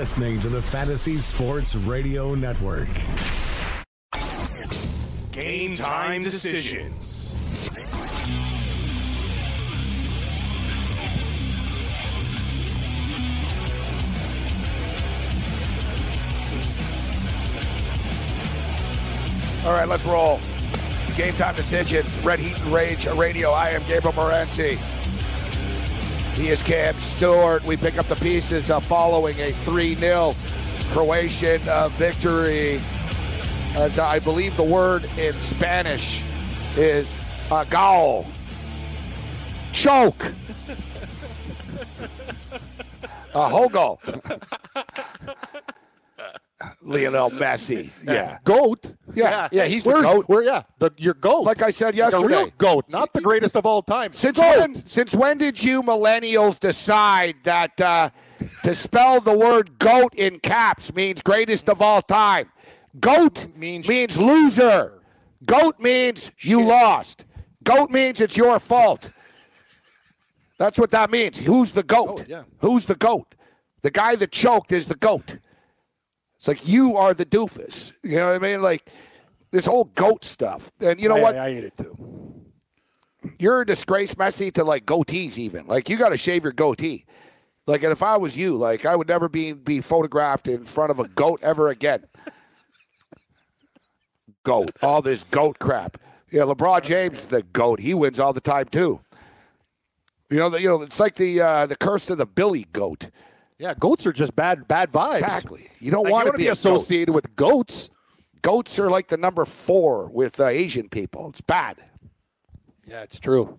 [0.00, 2.88] You're listening to the Fantasy Sports Radio Network.
[5.30, 7.36] Game time decisions.
[19.66, 20.40] All right, let's roll.
[21.18, 22.24] Game time decisions.
[22.24, 23.50] Red Heat and Rage Radio.
[23.50, 24.78] I am Gabriel Morency.
[26.40, 27.62] He is Cam Stewart.
[27.64, 30.34] We pick up the pieces uh, following a 3 0
[30.90, 32.80] Croatian uh, victory.
[33.74, 36.24] As I believe the word in Spanish
[36.78, 37.20] is
[37.50, 38.26] uh, goal.
[39.74, 40.32] Choke.
[43.34, 43.98] A hogo.
[46.82, 47.90] Lionel Messi.
[48.04, 48.38] Yeah.
[48.44, 48.94] Goat.
[49.14, 50.26] Yeah, yeah, he's the We're- goat.
[50.28, 51.42] We're yeah, the your goat.
[51.42, 52.52] Like I said Like a real yesterday.
[52.58, 54.12] goat, not the greatest of all time.
[54.12, 54.58] Since goat.
[54.58, 54.86] when?
[54.86, 58.10] Since when did you millennials decide that uh,
[58.62, 62.50] to spell the word "goat" in caps means greatest of all time?
[63.00, 64.94] Goat Means- means loser.
[65.46, 67.24] Goat means you lost.
[67.64, 69.10] Goat means it's your fault.
[70.58, 71.38] That's what that means.
[71.38, 72.18] Who's the goat?
[72.18, 72.42] Goat, yeah.
[72.58, 73.34] Who's the goat?
[73.82, 75.38] The guy that choked is the goat.
[76.40, 77.92] It's like you are the doofus.
[78.02, 78.62] You know what I mean?
[78.62, 78.90] Like
[79.50, 80.72] this whole goat stuff.
[80.80, 81.36] And you know I, what?
[81.36, 82.46] I, I hate it too.
[83.38, 85.66] you're a disgrace, Messi, to like goatees even.
[85.66, 87.04] Like you got to shave your goatee.
[87.66, 90.90] Like, and if I was you, like I would never be be photographed in front
[90.90, 92.06] of a goat ever again.
[94.42, 95.98] goat, all this goat crap.
[96.30, 97.80] Yeah, LeBron James the goat.
[97.80, 99.00] He wins all the time too.
[100.30, 103.10] You know, the, you know, it's like the uh, the curse of the Billy goat.
[103.60, 105.18] Yeah, goats are just bad bad vibes.
[105.20, 105.66] Exactly.
[105.80, 106.58] You don't Like, want you to be, be a goat.
[106.58, 107.90] associated with goats.
[108.40, 111.28] Goats are like the number four with uh, Asian people.
[111.28, 111.76] It's bad.
[112.86, 113.58] Yeah, it's true.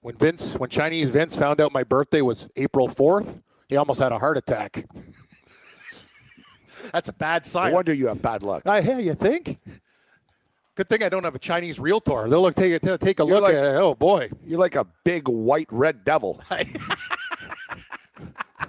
[0.00, 4.10] When Vince, when Chinese Vince found out my birthday was April fourth, he almost had
[4.10, 4.86] a heart attack.
[6.92, 7.68] That's a bad sign.
[7.70, 8.66] No wonder you have bad luck.
[8.66, 9.58] I hey, you think?
[10.74, 12.26] Good thing I don't have a Chinese realtor.
[12.28, 13.76] They'll look take a take a look like- at it.
[13.76, 14.30] Oh boy.
[14.46, 16.40] You're like a big white red devil.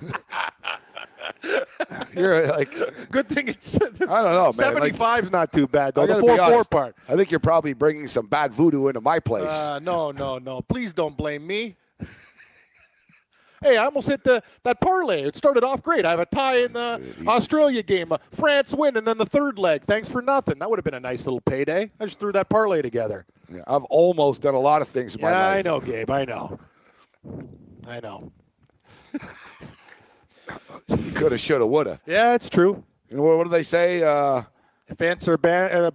[2.16, 2.72] You're like
[3.12, 4.54] Good thing it's I don't know, man.
[4.54, 6.06] Seventy five's not too bad though.
[6.06, 6.96] The four four part.
[7.08, 9.52] I think you're probably bringing some bad voodoo into my place.
[9.52, 10.62] Uh, no, no, no.
[10.62, 11.76] Please don't blame me.
[13.64, 15.24] Hey, I almost hit the that parlay.
[15.24, 16.06] It started off great.
[16.06, 18.12] I have a tie in the Australia game.
[18.12, 19.84] Uh, France win, and then the third leg.
[19.84, 20.59] Thanks for nothing.
[20.59, 21.90] That would have been a nice little payday.
[21.98, 23.26] I just threw that parlay together.
[23.50, 25.48] Yeah, I've almost done a lot of things Yeah.
[25.48, 26.12] I know, Gabe.
[26.12, 26.59] I know.
[27.88, 28.34] I know.
[31.16, 32.00] Coulda, shoulda, woulda.
[32.06, 32.84] Yeah, it's true.
[33.10, 34.04] You know what, what do they say?
[34.04, 34.44] Uh,
[34.88, 35.92] If answer ban, uh,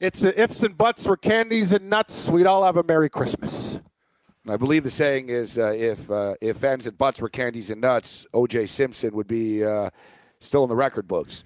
[0.00, 2.28] it's uh, ifs and buts were candies and nuts.
[2.28, 3.80] We'd all have a Merry Christmas.
[4.48, 7.80] I believe the saying is, uh, if uh, if ends and butts were candies and
[7.80, 8.66] nuts, O.J.
[8.66, 9.90] Simpson would be uh,
[10.40, 11.44] still in the record books,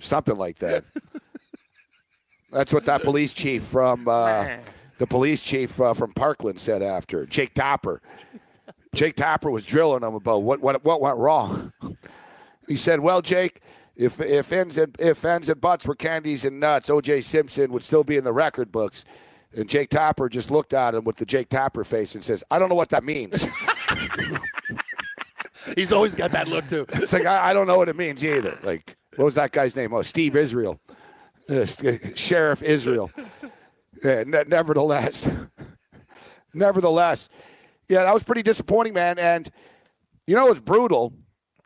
[0.00, 0.84] something like that.
[2.52, 4.46] That's what that police chief from uh,
[4.98, 8.00] the police chief uh, from Parkland said after Jake Tapper.
[8.96, 11.72] Jake Tapper was drilling him about what what what went wrong.
[12.68, 13.60] He said, "Well, Jake."
[13.94, 17.22] If if ends and if ends and butts were candies and nuts, O.J.
[17.22, 19.06] Simpson would still be in the record books.
[19.54, 22.58] And Jake Tapper just looked at him with the Jake Tapper face and says, "I
[22.58, 23.46] don't know what that means."
[25.76, 26.84] He's always got that look too.
[26.90, 28.58] it's like I, I don't know what it means either.
[28.62, 29.94] Like, what was that guy's name?
[29.94, 30.94] Oh, Steve Israel, uh,
[31.48, 33.10] Yes, uh, Sheriff Israel.
[34.04, 35.26] Yeah, ne- nevertheless,
[36.54, 37.30] nevertheless,
[37.88, 39.18] yeah, that was pretty disappointing, man.
[39.18, 39.50] And
[40.26, 41.12] you know, it was brutal.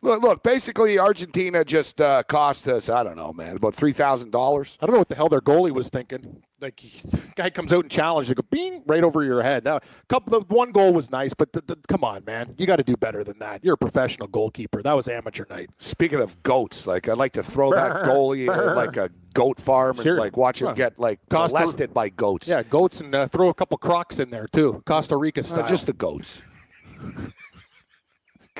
[0.03, 0.41] Look, look.
[0.43, 2.89] Basically, Argentina just uh, cost us.
[2.89, 4.77] I don't know, man, about three thousand dollars.
[4.81, 6.41] I don't know what the hell their goalie was thinking.
[6.59, 6.81] Like,
[7.35, 9.63] guy comes out and challenges, you go, bing, right over your head.
[9.63, 9.79] Now,
[10.09, 12.83] couple, the one goal was nice, but the, the, come on, man, you got to
[12.83, 13.63] do better than that.
[13.63, 14.81] You're a professional goalkeeper.
[14.83, 15.69] That was amateur night.
[15.79, 19.99] Speaking of goats, like I'd like to throw that goalie in like a goat farm
[19.99, 20.73] and like watch him Huh.
[20.73, 22.47] get like Costa- molested by goats.
[22.47, 25.61] Yeah, goats and uh, throw a couple crocs in there too, Costa Rica style.
[25.61, 26.41] Uh, just the goats.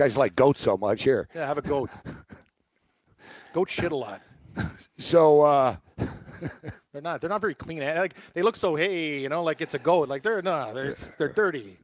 [0.02, 1.28] Guys like goats so much here.
[1.36, 1.92] yeah, have a goat.
[3.54, 4.20] Goat shit a lot.
[4.98, 5.76] So uh,
[6.92, 7.22] They're not.
[7.22, 7.82] They're not very clean.
[7.82, 10.10] Like they look so hey, you know, like it's a goat.
[10.10, 11.78] Like they're no, they're they're dirty.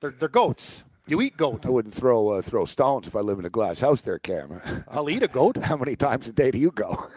[0.00, 0.84] They're they're goats.
[1.08, 1.66] You eat goat.
[1.66, 4.60] I wouldn't throw uh, throw stones if I live in a glass house there, Cam.
[4.88, 5.56] I'll eat a goat.
[5.56, 7.08] How many times a day do you go?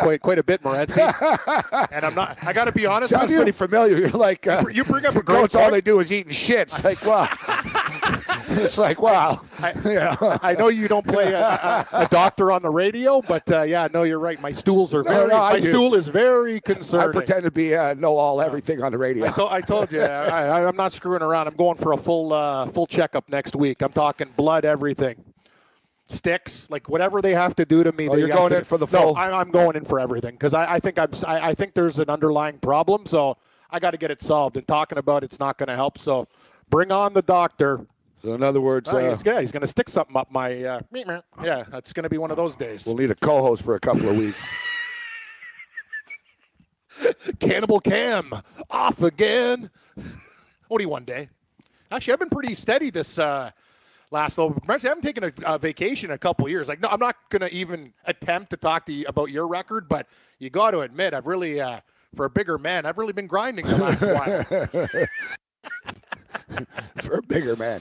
[0.00, 0.98] quite quite a bit, Morency.
[1.92, 2.42] and I'm not.
[2.44, 3.98] I got to be honest Sounds with pretty familiar.
[3.98, 6.62] You're like, uh, You bring up a great goats, all they do is eating shit.
[6.62, 7.28] It's like, wow.
[8.64, 9.40] it's like, wow.
[9.60, 10.38] I, You know?
[10.42, 13.88] I know you don't play a, a, a doctor on the radio, but uh, yeah,
[13.92, 14.40] no, you're right.
[14.40, 15.28] My stools are No, very.
[15.28, 15.68] no, my do.
[15.70, 19.26] stool is very I pretend to be uh, know all everything on the radio.
[19.26, 21.48] I, to- I told you, I, I'm not screwing around.
[21.48, 23.82] I'm going for a full uh, full checkup next week.
[23.82, 25.24] I'm talking blood, everything,
[26.08, 28.08] sticks, like whatever they have to do to me.
[28.08, 30.32] Oh, you're going to- in for the No, full- I, I'm going in for everything
[30.32, 31.10] because I, I think I'm.
[31.26, 33.36] I, I think there's an underlying problem, so
[33.70, 34.56] I got to get it solved.
[34.56, 35.98] And talking about it's not going to help.
[35.98, 36.28] So
[36.68, 37.86] bring on the doctor.
[38.22, 40.62] So in other words, Oh, uh, he's, yeah, he's going to stick something up my.
[40.62, 40.80] Uh,
[41.42, 42.86] yeah, that's going to be one of those days.
[42.86, 44.42] we'll need a co-host for a couple of weeks.
[47.40, 48.32] Cannibal Cam
[48.70, 49.70] off again.
[50.70, 51.28] Only one day.
[51.90, 53.50] Actually, I've been pretty steady this uh,
[54.10, 54.56] last little.
[54.68, 56.68] I haven't taken a, a vacation in a couple years.
[56.68, 59.88] Like, no, I'm not going to even attempt to talk to you about your record,
[59.88, 60.06] but
[60.38, 61.80] you got to admit, I've really, uh,
[62.14, 64.02] for a bigger man, I've really been grinding the last
[64.86, 65.06] while.
[67.02, 67.80] for a bigger man.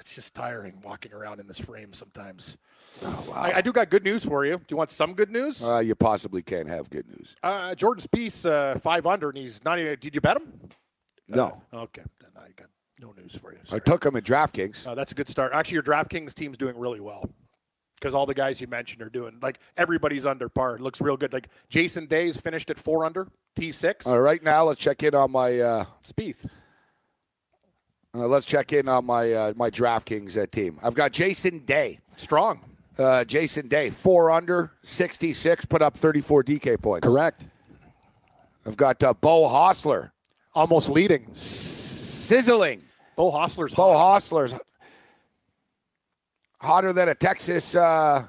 [0.00, 2.56] It's just tiring walking around in this frame sometimes.
[3.04, 4.58] Oh, I, I do got good news for you.
[4.58, 5.64] Do you want some good news?
[5.64, 7.34] Uh, you possibly can't have good news.
[7.42, 9.98] Uh, Jordan Spieth, uh, five under, and he's not even.
[9.98, 10.52] Did you bet him?
[11.28, 12.68] No, Okay, then I got
[13.00, 13.58] no news for you.
[13.70, 14.86] I took him in DraftKings.
[14.86, 15.52] Uh, that's a good start.
[15.54, 17.24] Actually, your DraftKings team's doing really well
[17.94, 20.74] because all the guys you mentioned are doing like everybody's under par.
[20.76, 21.32] It looks real good.
[21.32, 24.06] Like Jason Day's finished at four under, T six.
[24.06, 25.58] All right, now let's check in on my.
[25.58, 26.44] Uh, Spieth.
[28.14, 30.78] Uh, let's check in on my uh, my DraftKings uh, team.
[30.82, 31.98] I've got Jason Day.
[32.16, 32.60] Strong.
[32.98, 37.08] Uh, Jason Day, four under, 66, put up 34 DK points.
[37.08, 37.48] Correct.
[38.66, 40.10] I've got uh, Beau Hossler,
[40.54, 41.34] Almost leading.
[41.34, 42.82] sizzling.
[43.16, 44.20] Beau Hossler's Bo hot.
[44.20, 44.54] Hossler's
[46.60, 48.24] hotter than a Texas uh,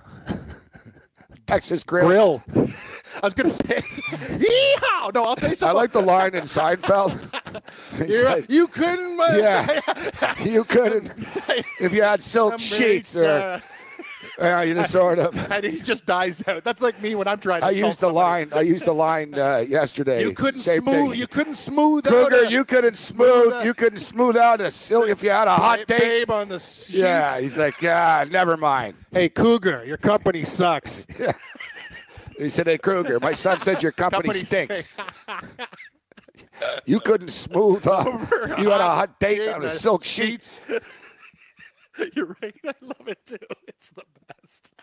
[1.45, 2.41] Texas grill.
[2.47, 2.69] grill.
[3.24, 5.14] I was gonna say, yeehaw!
[5.14, 7.18] No, I'll tell you I like the line in Seinfeld.
[8.25, 9.18] Like, you couldn't.
[9.18, 9.80] yeah,
[10.44, 11.12] you couldn't
[11.80, 13.62] if you had silk sheets or
[14.42, 15.38] uh, you just sort of.
[15.52, 16.64] and he just dies out.
[16.64, 17.68] That's like me when I'm trying to.
[17.68, 18.16] I used the somebody.
[18.16, 18.50] line.
[18.54, 20.22] I used the line uh, yesterday.
[20.22, 21.12] You couldn't Same smooth.
[21.12, 21.20] thing.
[21.20, 22.12] You couldn't smooth out.
[22.31, 23.54] Cougar, a- you couldn't smooth.
[23.54, 26.30] out- You couldn't smooth out a silk if you had a hot Babe date.
[26.31, 26.90] on the sheets.
[26.90, 28.96] Yeah, he's like, yeah, never mind.
[29.12, 31.06] Hey, Cougar, your company sucks.
[32.38, 34.88] He said, "Hey Kruger, my son says your company, Company stinks.
[36.85, 38.06] you couldn't smooth up.
[38.59, 40.59] you had a hot date on a silk sheet.
[42.15, 42.56] You're right.
[42.65, 43.38] I love it too.
[43.68, 44.74] It's the best.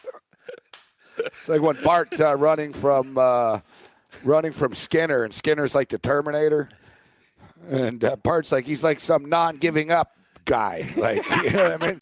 [1.19, 3.61] It's like when Bart's uh, running from uh,
[4.25, 6.69] running from Skinner, and Skinner's like the Terminator,
[7.69, 10.12] and uh, Bart's like he's like some non-giving up
[10.44, 10.88] guy.
[10.96, 12.00] Like you know what I mean?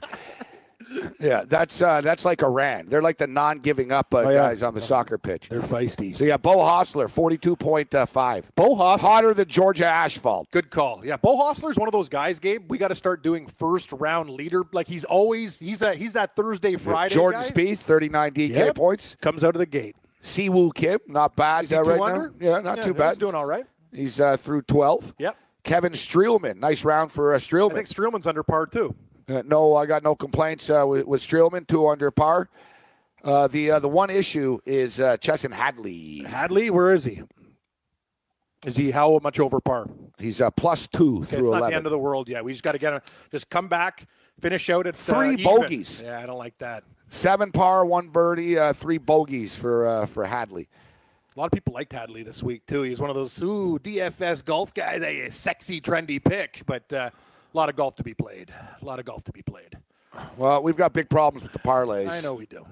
[1.21, 2.87] Yeah, that's uh, that's like Iran.
[2.89, 4.37] They're like the non-giving up uh, Oh, yeah.
[4.49, 5.49] guys on the soccer pitch.
[5.49, 6.15] They're feisty.
[6.15, 8.51] So yeah, Beau Hossler, forty-two point five.
[8.55, 9.01] Beau Hossler.
[9.01, 10.51] hotter than Georgia Asphalt.
[10.51, 11.05] Good call.
[11.05, 12.71] Yeah, Beau Hossler's one of those guys, Gabe.
[12.71, 14.63] We got to start doing first round leader.
[14.73, 17.15] Like he's always he's that he's that Thursday Friday.
[17.15, 17.49] Jordan guy.
[17.49, 18.75] Spieth, thirty-nine DK Yep.
[18.77, 19.15] points.
[19.21, 19.97] comes out of the gate.
[20.23, 22.33] Siwoo Kim, not bad Is he uh, right under?
[22.39, 22.47] now.
[22.51, 23.19] Yeah, not too he's bad.
[23.19, 23.65] doing all right.
[23.93, 25.15] He's uh, through twelve.
[25.19, 25.37] Yep.
[25.65, 28.95] Kevin Streelman, nice round for uh, I think Streelman's under par too.
[29.29, 32.49] Uh, no, I got no complaints uh, with, with Streelman, two under par.
[33.23, 36.25] Uh, the uh, the one issue is uh, Chesson Hadley.
[36.27, 37.23] Hadley, where is he?
[38.67, 39.89] Is he how much over par?
[40.19, 41.71] He's uh, plus two Okay, through it's not eleven.
[41.71, 42.45] the end of the world yet.
[42.45, 43.01] We just got to get him.
[43.31, 44.07] Just come back,
[44.41, 45.45] finish out at uh, Three even.
[45.45, 46.01] bogeys.
[46.05, 46.85] Yeah, I don't like that.
[47.09, 50.69] Seven par, one birdie, uh, three bogeys for uh, for Hadley.
[51.37, 52.83] A lot of people liked Hadley this week too.
[52.83, 57.11] He's one of those ooh DFS golf guys, a sexy, trendy pick, but uh,
[57.53, 58.53] a lot of golf to be played.
[58.81, 59.79] A lot of golf to be played.
[60.37, 62.11] Well, we've got big problems with the parlays.
[62.11, 62.67] I know we do.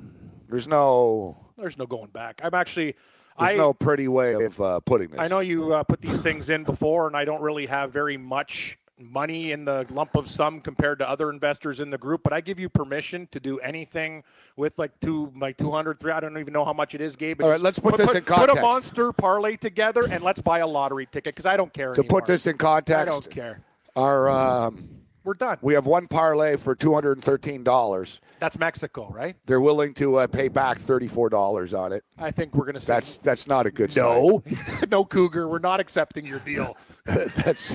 [0.49, 2.41] There's no There's no going back.
[2.43, 2.95] I'm actually.
[3.39, 5.21] there's I no pretty way of uh, putting this.
[5.21, 8.17] I know you uh, put these things in before, and I don't really have very
[8.17, 12.23] much money in the lump of sum compared to other investors in the group.
[12.23, 14.25] But I give you permission to do anything
[14.57, 16.13] with like two, like 200, three.
[16.13, 17.43] I don't even know how much it is, Gabe.
[17.43, 18.55] All right, let's put this in context.
[18.55, 21.93] Put a monster parlay together, and let's buy a lottery ticket because I don't care.
[21.93, 22.21] To anymore.
[22.21, 23.61] put this in context, I don't care.
[23.97, 24.89] Our um,
[25.25, 25.59] We're done.
[25.63, 28.21] we have one parlay for two hundred and thirteen dollars.
[28.39, 29.35] That's Mexico, right?
[29.47, 32.05] They're willing to uh, pay back thirty four dollars on it.
[32.19, 34.43] I think we're going to say That's that's not a good no,
[34.91, 35.49] no, Cougar.
[35.49, 36.77] We're not accepting your deal.
[37.07, 37.75] that's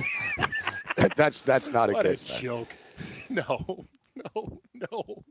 [1.16, 2.72] that's that's not a What good a joke.
[3.28, 5.24] No, no, no.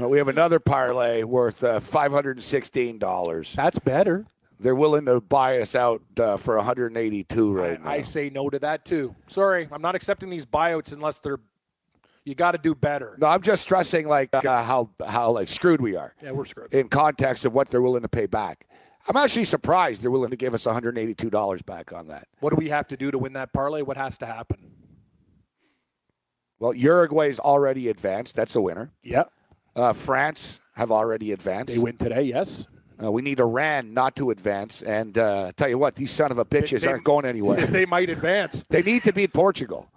[0.00, 3.52] Uh, we have another parlay worth uh, five hundred and sixteen dollars.
[3.54, 4.26] That's better.
[4.64, 7.90] They're willing to buy us out uh, for one hundred and eighty two right now.
[7.90, 9.14] I say no to that too.
[9.26, 11.38] Sorry, I'm not accepting these buyouts unless they're
[12.24, 13.18] You got to do better.
[13.20, 16.72] No, I'm just stressing like uh, how how like screwed we are Yeah, we're screwed.
[16.72, 18.66] in context of what they're willing to pay back.
[19.06, 22.26] I'm actually surprised they're willing to give us $182 back on that.
[22.40, 23.82] What do we have to do to win that parlay?
[23.82, 24.70] What has to happen?
[26.58, 28.34] Well, Uruguay's already advanced.
[28.34, 28.92] That's a winner.
[29.02, 29.24] Yeah,
[29.76, 31.74] Uh, France have already advanced.
[31.74, 32.22] they win today.
[32.22, 32.64] Yes.
[33.02, 34.82] Uh, we need Iran not to advance.
[34.82, 37.66] And uh, tell you what, these son of a bitches They- aren't going anywhere.
[37.66, 38.64] they might advance.
[38.68, 39.90] they need to beat Portugal.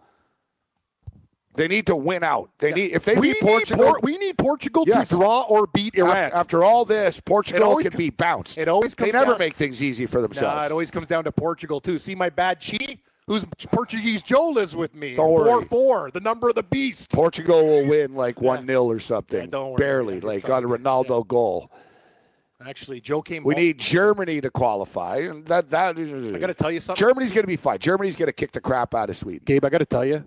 [1.56, 2.52] They need to win out.
[2.60, 3.86] They need if they we beat need Portugal.
[3.86, 5.10] Por- we need Portugal Yes.
[5.10, 6.16] to draw or beat Iran.
[6.26, 8.60] After, after all this, Portugal can com- be bounced.
[8.60, 10.56] it always they never down- make things easy for themselves.
[10.56, 11.98] Nah, it always comes down to Portugal too.
[11.98, 15.16] See my bad chi, who's Portuguese Joe lives with me.
[15.16, 15.50] Don't worry.
[15.50, 17.10] Four four, the number of the beast.
[17.12, 19.40] Portugal will win like one 0 or something.
[19.40, 19.78] Yeah, don't worry.
[19.80, 21.72] Barely, Yeah, like on a Ronaldo goal.
[22.66, 23.44] Actually, Joe came.
[23.44, 23.64] We home.
[23.64, 25.98] need Germany to qualify, and that that.
[25.98, 27.78] I got to tell you something, Germany's going to be fine.
[27.78, 29.44] Germany's going to kick the crap out of Sweden.
[29.46, 29.64] Gabe.
[29.64, 30.26] I got to tell you,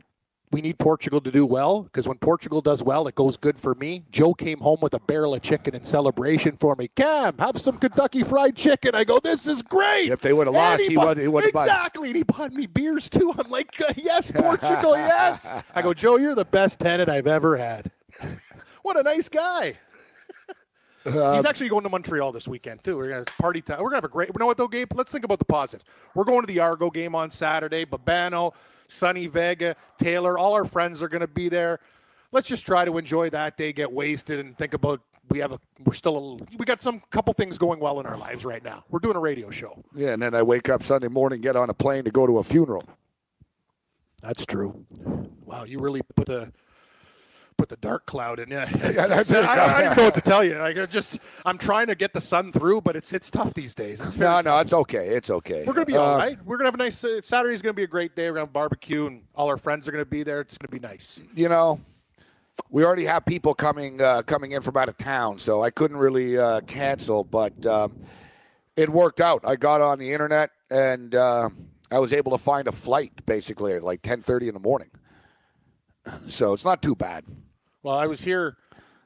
[0.53, 3.75] we need Portugal to do well because when Portugal does well, it goes good for
[3.75, 4.05] me.
[4.13, 6.87] Joe came home with a barrel of chicken in celebration for me.
[6.95, 8.95] Cam, have some Kentucky Fried Chicken.
[8.95, 10.13] I go, this is great.
[10.13, 12.09] If they would've lost, he bought- would- he would've bought- exactly.
[12.11, 13.35] And he bought me beers too.
[13.37, 15.51] I'm like, uh, yes, Portugal, yes.
[15.75, 17.91] I go, Joe, you're the best tenant I've ever had.
[18.83, 19.75] what a nice guy.
[21.07, 22.97] Um, He's actually going to Montreal this weekend too.
[22.97, 23.79] We're gonna party time.
[23.79, 24.29] We're gonna have a great.
[24.29, 24.93] You know what though, Gabe?
[24.95, 25.85] Let's think about the positives.
[26.15, 27.87] We're going to the Argo game on Saturday.
[27.87, 28.53] Babano,
[28.89, 31.81] Sonny Vega, Taylor, all our friends are gonna be there.
[32.33, 35.61] Let's just try to enjoy that day, get wasted, and think about we have a
[35.85, 38.85] we're still a, we got some couple things going well in our lives right now.
[38.91, 39.83] We're doing a radio show.
[39.95, 42.39] Yeah, and then I wake up Sunday morning, get on a plane to go to
[42.39, 42.85] a funeral.
[44.21, 44.85] That's true.
[45.45, 46.53] Wow, you really put the
[47.61, 48.49] put the dark cloud in.
[48.51, 48.89] Yeah, I.
[48.89, 50.59] I, I don't know what to tell you.
[50.59, 53.75] Like, I just I'm trying to get the sun through, but it's it's tough these
[53.75, 54.01] days.
[54.05, 54.45] It's No, tough.
[54.47, 55.09] no, it's okay.
[55.09, 55.65] It's okay.
[55.67, 56.39] We're gonna be all Uh, right.
[56.45, 58.29] We're gonna have a nice uh, Saturday's gonna be a great day.
[58.29, 60.41] We're gonna have barbecue and all our friends are gonna be there.
[60.41, 61.21] It's gonna be nice.
[61.35, 61.81] You know,
[62.71, 65.99] we already have people coming uh, coming in from out of town, so I couldn't
[65.99, 67.93] really uh, cancel, but um,
[68.77, 69.43] it worked out.
[69.47, 71.51] I got on the internet and uh,
[71.91, 74.91] I was able to find a flight basically at like ten thirty in the morning.
[76.29, 77.25] So it's not too bad.
[77.83, 78.57] Well, I was here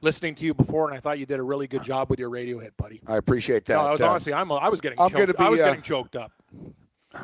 [0.00, 2.30] listening to you before, and I thought you did a really good job with your
[2.30, 3.00] radio hit, buddy.
[3.06, 3.74] I appreciate that.
[3.74, 5.36] No, I was Uh, honestly, I'm, I was getting, I'm choked.
[5.36, 6.32] gonna I was uh, getting choked up.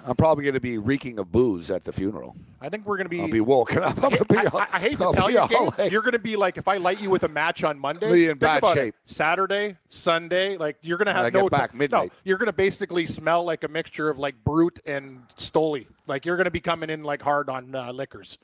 [0.06, 2.36] I'm probably going to be reeking of booze at the funeral.
[2.60, 3.20] I think we're gonna be.
[3.22, 3.96] I'll be woken up.
[4.04, 6.20] I'm gonna be I, I- I hate to I'll tell you, Gabe, you're going to
[6.20, 8.12] be like if I light you with a match on Monday.
[8.12, 8.80] Be in bad about it.
[8.80, 8.94] shape.
[9.04, 12.10] Saturday, Sunday, like you're going to have I no back midnight.
[12.12, 15.88] No, you're going to basically smell like a mixture of like Brut and stoli.
[16.06, 18.38] Like you're going to be coming in like hard on uh, liquors.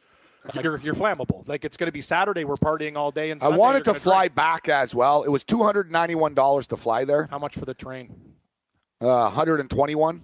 [0.55, 1.47] You're you're flammable.
[1.49, 2.45] Like it's going to be Saturday.
[2.45, 4.35] We're partying all day, and I wanted to fly drink.
[4.35, 5.23] back as well.
[5.23, 7.27] It was two hundred ninety one dollars to fly there.
[7.31, 8.15] How much for the train?
[9.01, 10.23] Uh, one hundred and twenty one.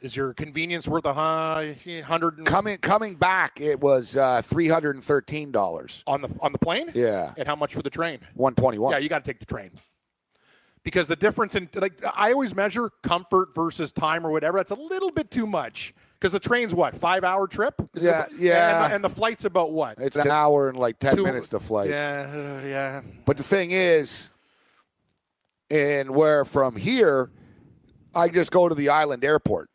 [0.00, 4.96] Is your convenience worth a hu- hundred Coming coming back, it was uh, three hundred
[4.96, 6.02] and thirteen dollars.
[6.08, 6.90] on the on the plane?
[6.92, 7.32] Yeah.
[7.36, 8.18] And how much for the train?
[8.34, 8.90] One twenty one.
[8.92, 9.70] Yeah, you got to take the train.
[10.82, 14.58] Because the difference in like I always measure comfort versus time or whatever.
[14.58, 15.94] That's a little bit too much.
[16.22, 17.74] Because the train's what five hour trip?
[17.94, 18.84] Is Yeah, yeah.
[18.84, 19.98] And the, and the flight's about what?
[19.98, 21.90] It's an hour and like ten Two- minutes to flight.
[21.90, 23.02] Yeah, uh, yeah.
[23.24, 24.30] But the thing is,
[25.68, 27.32] and where from here,
[28.14, 29.68] I just go to the island airport.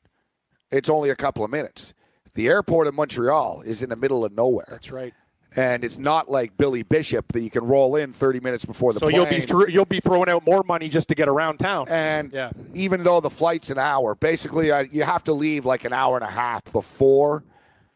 [0.72, 1.94] It's only a couple of minutes.
[2.34, 4.70] The airport in Montreal is in the middle of nowhere.
[4.72, 5.13] That's right.
[5.56, 9.00] And it's not like Billy Bishop that you can roll in 30 minutes before the
[9.00, 9.16] So plane.
[9.48, 11.88] you'll be you'll be throwing out more money just to get around town.
[11.89, 12.51] and Yeah.
[12.74, 16.16] even though the flight's an hour, basically I, you have to leave like an hour
[16.18, 17.44] and a half before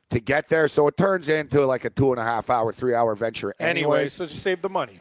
[0.10, 0.68] to get there.
[0.68, 3.54] So it turns into like a two and a half hour, three hour venture.
[3.60, 5.00] anyway, Anyways, so just save the money.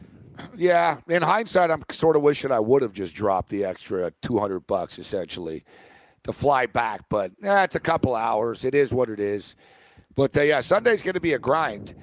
[0.57, 0.99] yeah.
[1.09, 4.99] In hindsight, I'm sort of wishing I would have just dropped the extra 200 bucks
[4.99, 5.65] essentially
[6.25, 7.03] to fly back.
[7.09, 8.65] But yeah, it's a couple hours.
[8.65, 9.57] It is what it is.
[10.17, 11.95] But uh, yeah, Sunday's going to be a grind,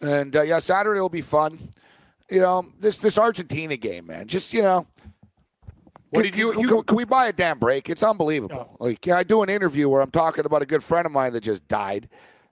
[0.00, 1.70] and uh, yeah, Saturday will be fun.
[2.30, 4.26] You know, this this Argentina game, man.
[4.26, 4.86] Just you know,
[6.10, 7.88] What can, did you- can- you- can, can we buy a damn break?
[7.88, 8.76] It's unbelievable.
[8.80, 11.32] Like, yeah, I do an interview where I'm talking about a good friend of mine
[11.34, 12.08] that just died.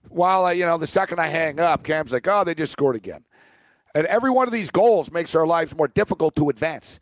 [0.09, 2.95] While I, you know, the second I hang up, Cam's like, "Oh, they just scored
[2.95, 3.23] again,"
[3.95, 6.99] and every one of these goals makes our lives more difficult to advance.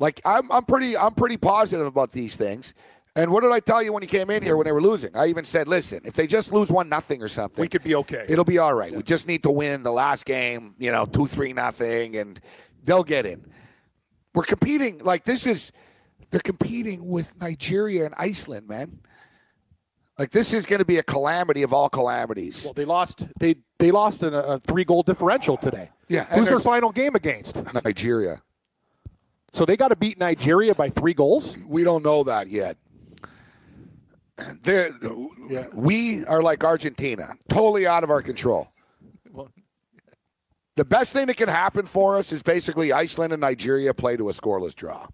[0.00, 2.74] Like, I'm, I'm pretty, I'm pretty positive about these things.
[3.16, 5.16] And what did I tell you when you came in here when they were losing?
[5.16, 7.94] I even said, "Listen, if they just lose one nothing or something, We could be
[7.96, 8.24] okay.
[8.28, 8.94] It'll be all right.
[8.94, 12.40] We just need to win the last game, you know, two, three, nothing, and
[12.84, 13.44] they'll get in.
[14.34, 15.72] We're competing like this is
[16.30, 19.00] they're competing with Nigeria and Iceland, man.
[20.16, 22.64] Like this is going to be a calamity of all calamities.
[22.64, 23.26] Well, they lost.
[23.40, 25.90] They they lost in a, a three goal differential today.
[26.08, 27.62] Yeah, Who's their final game against?
[27.84, 28.42] Nigeria.
[29.52, 31.56] So they got to beat Nigeria by three goals.
[31.66, 32.76] We don't know that yet.
[34.62, 34.90] They're,
[35.48, 35.66] Yeah.
[35.72, 38.68] We are like Argentina, totally out of our control.
[40.76, 44.28] The best thing that can happen for us is basically Iceland and Nigeria play to
[44.30, 45.06] a scoreless draw.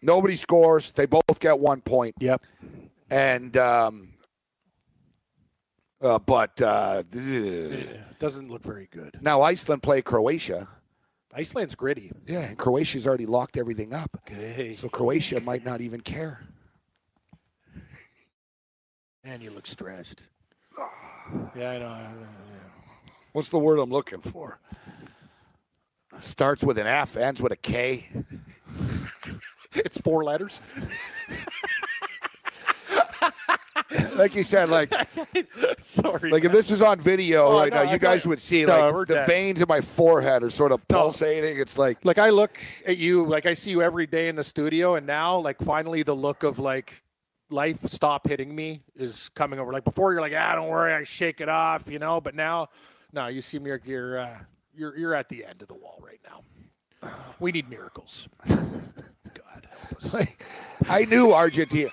[0.00, 0.90] Nobody scores.
[0.90, 2.16] They both get one point.
[2.18, 2.42] Yep.
[3.10, 4.14] And um,
[6.00, 9.16] uh, but uh, It doesn't look very good.
[9.20, 10.66] now Iceland play Croatia.
[11.34, 12.10] Iceland's gritty.
[12.26, 14.10] Yeah, and Croatia's already locked everything up.
[14.28, 14.74] Okay.
[14.74, 16.40] So Croatia might not even care.
[19.24, 20.22] Man, you look stressed.
[21.56, 21.86] Yeah, I know.
[21.88, 22.26] I know.
[23.32, 24.58] What's the word I'm looking for?
[26.18, 28.08] Starts with an F, ends with a K.
[29.74, 30.60] It's four letters.
[34.18, 34.92] Like you said, like
[35.80, 36.30] Sorry.
[36.30, 38.90] like if this is on video Oh, right no, now, you guys would see No,
[38.90, 40.96] like the veins in my forehead are sort of No.
[41.04, 41.58] pulsating.
[41.58, 44.44] It's like like I look at you, like I see you every day in the
[44.44, 47.02] studio, and now, like finally, the look of like
[47.52, 49.72] life stop hitting me is coming over.
[49.72, 52.20] Like before, you're like, ah, don't worry, I shake it off, you know.
[52.20, 52.68] But now,
[53.12, 54.38] now you seem like you're uh,
[54.74, 57.10] you're you're at the end of the wall right now.
[57.40, 58.28] We need miracles.
[58.48, 59.68] God.
[60.12, 60.44] Like,
[60.88, 61.88] I knew Argentina.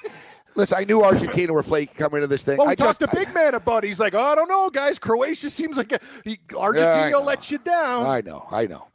[0.56, 2.58] Listen, I knew Argentina were flaky coming into this thing.
[2.58, 3.88] Well, we I just talked to Big Man about it.
[3.88, 4.98] He's like, oh, I don't know, guys.
[4.98, 7.22] Croatia seems like a, he, Argentina know.
[7.22, 8.08] lets you down.
[8.08, 8.88] I know, I know,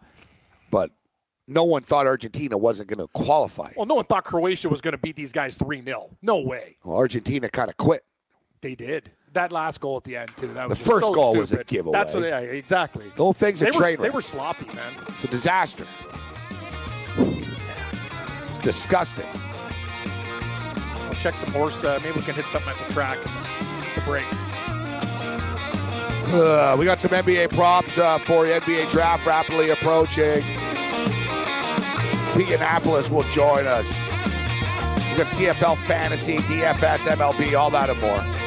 [1.46, 3.72] no one thought Argentina wasn't going to qualify.
[3.76, 6.16] well, no one thought Croatia was going to beat these guys 3 0.
[6.22, 6.76] No way.
[6.84, 8.04] Well, Argentina kind of quit.
[8.60, 9.10] They did.
[9.32, 10.54] That last goal at the end, too.
[10.54, 11.98] That was The first so goal was a giveaway.
[11.98, 13.06] That's what, yeah, exactly.
[13.08, 14.92] The whole thing's a They were, train they were sloppy, man.
[15.08, 15.86] It's a disaster.
[17.16, 19.26] It's disgusting.
[20.06, 21.82] I'll check some horse.
[21.82, 23.18] Uh, maybe we can hit something at the track
[23.94, 24.24] the break.
[26.32, 28.44] Uh, we got some NBA props uh, for.
[28.44, 30.42] NBA draft rapidly approaching.
[32.34, 33.88] Pete Annapolis will join us.
[35.08, 38.44] We've got CFL fantasy, DFS, MLB, all that and more.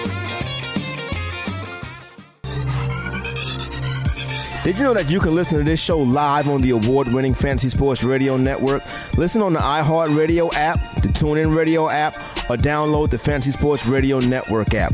[4.65, 7.33] Did you know that you can listen to this show live on the award winning
[7.33, 8.83] Fantasy Sports Radio Network?
[9.17, 12.17] Listen on the iHeartRadio app, the TuneIn Radio app,
[12.49, 14.93] or download the Fantasy Sports Radio Network app.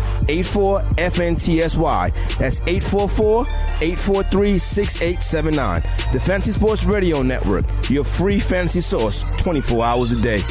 [0.31, 2.37] 84 FNTSY.
[2.37, 3.41] That's 844
[3.81, 5.81] 843 6879.
[6.13, 10.43] The Fantasy Sports Radio Network, your free fantasy source 24 hours a day.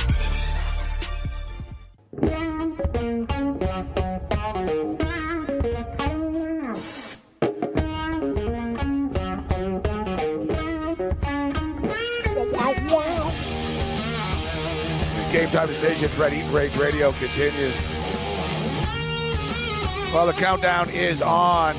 [15.33, 18.00] Game time decisions, Red Heat Rage Radio continues.
[20.13, 21.77] Well, the countdown is on.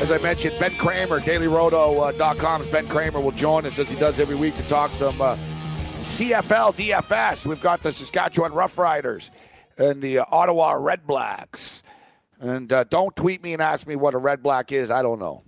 [0.00, 4.36] As I mentioned, Ben Kramer, DailyRoto.com's Ben Kramer will join us as he does every
[4.36, 5.36] week to talk some uh,
[5.96, 7.44] CFL DFS.
[7.44, 9.30] We've got the Saskatchewan Roughriders
[9.78, 11.82] and the uh, Ottawa Red Blacks.
[12.38, 14.92] And uh, don't tweet me and ask me what a Red Black is.
[14.92, 15.42] I don't know.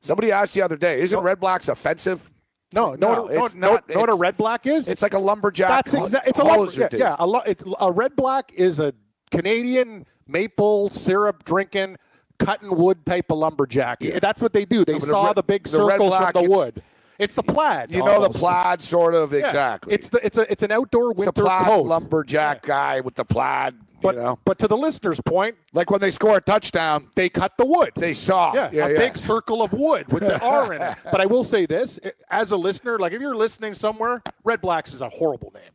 [0.00, 2.30] Somebody asked the other day, isn't Red Blacks offensive?
[2.72, 3.88] No, no, no, it's no, not.
[3.88, 4.88] no, know what a red black is?
[4.88, 5.68] It's like a lumberjack.
[5.68, 6.30] That's exactly.
[6.30, 7.16] It's a lumber, hauser yeah, yeah.
[7.20, 8.92] A, lo- it, a red black is a
[9.30, 11.96] Canadian maple syrup drinking
[12.38, 14.00] cutting wood type of lumberjack.
[14.00, 14.84] That's what they do.
[14.84, 16.82] They No, the saw red- the big the circles black, from the wood.
[17.18, 17.90] It's the plaid.
[17.92, 19.46] You know the plaid, sort of Yeah.
[19.46, 19.94] exactly.
[19.94, 21.86] It's the it's a it's an outdoor It's a winter plaid coat.
[21.86, 23.74] lumberjack guy with the plaid.
[24.02, 27.30] But you know, but to the listener's point, like when they score a touchdown, they
[27.30, 27.92] cut the wood.
[27.96, 28.52] they saw.
[28.54, 28.98] Yeah, yeah, a yeah.
[28.98, 30.98] big circle of wood with the R in it.
[31.10, 31.98] But I will say this:
[32.30, 35.72] as a listener, like if you're listening somewhere, Red Blacks is a horrible name.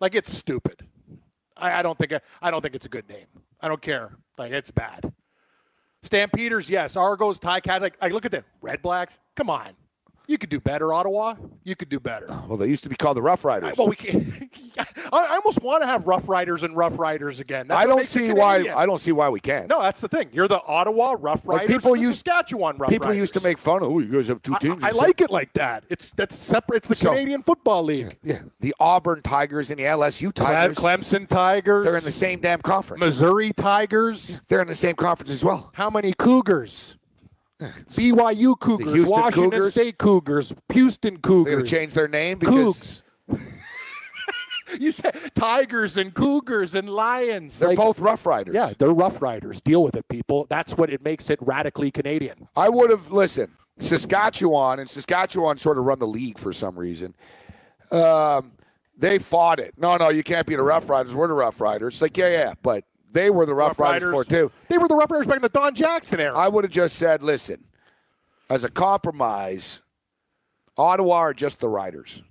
[0.00, 0.88] Like it's stupid.
[1.58, 3.26] I, I don't think I don't think it's a good name.
[3.62, 4.16] I don't care.
[4.38, 5.12] Like it's bad.
[6.02, 6.96] Stampeders, yes.
[6.96, 7.80] Argos, Ticats.
[7.80, 8.44] Like, like look at them.
[8.60, 9.18] Red Blacks.
[9.36, 9.70] Come on.
[10.28, 11.34] You could do better, Ottawa.
[11.64, 12.26] You could do better.
[12.30, 13.76] Oh, well, they used to be called the Rough Riders.
[13.76, 14.48] Well, we can.
[14.78, 17.66] I I almost want to have Rough Riders and Rough Riders again.
[17.68, 18.66] That's I don't see why.
[18.74, 19.68] I don't see why we can't.
[19.68, 20.30] No, that's the thing.
[20.32, 21.76] You're the Ottawa Rough Like, Riders.
[21.76, 22.94] people the used- Saskatchewan Rough Riders.
[22.94, 23.18] People Riders.
[23.18, 23.88] used to make fun of.
[23.90, 24.82] Oh, you guys have two teams.
[24.82, 25.84] I It's like it like that.
[25.90, 26.78] It's that's separate.
[26.78, 28.16] It's the So- Canadian Football League.
[28.22, 30.76] Yeah, the Auburn Tigers and the LSU Tigers.
[30.76, 31.84] Clemson Tigers.
[31.84, 33.00] They're in the same damn conference.
[33.00, 34.40] Missouri Tigers.
[34.48, 35.70] They're in the same conference as well.
[35.74, 36.96] How many Cougars?
[37.90, 39.72] BYU Cougars, Washington Cougars.
[39.72, 41.44] State Cougars, Houston Cougars.
[41.44, 43.42] They're going to change their name because Cougs.
[44.80, 47.58] you said Tigers and Cougars and Lions.
[47.58, 48.54] they're Like, both Rough Riders.
[48.54, 49.60] Yeah, they're Rough Riders.
[49.60, 50.46] Deal with it, people.
[50.48, 52.48] That's what it makes it radically Canadian.
[52.56, 53.52] I would have listen.
[53.78, 57.14] Saskatchewan and Saskatchewan sort of run the league for some reason.
[57.90, 58.52] Um,
[58.96, 59.74] They fought it.
[59.76, 61.14] No, no, you can't be the Rough Riders.
[61.14, 61.94] We're the Rough Riders.
[61.94, 64.50] It's like, yeah, yeah, but they were the Rough, Riders, for too.
[64.68, 66.36] They were the Rough Riders back in the Don Jackson era.
[66.36, 67.64] I would have just said, listen,
[68.50, 69.80] as a compromise,
[70.76, 72.22] Ottawa are just the Riders,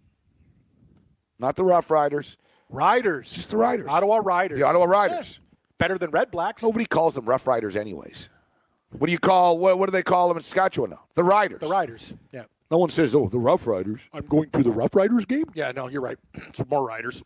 [1.39, 2.37] not the Rough Riders,
[2.69, 3.31] Riders.
[3.31, 3.87] just the Riders.
[3.89, 4.57] Ottawa Riders.
[4.57, 5.39] The Ottawa Riders.
[5.77, 6.61] Better than Red Blacks.
[6.61, 8.29] Nobody calls them Rough Riders, anyways.
[8.91, 9.57] What do you call?
[9.57, 10.91] What, what do they call them in Saskatchewan?
[10.91, 11.03] Now?
[11.15, 11.59] The Riders.
[11.59, 12.13] The Riders.
[12.31, 12.43] Yeah.
[12.69, 15.45] No one says, "Oh, the Rough Riders." I'm going to the Rough Riders game?
[15.53, 16.17] Yeah, no, you're right.
[16.47, 17.23] It's more Riders.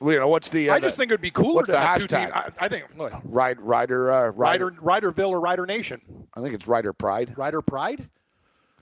[0.00, 0.70] You know what's the?
[0.70, 2.32] Uh, I just the- think it would be cooler to the have two hashtag?
[2.32, 2.54] teams.
[2.58, 4.74] I, I think look, Ride, Rider, uh, Rider.
[4.80, 6.00] Rider, Riderville or Rider Nation.
[6.34, 7.36] I think it's Rider Pride.
[7.38, 8.08] Rider Pride?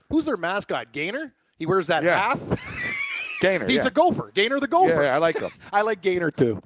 [0.09, 0.91] Who's their mascot?
[0.91, 1.33] Gainer?
[1.57, 2.19] He wears that Yeah.
[2.19, 2.41] half.
[3.41, 3.65] Gainer.
[3.67, 3.87] He's yeah.
[3.87, 4.31] a gopher.
[4.33, 5.03] Gainer the yeah, gopher.
[5.03, 5.51] yeah, I like him.
[5.73, 6.61] I like Gainer too.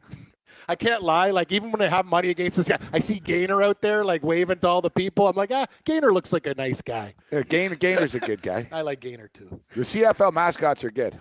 [0.68, 1.32] I can't lie.
[1.32, 4.24] Like even when I have money against this guy, I see Gainer out there like
[4.24, 5.28] waving to all the people.
[5.28, 7.14] I'm like, ah, Gainer looks like a nice guy.
[7.32, 8.68] Yeah, Gainer, Gainer's a good guy.
[8.72, 9.62] I like Gainer too.
[9.76, 11.18] The CFL mascots are good.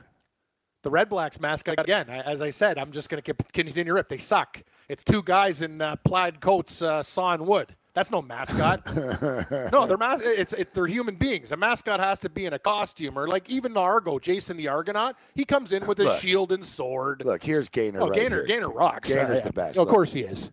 [0.82, 2.08] The Red Blacks mascot again.
[2.08, 4.08] As I said, I'm just going to continue to rip.
[4.08, 4.62] They suck.
[4.88, 7.74] It's two guys in uh, plaid coats uh, sawing wood.
[7.94, 8.80] That's no mascot.
[9.72, 11.50] no, they're mas- it's it, they're human beings.
[11.50, 14.68] A mascot has to be in a costume, or like even the Argo, Jason the
[14.68, 15.16] Argonaut.
[15.34, 16.20] He comes in with a Look.
[16.20, 17.22] shield and sword.
[17.24, 18.00] Look, here's Gainer.
[18.00, 18.46] Oh, right Gainer, here.
[18.46, 19.08] Gainer rocks.
[19.08, 19.78] Gainer's Uh, the best.
[19.78, 19.88] Of Look.
[19.88, 20.52] course he is.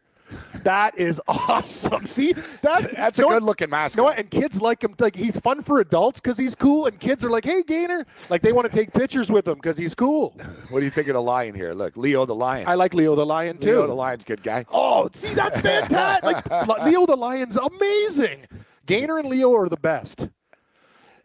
[0.64, 2.06] That is awesome.
[2.08, 3.96] See, that That's a what- good-looking mascot.
[3.98, 4.20] You know what?
[4.20, 4.96] And kids like him.
[5.00, 8.42] Like he's fun for adults because he's cool, and kids are like, "Hey, Gainer!" Like
[8.42, 10.36] they want to take pictures with him because he's cool.
[10.70, 11.74] What do you think of the lion here?
[11.74, 12.66] Look, Leo the lion.
[12.68, 13.70] I like Leo the Lion too.
[13.78, 14.66] Leo the lion's a good guy.
[14.72, 16.50] Oh, see, that's fantastic.
[16.68, 18.46] like Leo the Lion's amazing.
[18.86, 20.30] Gainer and Leo are the best.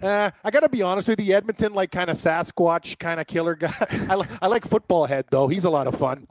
[0.02, 3.26] Uh, I got to be honest with you, Edmonton, like kind of Sasquatch kind of
[3.26, 3.72] killer guy.
[4.08, 5.46] I, li- I like football head though.
[5.48, 6.26] He's a lot of fun.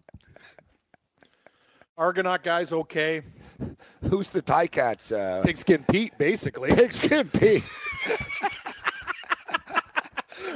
[1.99, 3.21] Argonaut guy's okay.
[4.09, 5.11] Who's the Ticats?
[5.11, 6.69] Uh, Pigskin Pete, basically.
[6.73, 7.63] Pigskin Pete.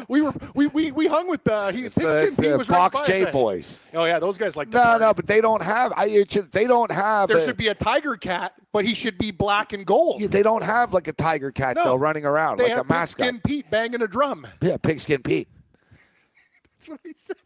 [0.10, 2.58] We were we we, we hung with uh, he, It's the, Pigskin it's Pete the
[2.58, 3.80] was right Box by J boys.
[3.94, 5.04] Oh yeah, those guys like No, party.
[5.06, 5.94] no, but they don't have.
[5.96, 7.30] I, it should- they don't have.
[7.30, 10.20] There a- should be a tiger cat, but he should be black and gold.
[10.22, 11.84] Yeah, they don't have like a tiger cat No.
[11.86, 13.26] though running around they like a mascot.
[13.28, 14.46] Pigskin Pete banging a drum.
[14.62, 15.48] Yeah, Pigskin Pete.
[16.80, 17.38] That's what he said.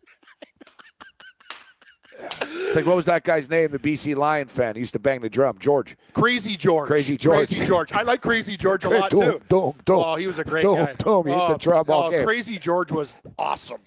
[2.19, 3.71] It's like what was that guy's name?
[3.71, 5.57] The BC Lion fan he used to bang the drum.
[5.59, 5.95] George.
[6.13, 6.87] Crazy George.
[6.87, 7.49] Crazy George.
[7.49, 7.91] Crazy George.
[7.93, 9.41] I like Crazy George a lot don't- too.
[9.47, 10.05] don't- don't.
[10.05, 10.93] Oh, he was a great Don't- guy.
[10.97, 11.27] don't.
[11.27, 12.25] He hit oh, the drum all oh, game.
[12.25, 13.81] Crazy George was awesome.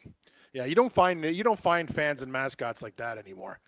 [0.53, 3.61] Yeah, you don't find you don't find fans and mascots like that anymore.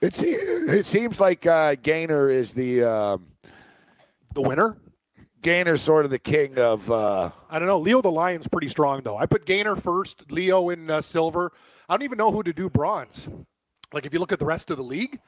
[0.00, 3.26] It, se- it seems like uh, Gainer is the um,
[4.34, 4.78] The winner?
[5.42, 6.90] Gainer's sort of the king of.
[6.90, 7.78] Uh, I don't know.
[7.78, 9.16] Leo the Lion's pretty strong though.
[9.16, 11.52] I put Gainer first, Leo in uh, silver.
[11.88, 13.28] I don't even know who to do bronze.
[13.92, 15.20] Like if you look at the rest of the league,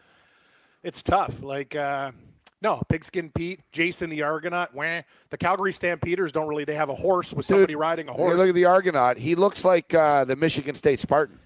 [0.82, 1.42] it's tough.
[1.42, 2.12] Like uh,
[2.60, 4.74] no, Pigskin Pete, Jason the Argonaut.
[4.74, 5.02] Wah.
[5.30, 6.64] The Calgary Stampeders don't really.
[6.64, 8.36] They have a horse with somebody riding a horse.
[8.36, 9.16] look at the Argonaut.
[9.16, 11.38] He looks like uh, the Michigan State Spartan.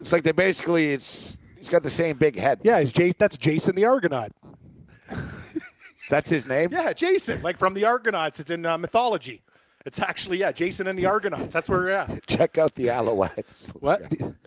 [0.00, 0.92] It's like they basically.
[0.92, 2.60] It's he's got the same big head.
[2.62, 4.32] Yeah, is Jay, that's Jason the Argonaut.
[6.08, 6.68] That's his name.
[6.70, 8.38] Yeah, Jason, like from the Argonauts.
[8.38, 9.42] It's in uh, mythology.
[9.84, 11.52] It's actually yeah, Jason and the Argonauts.
[11.52, 12.26] That's where we're at.
[12.26, 13.70] Check out the Alouettes.
[13.80, 14.02] What?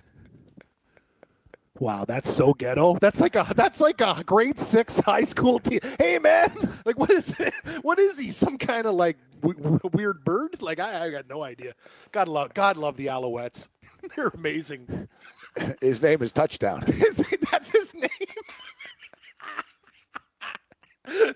[1.79, 2.97] Wow, that's so ghetto.
[2.99, 5.79] That's like a that's like a grade six high school team.
[5.97, 6.51] Hey man,
[6.85, 7.53] like what is it?
[7.83, 8.31] What is he?
[8.31, 10.61] Some kind of like w- weird bird?
[10.61, 11.73] Like I, I got no idea.
[12.11, 13.67] God love God love the Alouettes.
[14.15, 15.07] They're amazing.
[15.81, 16.83] His name is Touchdown.
[16.87, 18.09] Is- that's his name.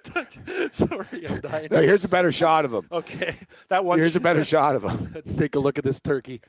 [0.04, 0.38] Touch-
[0.72, 1.68] Sorry, I'm dying.
[1.72, 2.88] Now, here's a better shot of him.
[2.92, 3.36] Okay,
[3.70, 3.98] that one.
[3.98, 5.12] Here's a better shot of him.
[5.16, 6.42] Let's take a look at this turkey.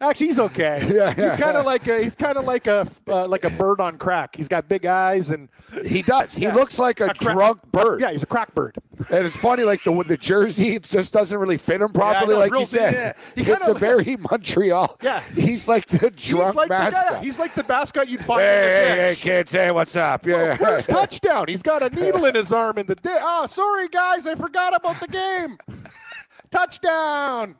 [0.00, 0.88] Actually, he's okay.
[0.94, 3.80] Yeah, he's kind of like a he's kind of like a uh, like a bird
[3.80, 4.36] on crack.
[4.36, 5.48] He's got big eyes and
[5.84, 6.34] He does.
[6.36, 8.00] He looks like a, A crack- drunk bird.
[8.00, 8.76] yeah, he's a crack bird.
[9.10, 12.52] And it's funny, like the the jersey, it just doesn't really fit him properly, like
[12.52, 13.16] you said.
[13.34, 14.96] He it's kinda- a very Montreal.
[15.02, 15.20] Yeah.
[15.34, 17.06] he's like the drunk he's like mascot.
[17.10, 18.40] the yeah, he's like the mascot you'd find.
[18.40, 20.24] hey, in the hey, hey, kids, hey, what's up?
[20.24, 21.46] Yeah, Where's touchdown?
[21.48, 23.18] He's got a needle in his arm in the day.
[23.20, 25.58] Oh, sorry guys, I forgot about the game.
[26.50, 27.56] touchdown.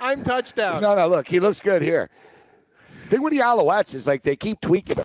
[0.00, 0.82] I'm touchdown.
[0.82, 2.08] no, no, look, he looks good here.
[3.04, 5.04] The thing with the Alouettes is like they keep tweaking him.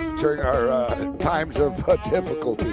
[0.21, 2.71] During our uh, times of uh, difficulty.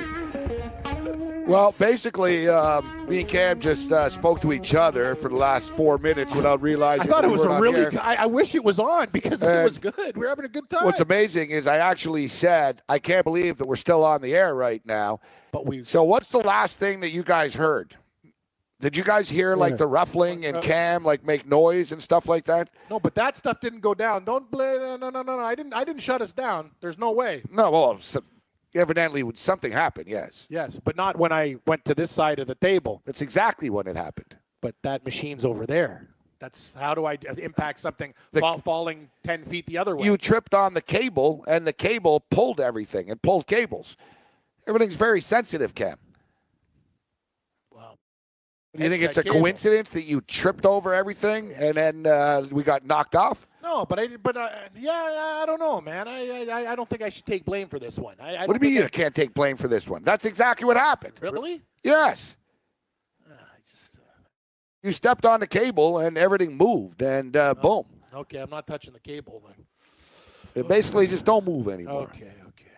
[1.47, 5.71] Well, basically, um, me and Cam just uh, spoke to each other for the last
[5.71, 7.07] four minutes without realizing.
[7.07, 7.87] I thought it was a really.
[7.87, 10.15] Good, I, I wish it was on because it was good.
[10.15, 10.85] We're having a good time.
[10.85, 14.55] What's amazing is I actually said, I can't believe that we're still on the air
[14.55, 15.21] right now.
[15.51, 15.85] But we.
[15.85, 17.97] So, what's the last thing that you guys heard?
[18.81, 22.29] Did you guys hear like the ruffling Uh, and Cam like make noise and stuff
[22.29, 22.71] like that?
[22.89, 24.25] No, but that stuff didn't go down.
[24.25, 24.81] Don't blame.
[24.81, 25.39] No, no, no, no.
[25.41, 25.75] I didn't.
[25.75, 26.71] I didn't shut us down.
[26.81, 27.43] There's no way.
[27.51, 28.21] No, well, so,
[28.77, 30.07] evidently something happened.
[30.09, 33.03] Yes, Yes, but not when I went to this side of the table.
[33.05, 34.37] that's exactly when it happened.
[34.61, 36.09] But that machine's over there.
[36.39, 40.05] That's how do I impact something The- fall, falling ten feet the other way?
[40.05, 43.09] You tripped on the cable, and the cable pulled everything.
[43.09, 43.97] It pulled cables.
[44.69, 45.97] Everything's very sensitive, Cam.
[48.77, 52.07] Do you think It's it's that a coincidence that you tripped over everything and then
[52.07, 53.47] uh, we got knocked off?
[53.63, 54.09] No, but I.
[54.23, 56.07] But uh, yeah, I don't know, man.
[56.07, 58.17] I, I I don't think I should take blame for this one.
[58.21, 60.03] I, I What do you mean think you can't take blame for this one?
[60.05, 61.15] That's exactly what happened.
[61.21, 61.63] Really?
[61.83, 62.37] Yes.
[63.29, 63.33] I
[63.71, 63.97] just.
[63.97, 64.01] Uh,
[64.83, 67.85] You stepped on the cable and everything moved, and uh, boom.
[68.15, 69.43] okay, I'm not touching the cable.
[69.47, 69.65] Then.
[70.55, 72.03] It basically just don't move anymore.
[72.03, 72.71] Okay, okay.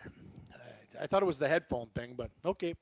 [1.00, 2.74] I, I thought it was the headphone thing, but okay.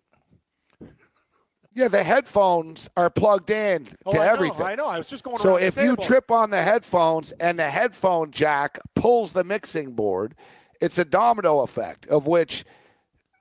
[1.78, 4.66] Yeah, the headphones are plugged in Oh, to I know, everything.
[4.66, 4.88] I know.
[4.88, 5.38] I was just going.
[5.38, 10.34] So if you trip on the headphones and the headphone jack pulls the mixing board,
[10.80, 12.64] it's a domino effect of which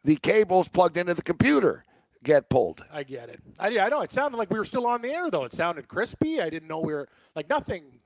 [0.04, 1.84] the cables plugged into the computer
[2.24, 2.84] get pulled.
[2.94, 3.42] I get it.
[3.58, 4.02] I, I know.
[4.02, 5.44] It sounded like we were still on the air, though.
[5.46, 6.40] It sounded crispy.
[6.40, 8.00] I didn't know we were like nothing.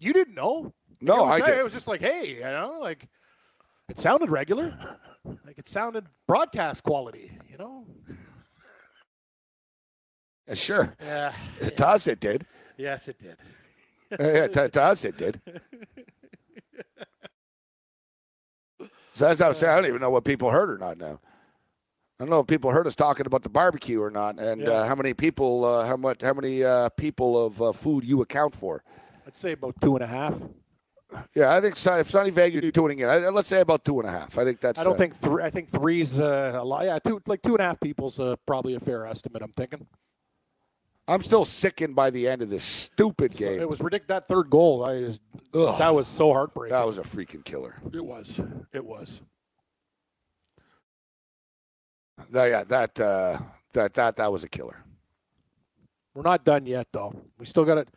[0.00, 0.72] You didn't know.
[1.00, 1.62] No, it I didn't.
[1.64, 3.06] was just like, hey, you know, like
[3.88, 4.76] it sounded regular,
[5.44, 7.38] like it sounded broadcast quality.
[7.48, 7.86] You know.
[10.48, 10.94] Uh, Sure.
[11.02, 11.32] Yeah.
[11.76, 12.46] To us, it did.
[12.76, 13.36] Yes, it did.
[14.12, 15.40] Uh, yeah, to, to us, it did.
[19.12, 19.66] So that's how I say.
[19.66, 21.18] I don't even know what people heard or not now.
[22.18, 24.68] I don't know if people heard us talking about the barbecue or not, and Yeah.
[24.70, 28.22] uh, how many people, uh, how much, how many uh, people of uh, food you
[28.22, 28.84] account for.
[29.26, 30.40] I'd say about two and a half.
[31.34, 34.12] Yeah, I think if Sonny Vega tuning in, I, let's say about two and a
[34.12, 34.38] half.
[34.38, 34.78] I think that's.
[34.78, 35.42] I don't uh, think three.
[35.42, 36.84] I think three's uh, a lot.
[36.84, 39.42] Yeah, two like two and a half people's uh, probably a fair estimate.
[39.42, 39.86] I'm thinking.
[41.08, 43.60] I'm still sickened by the end of this stupid game.
[43.60, 44.08] It was ridiculous.
[44.08, 45.20] That third goal, I just,
[45.54, 45.78] Ugh.
[45.78, 46.76] that was so heartbreaking.
[46.76, 47.76] that was a freaking killer.
[47.92, 48.40] it was.
[48.72, 49.20] It was.
[52.30, 53.38] No, yeah, that uh,
[53.72, 54.82] that that that was a killer.
[56.14, 57.14] We're not done yet, though.
[57.38, 57.88] We still got it.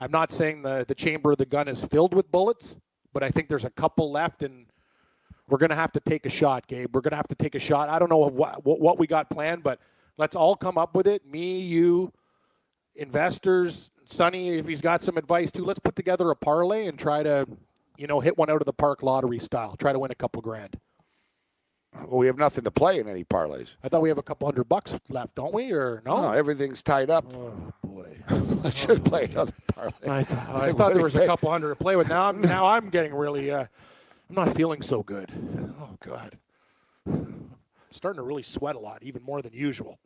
[0.00, 2.76] I'm not saying the the chamber of the gun is filled with bullets,
[3.12, 4.66] but I think there's a couple left, and
[5.46, 6.94] we're gonna have to take a shot, Gabe.
[6.94, 7.88] We're gonna have to take a shot.
[7.90, 9.78] I don't know what what, what we got planned, but
[10.16, 11.26] let's all come up with it.
[11.30, 12.12] Me, you,
[12.96, 15.64] investors, Sonny, if he's got some advice too.
[15.64, 17.46] Let's put together a parlay and try to,
[17.96, 19.76] you know, hit one out of the park lottery style.
[19.76, 20.78] Try to win a couple grand.
[22.04, 23.76] Well, we have nothing to play in any parlays.
[23.82, 25.72] I thought we have a couple hundred bucks left, don't we?
[25.72, 26.20] Or no?
[26.22, 27.24] No, everything's tied up.
[27.34, 28.18] oh boy.
[28.30, 29.92] Let's just play another parlay.
[30.08, 32.08] I, th- I thought there was a couple hundred to play with.
[32.08, 33.50] Now I'm now I'm getting really.
[33.50, 33.64] Uh,
[34.28, 35.30] I'm not feeling so good.
[35.80, 36.36] Oh God,
[37.06, 37.54] I'm
[37.92, 39.98] starting to really sweat a lot, even more than usual.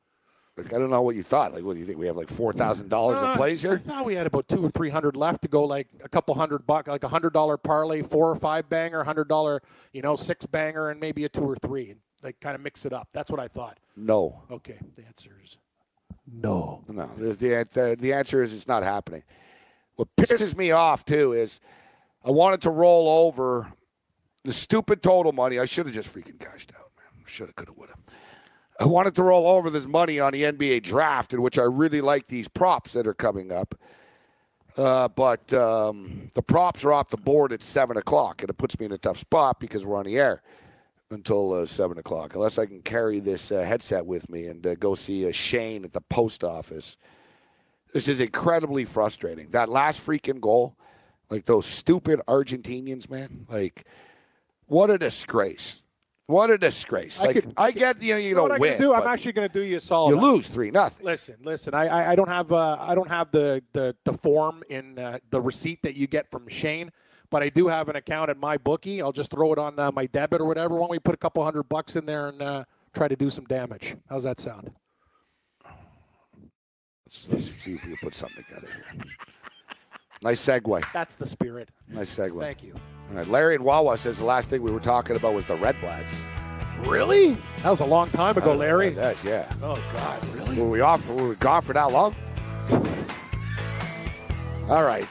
[0.64, 1.53] Like, I don't know what you thought.
[1.53, 1.99] Like, what do you think?
[1.99, 3.75] We have like four thousand dollars Uh, in plays here.
[3.75, 6.35] I thought we had about two or three hundred left to go, like a couple
[6.35, 10.16] hundred buck, like a hundred dollar parlay, four or five banger, hundred dollar, you know,
[10.16, 13.09] six banger, and maybe a two or three, and like kind of mix it up.
[13.12, 13.79] That's what I thought.
[13.96, 15.59] No, Okay, the answer is
[16.33, 16.85] no.
[16.88, 17.07] no.
[17.16, 19.23] The, the the the answer is it's not happening.
[19.96, 21.61] What pisses me off too is
[22.25, 23.73] I wanted to roll over
[24.44, 25.59] the stupid total money.
[25.59, 27.25] I should have just freaking cashed out, man.
[27.27, 27.99] Should have, could have, would have.
[28.81, 32.01] I wanted to roll over this money on the NBA draft, in which I really
[32.01, 33.75] like these props that are coming up.
[34.77, 38.79] Uh, but um, the props are off the board at seven o'clock, and it puts
[38.81, 40.43] me in a tough spot because we're on the air.
[41.11, 44.77] until uh, seven o'clock, unless I can carry this uh, headset with me and uh,
[44.77, 46.97] go see uh, Shane at the post office.
[47.93, 49.49] This is incredibly frustrating.
[49.51, 50.77] That last freaking goal,
[51.29, 53.47] like those stupid Argentinians, man.
[53.49, 53.85] Like,
[54.66, 55.80] what a disgrace!
[56.31, 57.21] What a disgrace!
[57.21, 58.81] I like, could- I get you know you know don't what I win.
[58.81, 58.95] do?
[58.95, 60.14] I'm actually going to do you a solid.
[60.14, 61.05] you lose three nothing.
[61.05, 61.75] Listen, listen.
[61.75, 65.19] I, I, I don't have uh, I don't have the the, the form in uh,
[65.31, 66.93] the receipt that you get from Shane,
[67.31, 69.03] but I do have an account at my bookie.
[69.03, 70.75] I'll just throw it on uh, my debit or whatever.
[70.75, 72.64] Why don't we put a couple hundred bucks in there and uh,
[72.95, 73.97] try to do some damage?
[74.09, 74.71] How's that sound?
[77.07, 79.03] Let's, let's see if we can put something together here.
[80.23, 80.85] Nice segue.
[80.93, 81.71] That's the spirit.
[81.88, 82.38] Nice segue.
[82.40, 82.75] Thank you.
[83.11, 85.81] Right, Larry and Wawa says the last thing we were talking about was the Red
[85.81, 86.14] Blacks.
[86.81, 87.37] Really?
[87.62, 88.90] That was a long time ago, Larry.
[88.90, 89.53] That's yeah.
[89.62, 90.59] Oh God, really?
[90.59, 91.07] Were we off?
[91.09, 92.14] Were we gone for that long?
[94.68, 95.07] All right.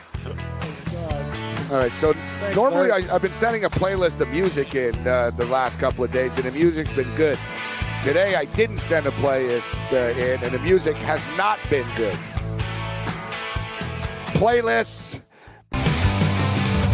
[1.69, 1.91] All right.
[1.91, 2.15] So
[2.55, 6.12] normally I, I've been sending a playlist of music in uh, the last couple of
[6.12, 7.38] days, and the music's been good.
[8.01, 12.15] Today I didn't send a playlist uh, in, and the music has not been good.
[14.27, 15.21] Playlists.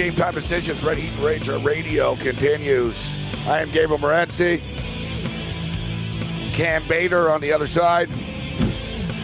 [0.00, 3.18] Game Time Decisions, Red Heat Ranger Radio continues.
[3.46, 4.62] I am Gabriel Morency.
[6.54, 8.08] Cam Bader on the other side.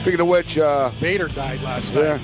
[0.03, 2.19] Speaking of which, uh, Vader died last yeah,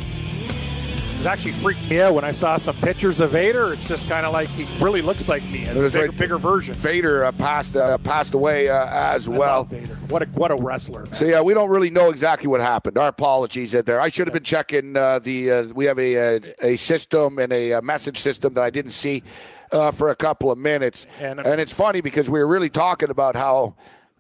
[1.24, 1.30] night.
[1.30, 3.72] It actually freaked me out when I saw some pictures of Vader.
[3.72, 6.18] It's just kind of like he really looks like me as a bigger, right.
[6.18, 6.74] bigger version.
[6.74, 9.64] Vader uh, passed uh, passed away uh, as I well.
[9.64, 9.94] Vader.
[10.08, 11.04] What a what a wrestler.
[11.04, 11.14] man.
[11.14, 12.98] So yeah, we don't really know exactly what happened.
[12.98, 14.00] Our apologies there.
[14.00, 15.50] I should have been checking uh, the.
[15.50, 18.92] Uh, we have a, a a system and a, uh message system that I didn't
[18.92, 19.22] see
[19.72, 23.11] uh, for a couple of minutes, And- and, it's funny because we were really talking
[23.11, 23.74] about how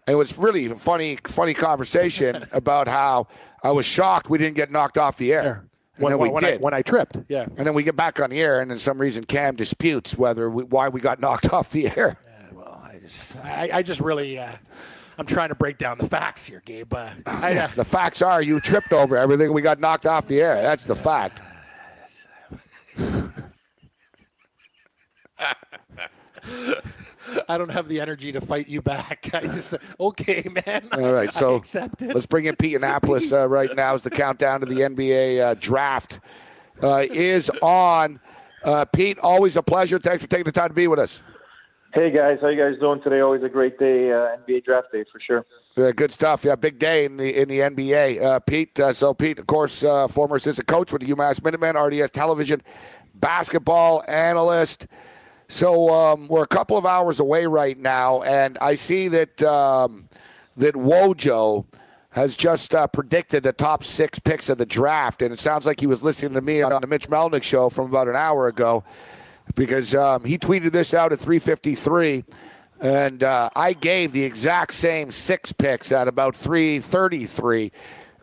[0.06, 3.26] it was really funny funny conversation about how
[3.62, 5.64] I was shocked we didn't get knocked off the air,
[5.96, 6.54] and When, then we when, did.
[6.54, 7.42] I, when I tripped, yeah.
[7.44, 10.48] and then we get back on the air, and then some reason Cam disputes whether
[10.48, 12.16] we, why we got knocked off the air.
[12.52, 14.52] Well, I just I, I just really uh,
[15.18, 16.92] I'm trying to break down the facts here, Gabe.
[16.94, 19.52] Uh, I, uh, The facts are you tripped over everything.
[19.52, 20.62] We got knocked off the air.
[20.62, 21.40] That's the fact.
[27.48, 29.30] I don't have the energy to fight you back.
[29.34, 30.88] I just okay, man.
[30.92, 34.60] All right, so accept let's bring in Pete Annapolis uh, right now as the countdown
[34.60, 36.20] to the NBA uh, draft
[36.82, 38.20] uh, is on.
[38.64, 39.98] Uh, Pete, always a pleasure.
[39.98, 41.20] Thanks for taking the time to be with us.
[41.94, 43.20] Hey guys, how you guys doing today?
[43.20, 45.44] Always a great day, uh, NBA draft day for sure.
[45.76, 46.42] Uh, good stuff.
[46.42, 48.22] Yeah, big day in the in the NBA.
[48.22, 51.76] Uh, Pete, uh, so Pete, of course, uh, former assistant coach with the UMass Minutemen,
[51.76, 52.62] RDS television
[53.14, 54.86] basketball analyst.
[55.52, 60.08] So um, we're a couple of hours away right now, and I see that um,
[60.56, 61.66] that Wojo
[62.08, 65.78] has just uh, predicted the top six picks of the draft, and it sounds like
[65.78, 68.82] he was listening to me on the Mitch Melnick show from about an hour ago,
[69.54, 72.24] because um, he tweeted this out at 3:53,
[72.80, 77.72] and uh, I gave the exact same six picks at about 3:33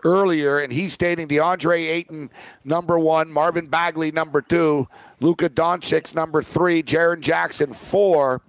[0.04, 2.32] earlier, and he's stating DeAndre Ayton
[2.64, 4.88] number one, Marvin Bagley number two,
[5.20, 8.42] Luka Doncic number three, Jaren Jackson four.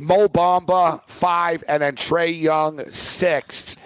[0.00, 3.76] Mo Bamba five, and then Trae Young six.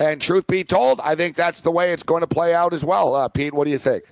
[0.00, 2.84] And truth be told, I think that's the way it's going to play out as
[2.84, 3.14] well.
[3.14, 4.04] Uh, Pete, what do you think?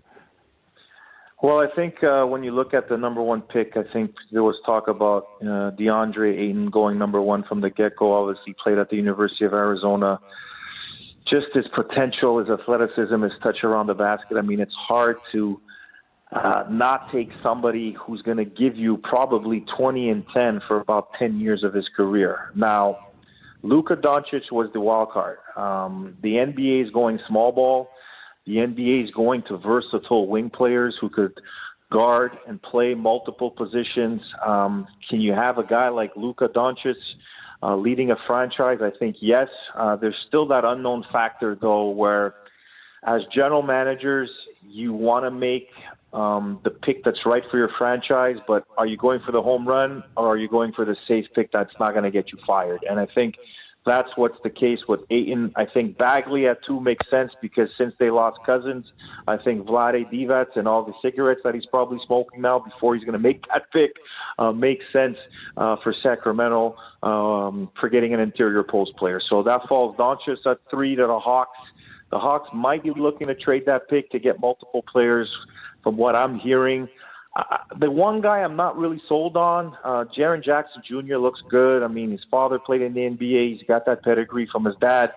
[1.42, 4.42] Well, I think uh, when you look at the number one pick, I think there
[4.42, 8.12] was talk about uh, DeAndre Ayton going number one from the get go.
[8.12, 10.20] Obviously, played at the University of Arizona.
[11.28, 14.36] Just his potential, his athleticism, his touch around the basket.
[14.36, 15.60] I mean, it's hard to
[16.32, 21.12] uh, not take somebody who's going to give you probably 20 and 10 for about
[21.18, 22.50] 10 years of his career.
[22.54, 22.98] Now,
[23.62, 25.38] Luka Doncic was the wild card.
[25.56, 27.90] Um, the NBA is going small ball.
[28.46, 31.38] The NBA is going to versatile wing players who could
[31.90, 34.20] guard and play multiple positions.
[34.46, 36.94] Um, can you have a guy like Luka Doncic
[37.62, 38.78] uh, leading a franchise?
[38.80, 39.48] I think yes.
[39.74, 42.34] Uh, there's still that unknown factor, though, where
[43.06, 44.30] as general managers,
[44.62, 45.68] you want to make
[46.12, 49.66] um, the pick that's right for your franchise, but are you going for the home
[49.66, 52.38] run or are you going for the safe pick that's not going to get you
[52.46, 52.84] fired?
[52.88, 53.36] And I think
[53.88, 55.52] that's what's the case with Ayton.
[55.56, 58.92] I think Bagley at two makes sense because since they lost Cousins,
[59.26, 63.04] I think Vlade Divac and all the cigarettes that he's probably smoking now before he's
[63.04, 63.92] going to make that pick
[64.38, 65.16] uh, makes sense
[65.56, 69.20] uh, for Sacramento um, for getting an interior post player.
[69.20, 71.58] So that falls Doncic at three to the Hawks.
[72.10, 75.28] The Hawks might be looking to trade that pick to get multiple players
[75.82, 76.88] from what I'm hearing.
[77.78, 81.16] The one guy I'm not really sold on, uh, Jaren Jackson Jr.
[81.16, 81.82] looks good.
[81.82, 83.56] I mean, his father played in the NBA.
[83.56, 85.12] He's got that pedigree from his dad.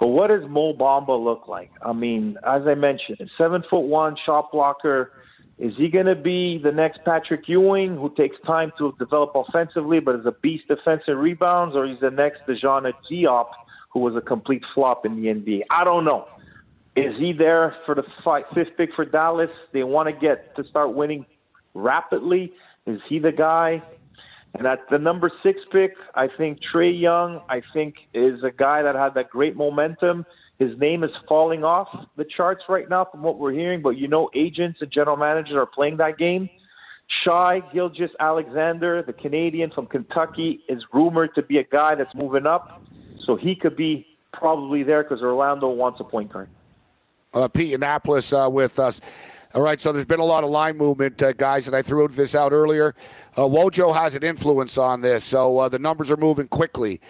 [0.00, 1.70] But what does Mo Bamba look like?
[1.80, 5.12] I mean, as I mentioned, seven foot one shot blocker.
[5.58, 10.00] Is he going to be the next Patrick Ewing, who takes time to develop offensively,
[10.00, 13.50] but is a beast defensive rebounds, or he's the next DeSagana Diop,
[13.90, 15.60] who was a complete flop in the NBA?
[15.70, 16.26] I don't know.
[16.96, 18.02] Is he there for the
[18.54, 19.50] fifth pick for Dallas?
[19.72, 21.26] They want to get to start winning
[21.74, 22.52] rapidly.
[22.86, 23.82] Is he the guy?
[24.54, 28.82] And at the number six pick, I think Trae Young, I think, is a guy
[28.82, 30.26] that had that great momentum.
[30.58, 34.08] His name is falling off the charts right now from what we're hearing, but you
[34.08, 36.50] know, agents and general managers are playing that game.
[37.24, 42.46] Shy Gilgis Alexander, the Canadian from Kentucky, is rumored to be a guy that's moving
[42.46, 42.82] up.
[43.24, 46.48] So he could be probably there because Orlando wants a point guard.
[47.34, 49.00] Uh, Pete Annapolis uh, with us.
[49.54, 52.08] All right, so there's been a lot of line movement, uh, guys, and I threw
[52.08, 52.94] this out earlier.
[53.36, 57.02] Uh, Wojo has an influence on this, so uh, the numbers are moving quickly.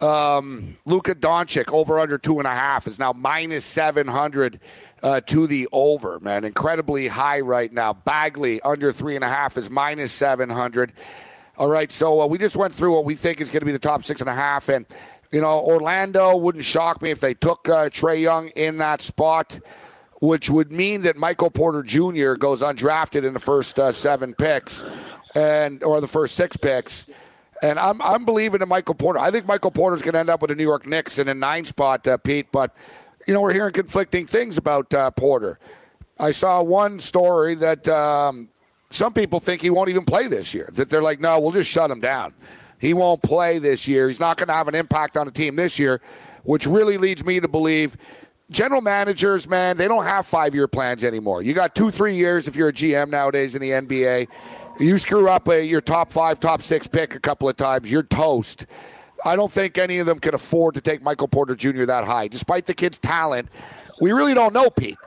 [0.00, 4.60] Um, Luka Doncic over under two and a half is now minus seven hundred
[5.02, 6.20] uh, to the over.
[6.20, 7.92] Man, incredibly high right now.
[7.92, 10.92] Bagley under three and a half is minus seven hundred.
[11.58, 13.72] All right, so uh, we just went through what we think is going to be
[13.72, 14.86] the top six and a half, and
[15.32, 19.58] you know Orlando wouldn't shock me if they took uh, Trae Young in that spot
[20.22, 22.34] which would mean that Michael Porter Jr.
[22.34, 24.84] goes undrafted in the first uh, seven picks,
[25.34, 27.06] and or the first six picks.
[27.60, 29.18] And I'm I'm believing in Michael Porter.
[29.18, 31.34] I think Michael Porter's going to end up with the New York Knicks in a
[31.34, 32.52] nine spot, uh, Pete.
[32.52, 32.72] But
[33.26, 35.58] you know we're hearing conflicting things about uh, Porter.
[36.20, 38.48] I saw one story that um,
[38.90, 40.70] some people think he won't even play this year.
[40.74, 42.32] That they're like, no, we'll just shut him down.
[42.78, 44.06] He won't play this year.
[44.06, 46.00] He's not going to have an impact on the team this year,
[46.44, 47.96] which really leads me to believe
[48.52, 51.42] general managers, man, they don't have five year plans anymore.
[51.42, 54.28] You got two, three years if you're a GM nowadays in the NBA.
[54.78, 58.02] You screw up a, your top five, top six pick a couple of times, you're
[58.02, 58.66] toast.
[59.24, 61.84] I don't think any of them can afford to take Michael Porter Jr.
[61.84, 62.28] that high.
[62.28, 63.48] Despite the kid's talent,
[64.00, 64.98] we really don't know Pete.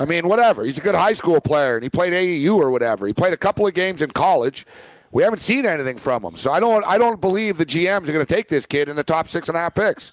[0.00, 0.64] I mean, whatever.
[0.64, 3.06] He's a good high school player, and he played AAU or whatever.
[3.06, 4.66] He played a couple of games in college.
[5.12, 6.84] We haven't seen anything from him, so I don't.
[6.84, 9.48] I don't believe the GMs are going to take this kid in the top six
[9.48, 10.10] and a half picks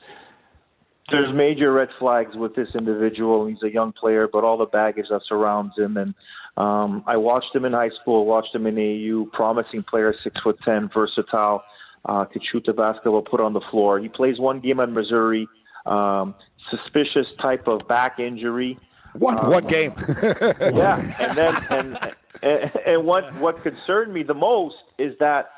[1.11, 3.45] there's major red flags with this individual.
[3.45, 5.97] He's a young player, but all the baggage that surrounds him.
[5.97, 6.13] And
[6.57, 10.59] um, I watched him in high school, watched him in AAU, promising player, six foot
[10.63, 11.63] ten, versatile,
[12.05, 13.99] uh, could shoot the basketball, put on the floor.
[13.99, 15.47] He plays one game at Missouri.
[15.85, 16.35] Um,
[16.69, 18.77] suspicious type of back injury.
[19.13, 19.93] One um, one game.
[20.61, 25.49] yeah, and then and, and and what what concerned me the most is that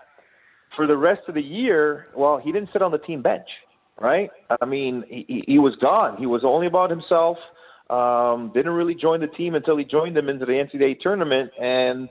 [0.75, 3.47] for the rest of the year, well, he didn't sit on the team bench
[4.01, 4.31] right?
[4.59, 6.17] I mean, he, he was gone.
[6.17, 7.37] He was only about himself.
[7.89, 12.09] Um, didn't really join the team until he joined them into the NCAA tournament, and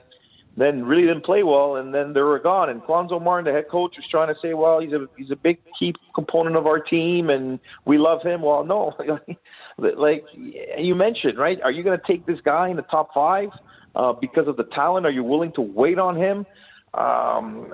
[0.55, 1.77] then really didn't play well.
[1.77, 2.69] And then they were gone.
[2.69, 5.35] And Cuonzo Martin, the head coach, was trying to say, "Well, he's a he's a
[5.35, 8.93] big key component of our team, and we love him." Well, no,
[9.77, 11.59] like you mentioned, right?
[11.61, 13.49] Are you going to take this guy in the top five
[13.95, 15.05] uh, because of the talent?
[15.05, 16.45] Are you willing to wait on him?
[16.93, 17.71] Um,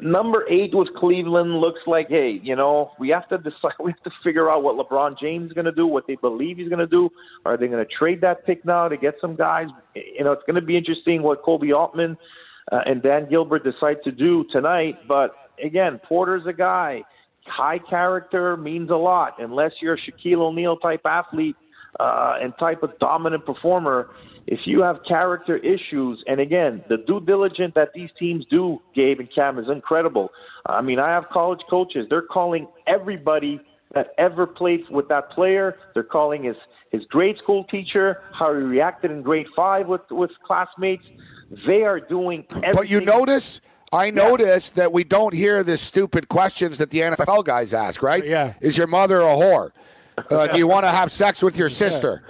[0.00, 1.58] number eight was Cleveland.
[1.58, 3.72] Looks like, hey, you know, we have to decide.
[3.82, 6.58] We have to figure out what LeBron James is going to do, what they believe
[6.58, 7.10] he's going to do.
[7.44, 9.66] Are they going to trade that pick now to get some guys?
[9.94, 12.16] You know, it's going to be interesting what Koby Altman
[12.70, 14.98] uh, and Dan Gilbert decide to do tonight.
[15.08, 17.02] But again, Porter's a guy.
[17.46, 19.34] High character means a lot.
[19.40, 21.56] Unless you're a Shaquille O'Neal type athlete
[22.00, 24.10] uh, and type of dominant performer,
[24.46, 29.20] if you have character issues, and again, the due diligence that these teams do, Gabe
[29.20, 30.30] and Cam, is incredible.
[30.66, 32.06] I mean, I have college coaches.
[32.10, 33.60] They're calling everybody
[33.94, 35.76] that ever played with that player.
[35.94, 36.56] They're calling his,
[36.90, 41.04] his grade school teacher, how he reacted in grade five with, with classmates.
[41.66, 42.72] They are doing everything.
[42.74, 43.60] But you notice.
[43.94, 48.24] I notice that we don't hear the stupid questions that the NFL guys ask, right?
[48.24, 48.54] Yeah.
[48.62, 49.72] Is your mother a whore?
[50.30, 52.22] Uh, do you want to have sex with your sister?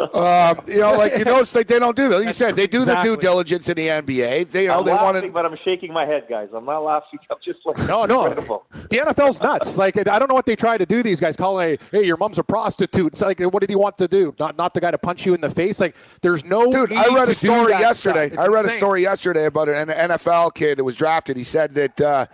[0.00, 2.18] Um, you know, like you know, like they don't do that.
[2.18, 3.10] Like you said, they do exactly.
[3.10, 4.50] the due diligence in the NBA.
[4.50, 5.34] They, you know, I'm they want laughing, to.
[5.34, 6.48] but I'm shaking my head, guys.
[6.54, 7.18] I'm not laughing.
[7.30, 8.26] I'm just like No, no.
[8.26, 8.64] incredible.
[8.72, 9.76] The NFL's nuts.
[9.76, 11.02] Like I don't know what they try to do.
[11.02, 13.12] These guys calling, hey, hey, your mom's a prostitute.
[13.12, 14.34] It's like, what did he want to do?
[14.38, 15.80] Not, not the guy to punch you in the face.
[15.80, 16.70] Like, there's no.
[16.70, 18.36] Dude, need I read to a story yesterday.
[18.36, 21.36] I read a story yesterday about an NFL kid that was drafted.
[21.36, 22.26] He said that uh,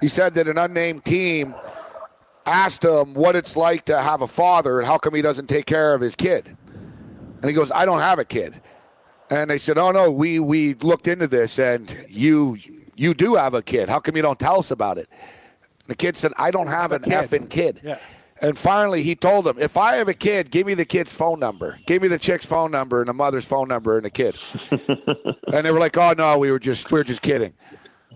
[0.00, 1.54] he said that an unnamed team
[2.46, 5.66] asked him what it's like to have a father and how come he doesn't take
[5.66, 6.56] care of his kid.
[7.40, 8.60] And he goes, "I don't have a kid."
[9.30, 12.58] And they said, "Oh no, we we looked into this, and you
[12.96, 13.88] you do have a kid.
[13.88, 15.08] How come you don't tell us about it?"
[15.86, 17.98] The kid said, "I don't have an kid." effing kid." Yeah.
[18.42, 21.38] And finally, he told them, "If I have a kid, give me the kid's phone
[21.38, 21.78] number.
[21.86, 24.34] Give me the chick's phone number and the mother's phone number and the kid."
[24.70, 27.52] and they were like, "Oh no, we were just we were just kidding."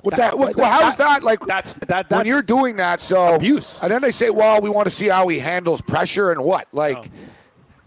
[0.05, 0.39] What that?
[0.39, 1.41] What, well, how is that like?
[1.47, 1.89] That's that.
[1.89, 3.81] That's when you're doing that, so abuse.
[3.83, 6.69] and then they say, "Well, we want to see how he handles pressure and what."
[6.73, 7.11] Like,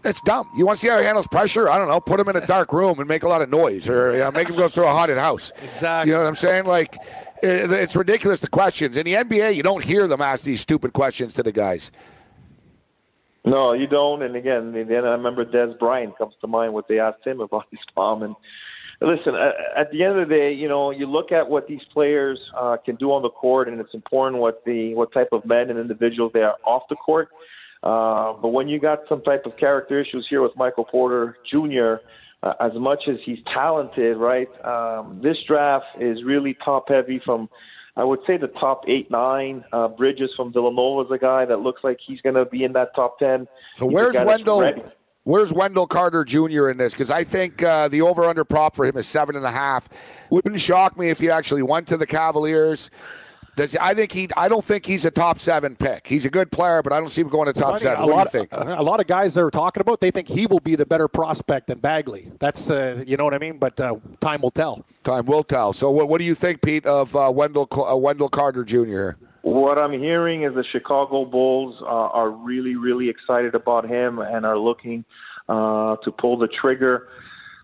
[0.02, 0.50] that's dumb.
[0.56, 1.68] You want to see how he handles pressure?
[1.68, 2.00] I don't know.
[2.00, 4.32] Put him in a dark room and make a lot of noise, or you know,
[4.32, 5.52] make him go through a haunted house.
[5.62, 6.10] Exactly.
[6.10, 6.64] You know what I'm saying?
[6.64, 6.96] Like,
[7.40, 8.40] it, it's ridiculous.
[8.40, 11.52] The questions in the NBA, you don't hear them ask these stupid questions to the
[11.52, 11.92] guys.
[13.44, 14.22] No, you don't.
[14.22, 17.66] And again, then I remember Dez Bryant comes to mind what they asked him about
[17.70, 18.24] his mom.
[18.24, 18.34] And
[19.00, 21.82] listen, uh, at the end of the day, you know, you look at what these
[21.92, 25.44] players uh, can do on the court, and it's important what the what type of
[25.44, 27.28] men and individuals they are off the court.
[27.82, 31.96] Uh, but when you got some type of character issues here with Michael Porter Jr.,
[32.42, 34.48] uh, as much as he's talented, right?
[34.64, 37.48] Um, this draft is really top heavy from
[37.98, 39.64] I would say the top eight, nine.
[39.72, 42.72] Uh, Bridges from Villanova is a guy that looks like he's going to be in
[42.74, 43.48] that top ten.
[43.74, 44.92] So He's where's Wendell?
[45.28, 46.70] Where's Wendell Carter Jr.
[46.70, 46.94] in this?
[46.94, 49.86] Because I think uh, the over/under prop for him is seven and a half.
[50.30, 52.88] Wouldn't shock me if he actually went to the Cavaliers.
[53.54, 54.30] Does I think he?
[54.38, 56.06] I don't think he's a top seven pick.
[56.06, 58.04] He's a good player, but I don't see him going to top Funny, seven.
[58.04, 58.52] a What lot, do you think?
[58.54, 61.08] A, a lot of guys they're talking about, they think he will be the better
[61.08, 62.32] prospect than Bagley.
[62.38, 63.58] That's uh, you know what I mean.
[63.58, 64.86] But uh, time will tell.
[65.04, 65.74] Time will tell.
[65.74, 69.10] So, what, what do you think, Pete, of uh, Wendell uh, Wendell Carter Jr.?
[69.42, 74.44] What I'm hearing is the Chicago Bulls uh, are really, really excited about him and
[74.44, 75.04] are looking
[75.48, 77.08] uh, to pull the trigger.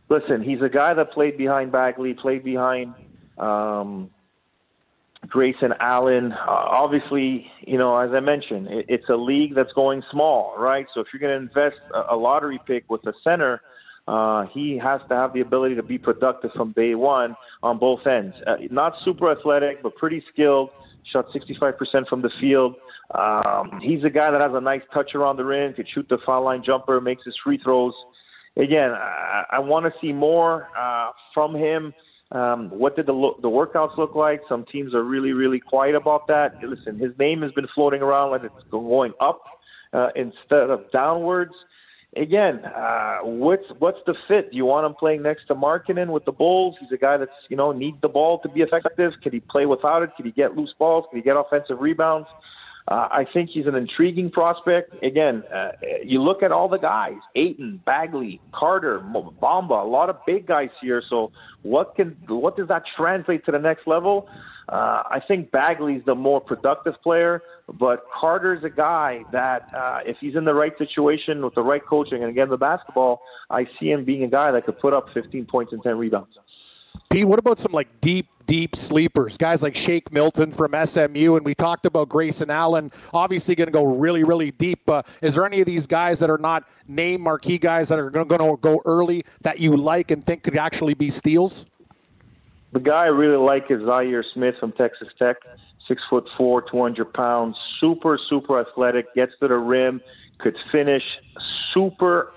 [0.09, 2.95] Listen, he's a guy that played behind Bagley, played behind
[3.39, 4.11] um,
[5.29, 6.33] Grayson Allen.
[6.33, 10.87] Uh, obviously, you know, as I mentioned, it, it's a league that's going small, right?
[10.95, 13.63] So if you're going to invest a, lottery pick with a center,
[14.07, 18.07] uh, he has to have the ability to be productive from day one on both
[18.07, 18.37] ends.
[18.47, 20.71] Uh, not super athletic, but pretty skilled.
[21.13, 22.77] Shot 65% from the field.
[23.11, 26.19] Um, he's a guy that has a nice touch around the rim, could shoot the
[26.25, 27.95] foul line jumper, makes his free throws.
[28.57, 31.93] Again, I, I want to see more uh, from him.
[32.33, 34.41] Um, what did the lo- the workouts look like?
[34.49, 36.55] Some teams are really, really quiet about that.
[36.63, 39.43] Listen, his name has been floating around like it's going up
[39.93, 41.53] uh, instead of downwards.
[42.17, 44.53] Again, uh, what's what's the fit?
[44.53, 46.77] Do you want him playing next to Markkanen with the Bulls?
[46.81, 49.13] He's a guy that's you know needs the ball to be effective.
[49.23, 50.11] Can he play without it?
[50.17, 51.07] Can he get loose balls?
[51.11, 52.29] Can he get offensive rebounds?
[52.87, 55.03] Uh, I think he's an intriguing prospect.
[55.03, 55.71] Again, uh,
[56.05, 60.69] you look at all the guys: Ayton, Bagley, Carter, Bamba, a lot of big guys
[60.83, 61.03] here.
[61.09, 61.33] So,
[61.63, 64.29] what can what does that translate to the next level?
[64.69, 70.17] Uh, I think Bagley's the more productive player, but Carter's a guy that, uh, if
[70.21, 73.21] he's in the right situation with the right coaching and again the basketball,
[73.51, 76.39] I see him being a guy that could put up 15 points and 10 rebounds.
[77.23, 79.37] What about some like deep, deep sleepers?
[79.37, 83.73] Guys like Shake Milton from SMU, and we talked about Grayson Allen, obviously going to
[83.73, 84.89] go really, really deep.
[84.91, 88.11] Uh, is there any of these guys that are not name marquee guys that are
[88.11, 91.67] going to go early that you like and think could actually be steals?
[92.73, 95.37] The guy I really like is Zhaire Smith from Texas Tech.
[95.87, 100.01] Six foot four, 200 pounds, super, super athletic, gets to the rim,
[100.39, 101.05] could finish,
[101.73, 102.33] super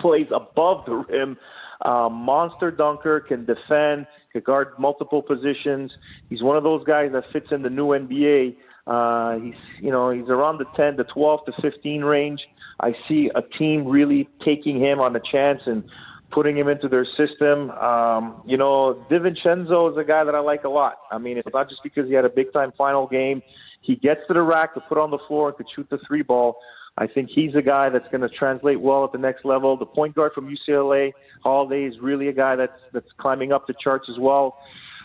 [0.00, 1.38] plays above the rim,
[1.82, 5.92] uh, monster dunker, can defend, can guard multiple positions.
[6.28, 8.56] He's one of those guys that fits in the new NBA.
[8.86, 12.40] Uh, he's, you know, he's around the 10 to 12 to 15 range.
[12.80, 15.84] I see a team really taking him on a chance and
[16.30, 17.70] putting him into their system.
[17.72, 20.98] Um, you know, DiVincenzo is a guy that I like a lot.
[21.10, 23.42] I mean, it's not just because he had a big time final game.
[23.80, 26.22] He gets to the rack to put on the floor and could shoot the three
[26.22, 26.58] ball.
[26.98, 29.76] I think he's a guy that's going to translate well at the next level.
[29.76, 33.74] The point guard from UCLA, Holiday, is really a guy that's that's climbing up the
[33.80, 34.58] charts as well.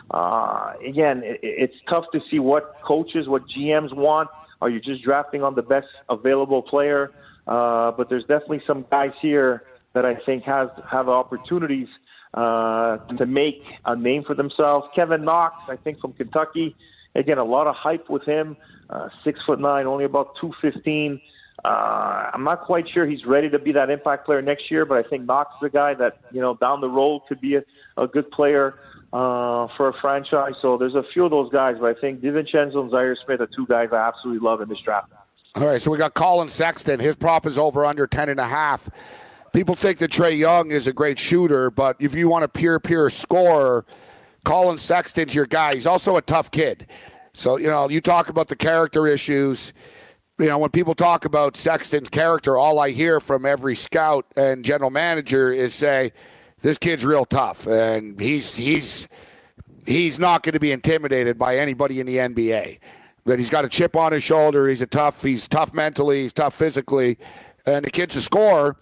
[0.09, 4.29] Uh, again, it, it's tough to see what coaches, what GMs want.
[4.59, 7.11] Are you just drafting on the best available player?
[7.45, 9.63] Uh, but there's definitely some guys here
[9.93, 11.87] that I think has have opportunities
[12.33, 14.87] uh, to make a name for themselves.
[14.95, 16.75] Kevin Knox, I think from Kentucky,
[17.13, 18.57] again a lot of hype with him.
[18.89, 21.21] Uh, six foot nine, only about two fifteen.
[21.63, 24.97] Uh, I'm not quite sure he's ready to be that impact player next year, but
[24.97, 27.63] I think Knox is a guy that you know down the road could be a,
[27.97, 28.79] a good player
[29.13, 30.53] uh, for a franchise.
[30.61, 33.47] So there's a few of those guys, but I think DiVincenzo and Zhaire Smith are
[33.47, 35.11] two guys I absolutely love in this draft.
[35.55, 36.99] All right, so we got Collin Sexton.
[36.99, 38.89] His prop is over under ten and a half.
[39.53, 42.79] People think that Trae Young is a great shooter, but if you want a pure,
[42.79, 43.85] pure scorer,
[44.43, 45.75] Collin Sexton's your guy.
[45.75, 46.87] He's also a tough kid.
[47.33, 49.73] So, you know, you talk about the character issues.
[50.39, 54.65] You know, when people talk about Sexton's character, all I hear from every scout and
[54.65, 56.11] general manager is say,
[56.63, 59.07] this kid's real tough and he's he's
[59.85, 62.79] he's not going to be intimidated by anybody in the NBA.
[63.25, 66.33] That he's got a chip on his shoulder, he's a tough, he's tough mentally, he's
[66.33, 67.17] tough physically,
[67.65, 68.75] and the kid's a scorer.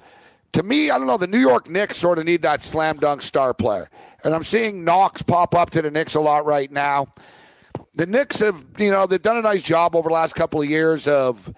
[0.54, 3.22] To me, I don't know, the New York Knicks sort of need that slam dunk
[3.22, 3.90] star player.
[4.24, 7.08] And I'm seeing Knox pop up to the Knicks a lot right now
[7.94, 10.70] the Knicks have, you know, they've done a nice job over the last couple of
[10.70, 11.54] years of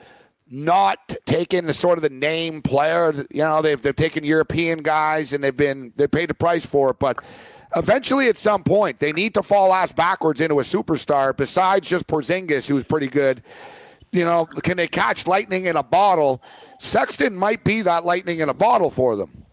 [0.47, 3.13] not taking the sort of the name player.
[3.31, 6.91] You know, they've they've taken European guys and they've been they paid the price for
[6.91, 7.23] it, but
[7.75, 12.07] eventually at some point they need to fall ass backwards into a superstar besides just
[12.07, 13.43] Porzingis, who's pretty good.
[14.11, 16.41] You know, can they catch lightning in a bottle?
[16.79, 19.45] Sexton might be that lightning in a bottle for them.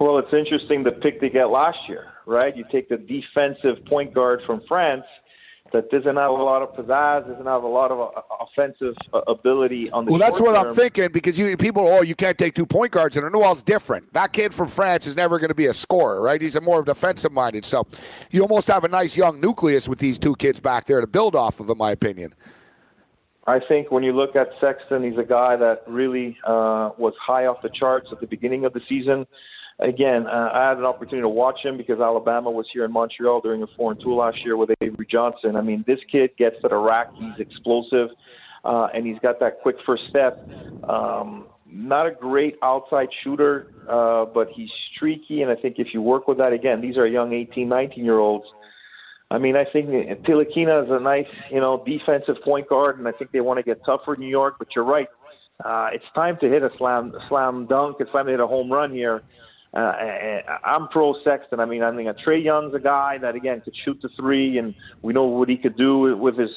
[0.00, 2.56] Well, it's interesting the pick they get last year, right?
[2.56, 5.04] You take the defensive point guard from France
[5.74, 9.20] that doesn't have a lot of pizzazz, doesn't have a lot of uh, offensive uh,
[9.26, 10.12] ability on the.
[10.12, 10.68] Well, that's what term.
[10.68, 14.12] I'm thinking because you people, oh, you can't take two point guards, and Noel's different.
[14.12, 16.40] That kid from France is never going to be a scorer, right?
[16.40, 17.64] He's a more defensive minded.
[17.64, 17.88] So
[18.30, 21.34] you almost have a nice young nucleus with these two kids back there to build
[21.34, 22.34] off of, in my opinion.
[23.48, 27.46] I think when you look at Sexton, he's a guy that really uh, was high
[27.46, 29.26] off the charts at the beginning of the season
[29.78, 33.40] again, uh, I had an opportunity to watch him because Alabama was here in Montreal
[33.40, 35.56] during a foreign tour last year with Avery Johnson.
[35.56, 37.08] I mean, this kid gets to the rack.
[37.14, 38.08] He's explosive,
[38.64, 40.48] uh, and he's got that quick first step.
[40.88, 46.02] Um, not a great outside shooter, uh, but he's streaky, and I think if you
[46.02, 48.46] work with that, again, these are young 18, 19 year olds.
[49.30, 53.12] I mean, I think Ntilikina is a nice, you know, defensive point guard, and I
[53.12, 54.56] think they want to get tougher in New York.
[54.58, 55.08] But you're right,
[55.64, 57.96] uh, it's time to hit a slam, slam dunk.
[58.00, 59.22] It's time to hit a home run here.
[59.74, 59.92] Uh,
[60.64, 61.58] I'm pro Sexton.
[61.58, 64.74] I mean, I mean, Trae Young's a guy that again could shoot the three, and
[65.02, 66.50] we know what he could do with his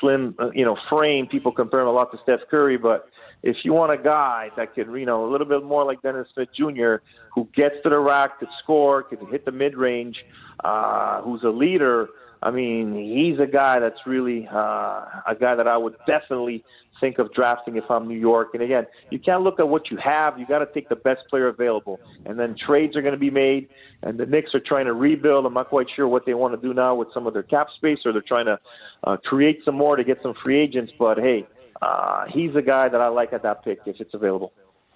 [0.00, 1.28] slim, uh, you know, frame.
[1.28, 3.08] People compare him a lot to Steph Curry, but
[3.44, 6.26] if you want a guy that could, you know, a little bit more like Dennis
[6.34, 6.96] Smith Jr.,
[7.32, 10.24] who gets to the rack, could score, could hit the mid range,
[10.64, 12.08] uh, who's a leader.
[12.42, 16.64] I mean, he's a guy that's really uh, a guy that I would definitely
[17.04, 18.54] think of drafting if I'm New York.
[18.54, 20.38] And again, you can't look at what you have.
[20.38, 22.00] You got to take the best player available.
[22.24, 23.68] And then trades are going to be made.
[24.02, 25.44] And the Knicks are trying to rebuild.
[25.44, 27.68] I'm not quite sure what they want to do now with some of their cap
[27.76, 28.58] space, or they're trying to
[29.04, 30.94] uh, create some more to get some free agents.
[30.98, 31.46] But hey,
[31.82, 34.54] uh, he's a guy that I like at that pick if it's available.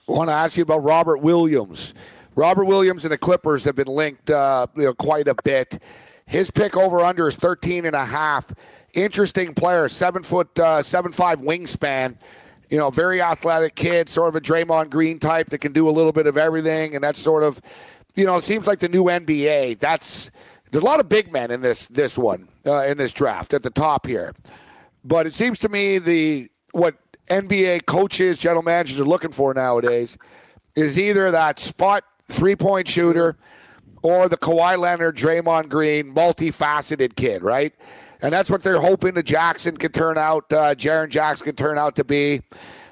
[0.09, 1.93] I want to ask you about Robert Williams.
[2.37, 5.83] Robert Williams and the Clippers have been linked uh, you know, quite a bit.
[6.25, 8.55] His pick over under is 13 and a half
[8.95, 12.17] interesting player, seven foot, uh, seven five wingspan.
[12.71, 15.91] You know, very athletic kid, sort of a Draymond Green type that can do a
[15.91, 17.63] little bit of everything, and that's sort of,
[18.15, 19.79] you know, it seems like the new NBA.
[19.79, 20.31] That's
[20.71, 23.63] there's a lot of big men in this this one uh, in this draft at
[23.63, 24.35] the top here,
[25.03, 26.97] but it seems to me the what
[27.29, 30.17] NBA coaches, general managers are looking for nowadays
[30.77, 33.37] is either that spot three point shooter
[34.03, 37.75] or the Kawhi Leonard, Draymond Green, multifaceted kid, right?
[38.23, 41.79] And that's what they're hoping the Jackson can turn out, uh, Jaren Jackson can turn
[41.79, 42.43] out to be.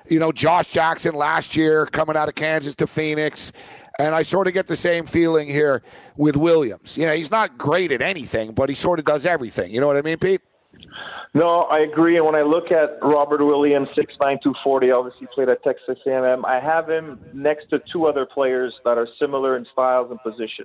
[0.09, 3.53] You know, Josh Jackson last year coming out of Kansas to Phoenix.
[3.99, 5.83] And I sort of get the same feeling here
[6.17, 6.99] with Williams.
[6.99, 9.73] You know, he's not great at anything, but he sort of does everything.
[9.73, 10.43] You know what I mean, Pete?
[11.35, 12.17] No, I agree.
[12.17, 15.99] And when I look at Robert Williams, six nine two forty, obviously played at Texas
[16.07, 16.45] A&M.
[16.45, 20.65] I have him next to two other players that are similar in styles and position.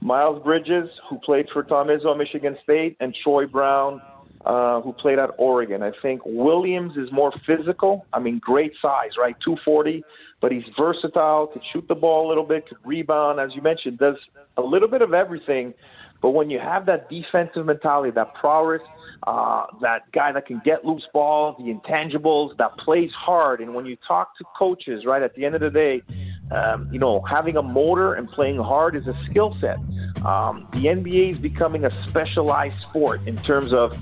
[0.00, 4.00] Miles Bridges, who played for Tom Izzo Michigan State, and Troy Brown,
[4.44, 5.82] uh, who played at Oregon.
[5.82, 8.06] I think Williams is more physical.
[8.12, 9.36] I mean, great size, right?
[9.44, 10.02] 240,
[10.40, 13.98] but he's versatile, could shoot the ball a little bit, could rebound, as you mentioned,
[13.98, 14.16] does
[14.56, 15.74] a little bit of everything.
[16.22, 18.82] But when you have that defensive mentality, that prowess,
[19.26, 23.60] uh, that guy that can get loose balls, the intangibles, that plays hard.
[23.60, 26.02] And when you talk to coaches, right, at the end of the day,
[26.50, 29.78] um, you know, having a motor and playing hard is a skill set.
[30.24, 33.98] Um, the NBA is becoming a specialized sport in terms of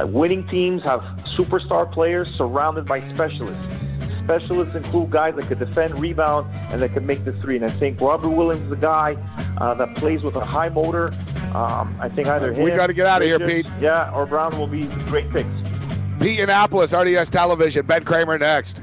[0.00, 3.64] uh, winning teams have superstar players surrounded by specialists.
[4.24, 7.56] Specialists include guys that can defend, rebound, and that can make the three.
[7.56, 9.16] And I think Robert Williams is a guy
[9.58, 11.12] uh, that plays with a high motor.
[11.54, 13.66] Um, I think either him, we got to get out of here, Pete.
[13.80, 15.48] Yeah, or Brown will be great picks.
[16.20, 17.84] Pete Annapolis, RDS Television.
[17.86, 18.82] Ben Kramer next.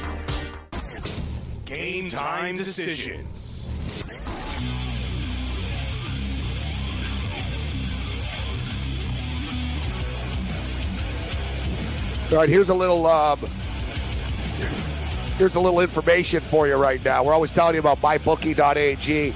[2.21, 3.67] Game time decisions.
[12.31, 13.39] All right, here's a little um,
[15.37, 17.23] here's a little information for you right now.
[17.23, 19.33] We're always telling you about mybookie.ag.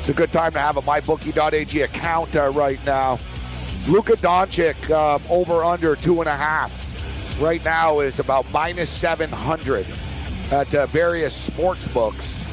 [0.00, 3.18] It's a good time to have a mybookie.ag account uh, right now.
[3.88, 6.72] Luka Doncic um, over under two and a half
[7.40, 9.86] right now is about minus 700
[10.52, 12.44] at uh, various sports books.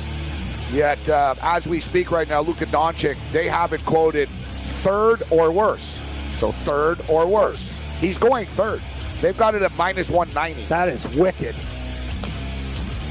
[0.72, 5.52] Yet, uh, as we speak right now, Luka Doncic, they have it quoted third or
[5.52, 6.02] worse.
[6.34, 7.82] So, third or worse.
[8.00, 8.82] He's going third.
[9.22, 10.68] They've got it at minus 190.
[10.68, 11.56] That is wicked.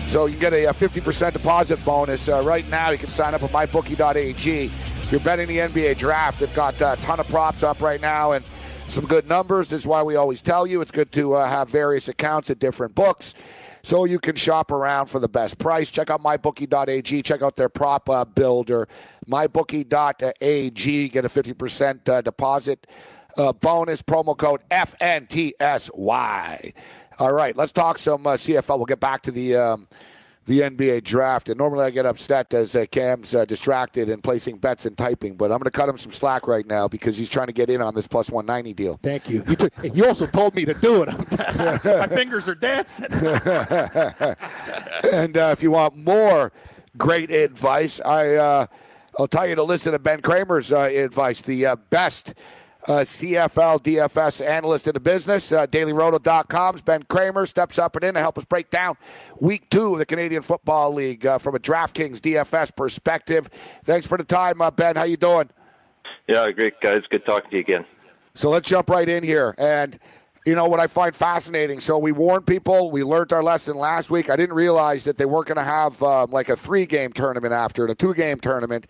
[0.08, 2.28] So you get a, 50% deposit bonus.
[2.28, 4.64] Uh, right now, you can sign up at mybookie.ag.
[4.66, 8.00] If you're betting the NBA draft, they've got uh, a ton of props up right
[8.00, 8.44] now and
[8.88, 9.68] some good numbers.
[9.68, 12.58] This is why we always tell you it's good to uh, have various accounts at
[12.58, 13.34] different books
[13.84, 15.90] so you can shop around for the best price.
[15.90, 17.22] Check out mybookie.ag.
[17.22, 18.88] Check out their prop uh, builder,
[19.28, 21.08] mybookie.ag.
[21.10, 22.86] Get a 50% uh, deposit
[23.36, 25.92] uh, bonus promo code FNTSY.
[27.18, 28.78] All right, let's talk some uh, CFL.
[28.78, 29.86] We'll get back to the um,
[30.46, 31.48] the NBA draft.
[31.48, 35.36] And normally I get upset as uh, Cam's uh, distracted and placing bets and typing,
[35.36, 37.70] but I'm going to cut him some slack right now because he's trying to get
[37.70, 38.98] in on this plus 190 deal.
[39.02, 39.42] Thank you.
[39.46, 41.08] You, took, you also told me to do it.
[41.84, 43.06] My fingers are dancing.
[45.12, 46.52] and uh, if you want more
[46.96, 48.66] great advice, I uh,
[49.18, 52.34] I'll tell you to listen to Ben Kramer's uh, advice, the uh, best
[52.88, 55.50] uh, CFL DFS analyst in the business.
[55.52, 58.96] Uh, DailyRoto.com's Ben Kramer steps up and in to help us break down
[59.40, 63.48] week two of the Canadian Football League uh, from a DraftKings DFS perspective.
[63.84, 64.96] Thanks for the time, uh, Ben.
[64.96, 65.48] How you doing?
[66.28, 67.02] Yeah, great guys.
[67.10, 67.86] Good talking to you again.
[68.34, 69.54] So let's jump right in here.
[69.58, 69.98] And
[70.46, 71.80] you know what I find fascinating.
[71.80, 72.90] So we warned people.
[72.90, 74.28] We learned our lesson last week.
[74.28, 77.84] I didn't realize that they weren't going to have um, like a three-game tournament after
[77.84, 78.86] it, a two-game tournament.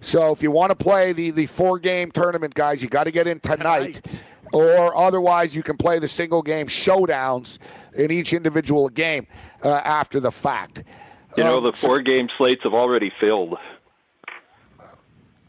[0.00, 3.26] So if you want to play the the four-game tournament, guys, you got to get
[3.26, 4.02] in tonight.
[4.02, 4.22] tonight.
[4.52, 7.58] Or otherwise, you can play the single game showdowns
[7.94, 9.28] in each individual game
[9.62, 10.82] uh, after the fact.
[11.36, 13.56] You know, um, the four game slates have already filled.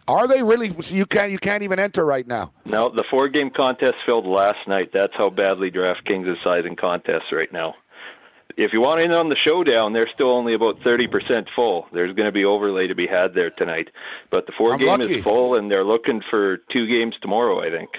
[0.08, 0.70] Are they really?
[0.70, 2.52] So you can't you can't even enter right now.
[2.66, 4.91] No, the four game contest filled last night.
[4.93, 7.76] That's how badly DraftKings is sizing contests right now.
[8.58, 11.88] If you want in on the showdown, they're still only about thirty percent full.
[11.93, 13.89] There's going to be overlay to be had there tonight,
[14.30, 15.16] but the 4 I'm game lucky.
[15.16, 17.62] is full, and they're looking for two games tomorrow.
[17.62, 17.89] I think.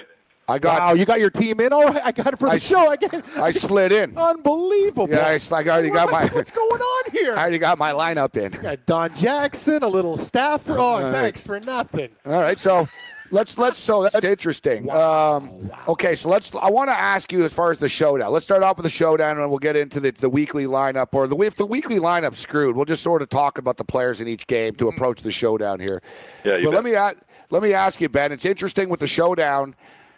[0.47, 0.79] I got.
[0.79, 1.71] Wow, you got your team in.
[1.71, 3.23] All right, I got it for the I, show again.
[3.37, 4.17] I slid in.
[4.17, 5.09] Unbelievable.
[5.09, 6.25] Yeah, I, I already got my.
[6.27, 7.33] What's going on here?
[7.37, 8.51] I already got my lineup in.
[8.61, 10.75] got Don Jackson, a little Stafford.
[10.77, 11.11] Oh, right.
[11.11, 12.09] thanks for nothing.
[12.25, 12.87] All right, so
[13.33, 14.85] let's let's so that's interesting.
[14.85, 15.37] Wow.
[15.37, 16.53] Um, okay, so let's.
[16.55, 18.31] I want to ask you as far as the showdown.
[18.31, 21.07] Let's start off with the showdown, and we'll get into the, the weekly lineup.
[21.13, 24.21] Or the if the weekly lineup screwed, we'll just sort of talk about the players
[24.21, 24.95] in each game to mm-hmm.
[24.95, 26.01] approach the showdown here.
[26.45, 26.73] Yeah, but bet.
[26.73, 27.17] let me ask,
[27.49, 28.31] let me ask you, Ben.
[28.31, 29.75] It's interesting with the showdown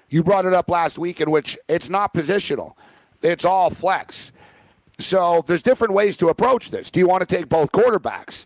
[0.10, 2.74] you brought it up last week, in which it's not positional,
[3.22, 4.32] it's all flex.
[4.98, 6.90] So there's different ways to approach this.
[6.90, 8.46] Do you want to take both quarterbacks?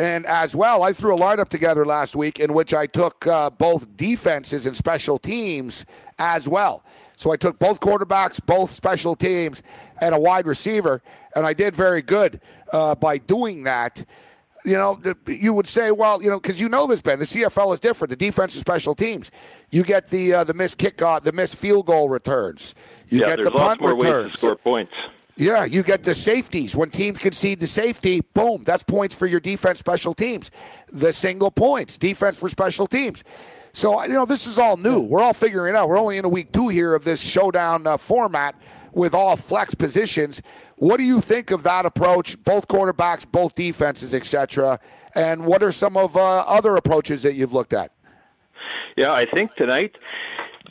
[0.00, 3.50] And as well, I threw a lineup together last week in which I took uh,
[3.50, 5.84] both defenses and special teams
[6.18, 6.82] as well.
[7.16, 9.62] So I took both quarterbacks, both special teams,
[10.00, 11.02] and a wide receiver,
[11.36, 12.40] and I did very good
[12.72, 14.06] uh, by doing that
[14.64, 17.72] you know, you would say, well, you know, because you know this, Ben, the CFL
[17.72, 18.10] is different.
[18.10, 19.30] The defense and special teams,
[19.70, 22.74] you get the uh, the missed kick, uh, the missed field goal returns.
[23.08, 24.24] You yeah, get the punt more returns.
[24.24, 24.92] Ways to score points.
[25.40, 26.76] Yeah, you get the safeties.
[26.76, 30.50] When teams concede the safety, boom, that's points for your defense, special teams.
[30.92, 33.24] The single points, defense for special teams.
[33.72, 35.00] So, you know, this is all new.
[35.00, 35.88] We're all figuring it out.
[35.88, 38.54] We're only in a week two here of this showdown uh, format
[38.92, 40.42] with all flex positions.
[40.76, 42.42] What do you think of that approach?
[42.44, 44.78] Both quarterbacks, both defenses, etc.
[45.14, 47.92] And what are some of uh, other approaches that you've looked at?
[48.98, 49.96] Yeah, I think tonight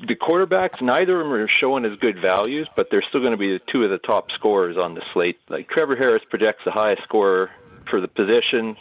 [0.08, 3.38] the quarterbacks, neither of them are showing as good values, but they're still going to
[3.38, 5.40] be the two of the top scorers on the slate.
[5.50, 7.50] Like Trevor Harris projects the highest scorer
[7.90, 8.78] for the position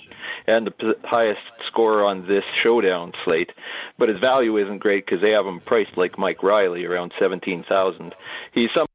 [0.47, 3.51] and the highest scorer on this showdown slate,
[3.99, 7.65] but his value isn't great because they have him priced like Mike Reilly around seventeen
[7.69, 8.15] thousand.
[8.53, 8.87] He's some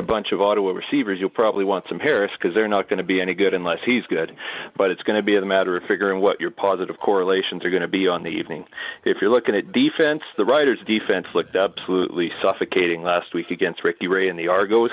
[0.00, 3.04] a bunch of Ottawa receivers, you'll probably want some Harris because they're not going to
[3.04, 4.34] be any good unless he's good.
[4.76, 7.82] But it's going to be a matter of figuring what your positive correlations are going
[7.82, 8.64] to be on the evening.
[9.04, 14.08] If you're looking at defense, the Riders' defense looked absolutely suffocating last week against Ricky
[14.08, 14.90] Ray and the Argos,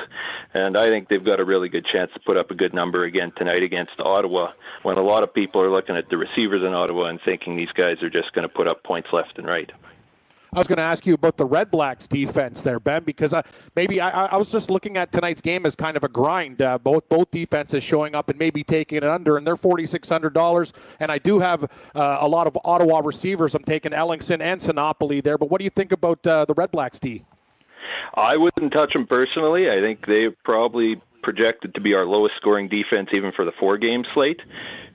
[0.53, 3.05] and I think they've got a really good chance to put up a good number
[3.05, 4.51] again tonight against Ottawa.
[4.83, 7.71] When a lot of people are looking at the receivers in Ottawa and thinking these
[7.73, 9.71] guys are just going to put up points left and right.
[10.53, 13.41] I was going to ask you about the Red Blacks defense there, Ben, because uh,
[13.75, 16.61] maybe I, I, was just looking at tonight's game as kind of a grind.
[16.61, 20.09] Uh, both both defenses showing up and maybe taking it under, and they're forty six
[20.09, 20.73] hundred dollars.
[20.99, 21.63] And I do have
[21.95, 23.55] uh, a lot of Ottawa receivers.
[23.55, 25.37] I'm taking Ellingson and Sinopoli there.
[25.37, 27.25] But what do you think about uh, the Red Blacks D?
[28.15, 29.69] I wouldn't touch them personally.
[29.69, 33.77] I think they probably projected to be our lowest scoring defense even for the four
[33.77, 34.41] game slate.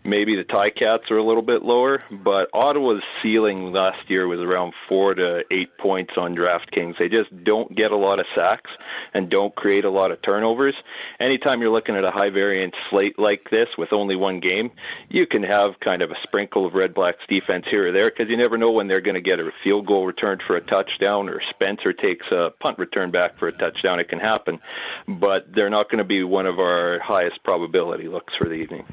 [0.04, 4.72] Maybe the Ticats are a little bit lower, but Ottawa's ceiling last year was around
[4.88, 6.98] four to eight points on DraftKings.
[6.98, 8.70] They just don't get a lot of sacks
[9.14, 10.74] and don't create a lot of turnovers.
[11.20, 14.72] Anytime you're looking at a high variance slate like this with only one game,
[15.08, 18.28] you can have kind of a sprinkle of Red Blacks defense here or there because
[18.28, 21.28] you never know when they're going to get a field goal returned for a touchdown
[21.28, 24.00] or Spencer takes a punt return back for a touchdown.
[24.00, 24.58] It can happen,
[25.06, 28.84] but they're not going to be one of our highest probability looks for the evening.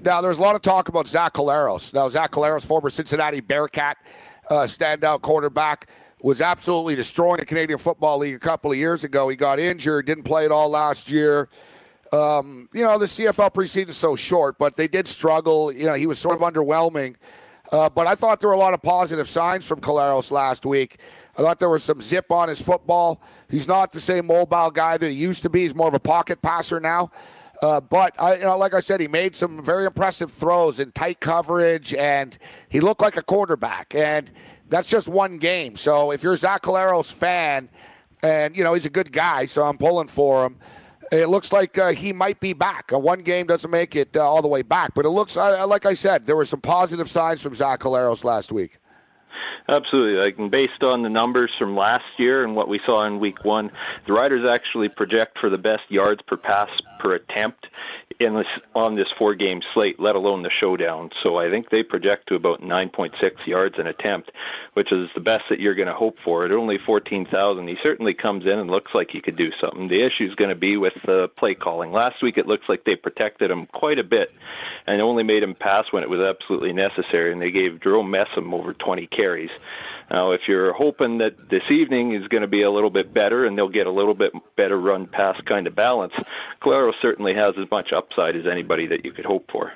[0.00, 1.92] Now, there's a lot of talk about Zach Collaros.
[1.92, 3.96] Now, Zach Collaros, former Cincinnati Bearcat
[4.48, 5.88] uh, standout quarterback,
[6.22, 9.28] was absolutely destroying the Canadian Football League a couple of years ago.
[9.28, 11.48] He got injured, didn't play at all last year.
[12.12, 15.72] Um, you know, the CFL preseason is so short, but they did struggle.
[15.72, 17.16] You know, he was sort of underwhelming.
[17.72, 20.98] Uh, but I thought there were a lot of positive signs from Collaros last week.
[21.36, 23.20] I thought there was some zip on his football.
[23.50, 25.62] He's not the same mobile guy that he used to be.
[25.62, 27.10] He's more of a pocket passer now.
[27.62, 30.92] Uh, but I, you know, like I said, he made some very impressive throws in
[30.92, 32.36] tight coverage, and
[32.68, 33.94] he looked like a quarterback.
[33.94, 34.30] And
[34.68, 35.76] that's just one game.
[35.76, 37.68] So if you're Zach Collaros fan,
[38.22, 40.58] and you know he's a good guy, so I'm pulling for him.
[41.12, 42.92] It looks like uh, he might be back.
[42.92, 45.66] Uh, one game doesn't make it uh, all the way back, but it looks uh,
[45.66, 48.78] like I said there were some positive signs from Zach Collaros last week.
[49.68, 50.22] Absolutely.
[50.22, 53.70] Like based on the numbers from last year and what we saw in week one,
[54.06, 56.68] the Riders actually project for the best yards per pass
[57.00, 57.66] per attempt
[58.18, 61.10] in this on this four game slate, let alone the showdown.
[61.22, 63.12] So I think they project to about 9.6
[63.46, 64.30] yards an attempt,
[64.74, 66.44] which is the best that you're going to hope for.
[66.44, 69.88] At only 14,000, he certainly comes in and looks like he could do something.
[69.88, 71.92] The issue is going to be with the play calling.
[71.92, 74.30] Last week it looks like they protected him quite a bit
[74.86, 78.52] and only made him pass when it was absolutely necessary, and they gave Jerome Messam
[78.52, 79.50] over 20 carries.
[80.10, 83.46] Now, if you're hoping that this evening is going to be a little bit better
[83.46, 86.12] and they'll get a little bit better run pass kind of balance,
[86.60, 89.72] Claro certainly has as much upside as anybody that you could hope for.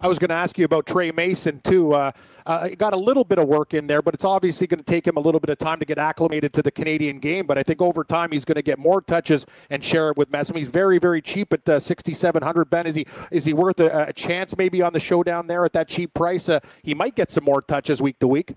[0.00, 1.92] I was going to ask you about Tre Mason too.
[1.92, 2.12] Uh,
[2.46, 5.06] uh, got a little bit of work in there, but it's obviously going to take
[5.06, 7.46] him a little bit of time to get acclimated to the Canadian game.
[7.46, 10.30] But I think over time he's going to get more touches and share it with
[10.30, 10.56] Messam.
[10.56, 12.70] He's very, very cheap at uh, sixty seven hundred.
[12.70, 15.72] Ben, is he is he worth a, a, chance maybe on the showdown there at
[15.72, 16.48] that cheap price?
[16.48, 18.54] Uh, he might get some more touches week to week.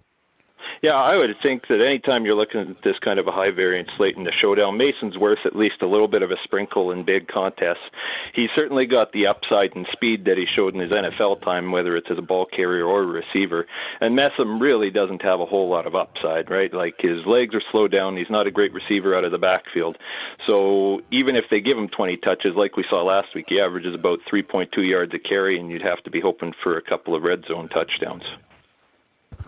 [0.82, 3.90] Yeah, I would think that anytime you're looking at this kind of a high variance
[3.98, 7.04] slate in the showdown, Mason's worth at least a little bit of a sprinkle in
[7.06, 7.86] big contests.
[8.34, 11.96] He's certainly got the upside and speed that he showed in his NFL time, whether
[11.96, 13.68] it's as a ball carrier or receiver.
[14.00, 16.74] And Messam really doesn't have a whole lot of upside, right?
[16.74, 18.18] Like his legs are slowed down.
[18.18, 20.00] He's not a great receiver out of the backfield.
[20.48, 23.94] So even if they give him 20 touches, like we saw last week, he averages
[23.94, 27.22] about 3.2 yards a carry, and you'd have to be hoping for a couple of
[27.22, 28.24] red zone touchdowns.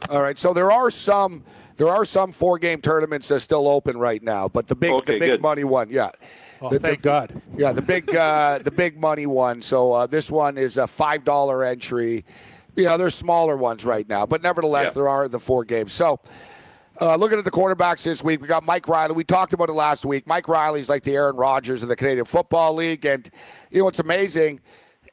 [0.10, 1.44] All right, so there are some
[1.78, 4.92] there are some four game tournaments that are still open right now, but the big
[4.92, 5.42] okay, the big good.
[5.42, 6.12] money one, yeah.
[6.62, 7.42] Oh, the, thank the, God.
[7.58, 9.62] Yeah, the big uh, the big money one.
[9.62, 12.26] So uh, this one is a five dollar entry.
[12.76, 14.92] You know, there's smaller ones right now, but nevertheless, Yeah.
[14.92, 15.94] there are the four games.
[15.94, 16.20] So.
[17.02, 19.16] Uh, looking at the quarterbacks this week, we got Mike Reilly.
[19.16, 20.28] We talked about it last week.
[20.28, 23.28] Mike Reilly's like the Aaron Rodgers of the Canadian Football League, and
[23.72, 24.60] you know it's amazing,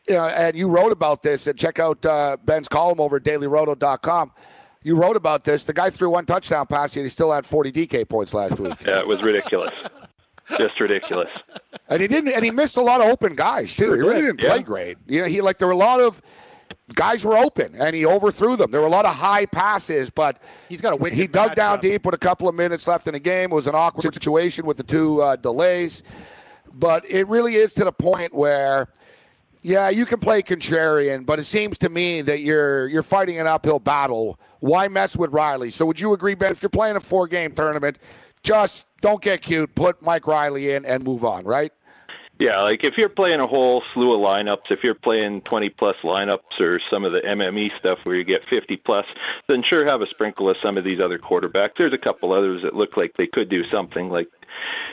[0.07, 1.47] you know, and you wrote about this.
[1.47, 4.31] And check out uh, Ben's column over at DailyRoto.com.
[4.83, 5.65] You wrote about this.
[5.65, 8.75] The guy threw one touchdown pass, and he still had 40 DK points last week.
[8.87, 9.73] Yeah, it was ridiculous.
[10.57, 11.31] Just ridiculous.
[11.89, 13.93] And he didn't, and he missed a lot of open guys too.
[13.93, 14.49] He really didn't Yeah.
[14.51, 14.99] play great.
[15.07, 16.21] You know, he like there were a lot of
[16.95, 18.71] guys were open, and he overthrew them.
[18.71, 21.79] There were a lot of high passes, but He's got a wicked he dug down
[21.79, 21.83] matchup.
[21.83, 23.53] deep with a couple of minutes left in the game.
[23.53, 26.03] It was an awkward situation with the two uh, delays,
[26.73, 28.89] but it really is to the point where.
[29.63, 33.47] Yeah, you can play contrarian, but it seems to me that you're you're fighting an
[33.47, 34.39] uphill battle.
[34.61, 35.71] Why mess with Reilly?
[35.71, 36.53] So would you agree, Ben?
[36.53, 37.99] If you're playing a four game tournament,
[38.43, 39.75] just don't get cute.
[39.75, 41.45] Put Mike Reilly in and move on.
[41.45, 41.73] Right?
[42.41, 45.97] Yeah, like if you're playing a whole slew of lineups, if you're playing 20 plus
[46.03, 49.05] lineups or some of the MME stuff where you get 50 plus,
[49.47, 51.73] then sure have a sprinkle of some of these other quarterbacks.
[51.77, 54.29] There's a couple others that look like they could do something, like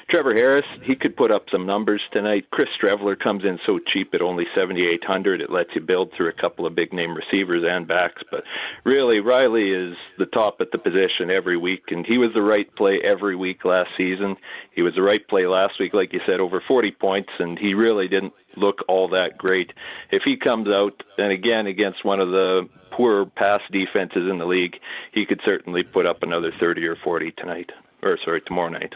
[0.09, 2.45] Trevor Harris, he could put up some numbers tonight.
[2.51, 5.41] Chris Streveler comes in so cheap at only 7,800.
[5.41, 8.21] It lets you build through a couple of big name receivers and backs.
[8.31, 8.45] But
[8.85, 12.73] really, Reilly is the top at the position every week, and he was the right
[12.75, 14.37] play every week last season.
[14.71, 17.73] He was the right play last week, like you said, over 40 points, and he
[17.73, 19.73] really didn't look all that great.
[20.11, 24.45] If he comes out, and again against one of the poor pass defenses in the
[24.45, 24.77] league,
[25.11, 28.93] he could certainly put up another 30 or 40 tonight, or sorry, tomorrow night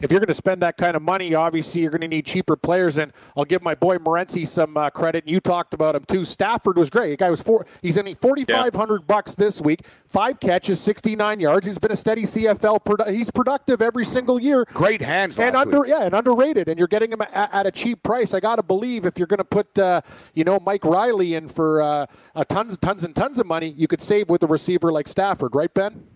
[0.00, 2.56] if you're going to spend that kind of money, obviously you're going to need cheaper
[2.56, 2.98] players.
[2.98, 5.26] And I'll give my boy Morency some uh, credit.
[5.26, 6.24] You talked about him too.
[6.24, 7.10] Stafford was great.
[7.10, 7.66] The guy was four.
[7.82, 9.06] He's only forty five hundred yeah.
[9.06, 9.86] bucks this week.
[10.08, 11.66] Five catches, sixty nine yards.
[11.66, 12.84] He's been a steady CFL.
[12.84, 14.64] Produ- he's productive every single year.
[14.72, 15.38] Great hands.
[15.38, 15.90] And under week.
[15.90, 16.68] yeah, and underrated.
[16.68, 18.34] And you're getting him at, at a cheap price.
[18.34, 20.00] I got to believe if you're going to put uh,
[20.34, 22.06] you know Mike Reilly in for uh,
[22.48, 25.72] tons, tons and tons of money, you could save with a receiver like Stafford, right,
[25.72, 26.06] Ben?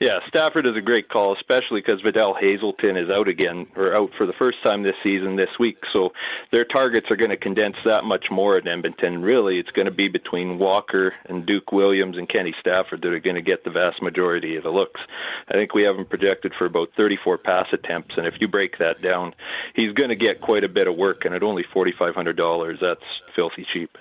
[0.00, 4.10] Yeah, Stafford is a great call, especially because Vidal Hazelton is out again, or out
[4.16, 5.78] for the first time this season this week.
[5.92, 6.12] So
[6.52, 9.22] their targets are going to condense that much more at Edmonton.
[9.22, 13.18] Really, it's going to be between Walker and Duke Williams and Kenny Stafford that are
[13.18, 15.00] going to get the vast majority of the looks.
[15.48, 18.78] I think we have him projected for about 34 pass attempts, and if you break
[18.78, 19.34] that down,
[19.74, 23.02] he's going to get quite a bit of work, and at only $4,500, that's
[23.34, 23.98] filthy cheap.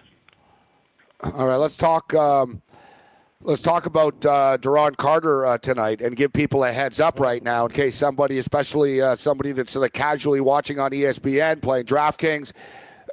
[1.23, 2.13] All right, let's talk.
[2.13, 2.61] Um
[3.43, 4.57] Let's talk about uh,
[4.97, 8.99] Carter uh, tonight and give people a heads up right now in case somebody, especially
[8.99, 12.51] uh, somebody that's sort of casually watching on ESPN playing DraftKings,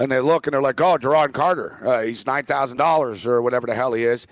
[0.01, 3.43] and they look and they're like, "Oh, Duron Carter, uh, he's nine thousand dollars or
[3.43, 4.27] whatever the hell he is."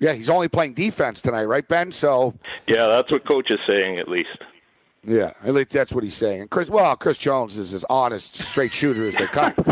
[0.00, 1.92] Yeah, he's only playing defense tonight, right, Ben?
[1.92, 2.34] So
[2.66, 4.42] yeah, that's what coach is saying at least.
[5.08, 6.42] Yeah, at least that's what he's saying.
[6.42, 9.54] And Chris, well, Chris Jones is as honest, straight shooter as they come.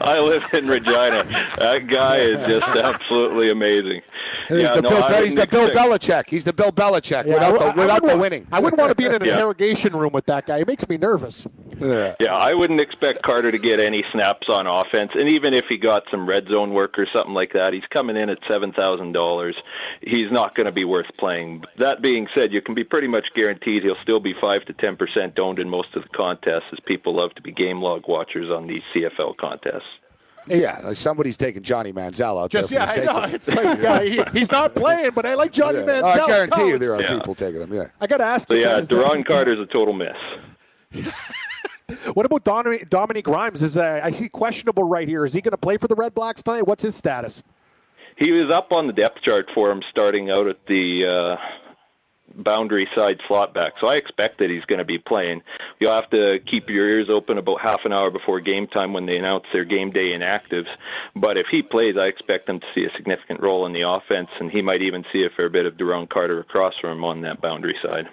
[0.00, 1.24] I live in Regina.
[1.58, 4.02] That guy is just absolutely amazing.
[4.48, 6.28] He's yeah, the, no, Bill, he's the Bill Belichick.
[6.28, 8.46] He's the Bill Belichick yeah, without, I, the, without the winning.
[8.50, 9.32] I wouldn't want to be in an yeah.
[9.32, 10.58] interrogation room with that guy.
[10.58, 11.46] He makes me nervous.
[11.78, 12.14] Yeah.
[12.18, 15.12] yeah, I wouldn't expect Carter to get any snaps on offense.
[15.14, 18.16] And even if he got some red zone work or something like that, he's coming
[18.16, 19.54] in at $7,000.
[20.00, 21.64] He's not going to be worth playing.
[21.78, 25.38] That being said, you can be pretty much guaranteed he'll still be 5 to 10%
[25.38, 28.66] owned in most of the contests, as people love to be game log watchers on
[28.66, 29.88] these CFL contests.
[30.50, 32.80] Yeah, like somebody's taking Johnny Manziel out Just, there.
[32.80, 33.34] Yeah, I know.
[33.34, 35.84] It's like uh, he, he's not playing, but I like Johnny yeah.
[35.84, 36.02] Manziel.
[36.02, 37.18] Oh, I guarantee you there are yeah.
[37.18, 37.72] people taking him.
[37.72, 37.88] Yeah.
[38.00, 38.60] I got to ask so, you.
[38.62, 41.12] Yeah, Duron Carter's a total miss.
[42.14, 43.62] what about Dominique, Dominique Rhymes?
[43.62, 45.24] Is uh, I see questionable right here.
[45.24, 46.66] Is he going to play for the Red Blacks tonight?
[46.66, 47.42] What's his status?
[48.16, 51.36] He was up on the depth chart for him starting out at the uh,
[52.38, 53.74] boundary side slot back.
[53.80, 55.42] So I expect that he's going to be playing.
[55.80, 59.06] You'll have to keep your ears open about half an hour before game time when
[59.06, 60.68] they announce their game day inactives.
[61.14, 64.28] But if he plays, I expect him to see a significant role in the offense,
[64.40, 67.20] and he might even see a fair bit of Duron Carter across from him on
[67.22, 68.08] that boundary side.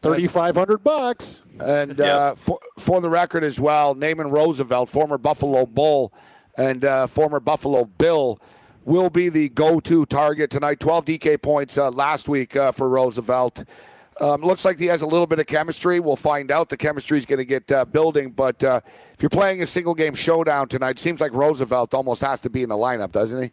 [0.00, 1.42] Thirty-five hundred bucks.
[1.60, 6.12] And uh, for, for the record as well, Naaman Roosevelt, former Buffalo Bull
[6.56, 8.40] and uh, former Buffalo Bill
[8.88, 10.80] will be the go-to target tonight.
[10.80, 13.64] 12 DK points uh, last week uh, for Roosevelt.
[14.18, 16.00] Um, looks like he has a little bit of chemistry.
[16.00, 16.70] We'll find out.
[16.70, 18.30] The chemistry is going to get uh, building.
[18.30, 18.80] But uh,
[19.12, 22.62] if you're playing a single game showdown tonight, seems like Roosevelt almost has to be
[22.62, 23.52] in the lineup, doesn't he?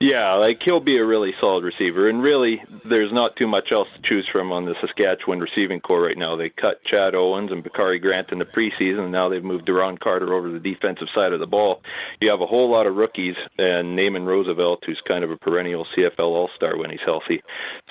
[0.00, 3.88] Yeah, like he'll be a really solid receiver, and really, there's not too much else
[3.94, 6.34] to choose from on the Saskatchewan receiving corps right now.
[6.36, 9.98] They cut Chad Owens and Bakari Grant in the preseason, and now they've moved Duron
[9.98, 11.82] Carter over to the defensive side of the ball.
[12.20, 15.86] You have a whole lot of rookies, and Naaman Roosevelt, who's kind of a perennial
[15.96, 17.42] CFL All-Star when he's healthy.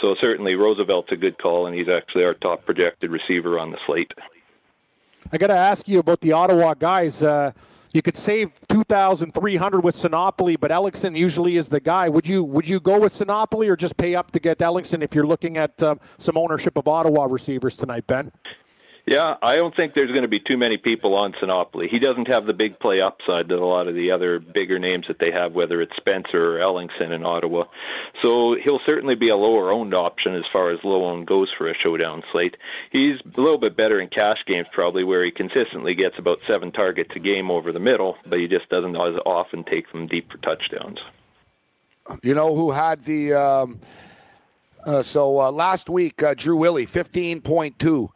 [0.01, 3.77] So certainly, Roosevelt's a good call, and he's actually our top projected receiver on the
[3.85, 4.11] slate.
[5.31, 7.23] I got to ask you about the Ottawa guys.
[7.23, 7.51] Uh,
[7.93, 12.09] you could save two thousand three hundred with Sinopoli, but Ellingson usually is the guy.
[12.09, 15.13] Would you would you go with Sinopoli or just pay up to get Ellingson if
[15.13, 18.31] you're looking at um, some ownership of Ottawa receivers tonight, Ben?
[19.05, 21.89] Yeah, I don't think there's going to be too many people on Sinopoli.
[21.89, 25.07] He doesn't have the big play upside that a lot of the other bigger names
[25.07, 27.63] that they have, whether it's Spencer or Ellingson in Ottawa.
[28.21, 31.67] So he'll certainly be a lower owned option as far as low owned goes for
[31.67, 32.57] a showdown slate.
[32.91, 36.71] He's a little bit better in cash games, probably, where he consistently gets about seven
[36.71, 40.31] targets a game over the middle, but he just doesn't as often take them deep
[40.31, 40.99] for touchdowns.
[42.21, 43.33] You know who had the.
[43.33, 43.79] Um,
[44.85, 48.09] uh, so uh, last week, uh, Drew Willy, 15.2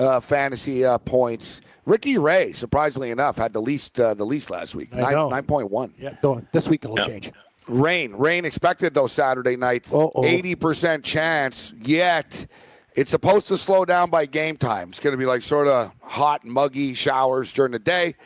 [0.00, 1.60] uh, fantasy uh, points.
[1.84, 4.92] Ricky Ray, surprisingly enough, had the least uh, the least last week.
[4.92, 5.94] Nine point one.
[5.98, 6.14] Yeah,
[6.52, 7.04] this week it'll yeah.
[7.04, 7.32] change.
[7.68, 9.86] Rain, rain expected though Saturday night.
[10.24, 11.72] Eighty percent chance.
[11.80, 12.46] Yet
[12.94, 14.88] it's supposed to slow down by game time.
[14.88, 18.16] It's going to be like sort of hot, muggy showers during the day,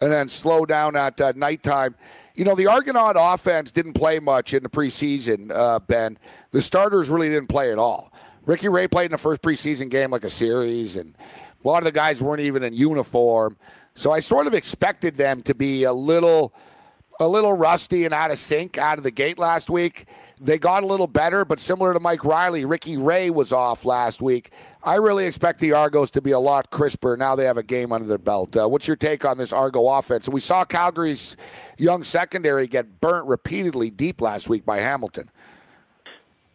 [0.00, 1.94] and then slow down at uh, nighttime.
[2.34, 6.18] You know, the Argonaut offense didn't play much in the preseason, uh, Ben.
[6.52, 8.12] The starters really didn't play at all.
[8.48, 11.14] Ricky Ray played in the first preseason game like a series, and
[11.62, 13.58] a lot of the guys weren't even in uniform.
[13.92, 16.54] So I sort of expected them to be a little,
[17.20, 20.06] a little rusty and out of sync out of the gate last week.
[20.40, 24.22] They got a little better, but similar to Mike Reilly, Ricky Ray was off last
[24.22, 24.50] week.
[24.82, 27.92] I really expect the Argos to be a lot crisper now they have a game
[27.92, 28.56] under their belt.
[28.56, 30.26] Uh, what's your take on this Argo offense?
[30.26, 31.36] We saw Calgary's
[31.76, 35.28] young secondary get burnt repeatedly deep last week by Hamilton.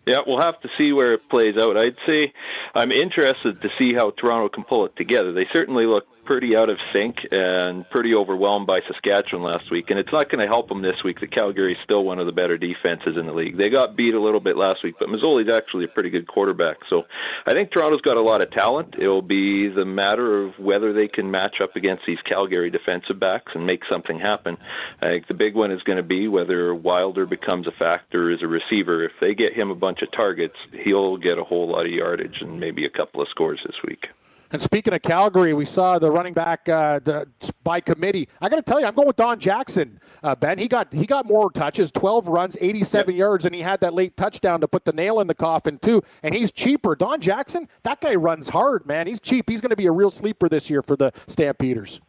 [0.06, 1.78] Yeah, we'll have to see where it plays out.
[1.78, 2.34] I'd say
[2.76, 5.32] I'm interested to see how Toronto can pull it together.
[5.32, 10.00] They certainly look pretty out of sync and pretty overwhelmed by Saskatchewan last week, and
[10.00, 11.20] it's not going to help them this week.
[11.20, 13.58] The Calgary is still one of the better defenses in the league.
[13.58, 16.78] They got beat a little bit last week, but Masoli's actually a pretty good quarterback.
[16.90, 17.04] So
[17.46, 18.96] I think Toronto's got a lot of talent.
[18.98, 23.52] It'll be the matter of whether they can match up against these Calgary defensive backs
[23.56, 24.58] and make something happen.
[25.02, 28.42] I think the big one is going to be whether Wilder becomes a factor as
[28.42, 29.04] a receiver.
[29.04, 32.38] If they get him a bunch of targets, he'll get a whole lot of yardage
[32.42, 34.08] and maybe a couple of scores this week.
[34.54, 37.28] And speaking of Calgary, we saw the running back uh, the,
[37.64, 38.30] by committee.
[38.40, 40.00] I got to tell you, I'm going with Don Jackson.
[40.22, 43.20] Uh, ben, he got he got more touches, 12 runs, 87 yep.
[43.20, 46.04] yards, and he had that late touchdown to put the nail in the coffin too.
[46.22, 46.96] And he's cheaper.
[46.96, 49.08] Don Jackson, that guy runs hard, man.
[49.08, 49.50] He's cheap.
[49.50, 52.00] He's going to be a real sleeper this year for the Stampeders.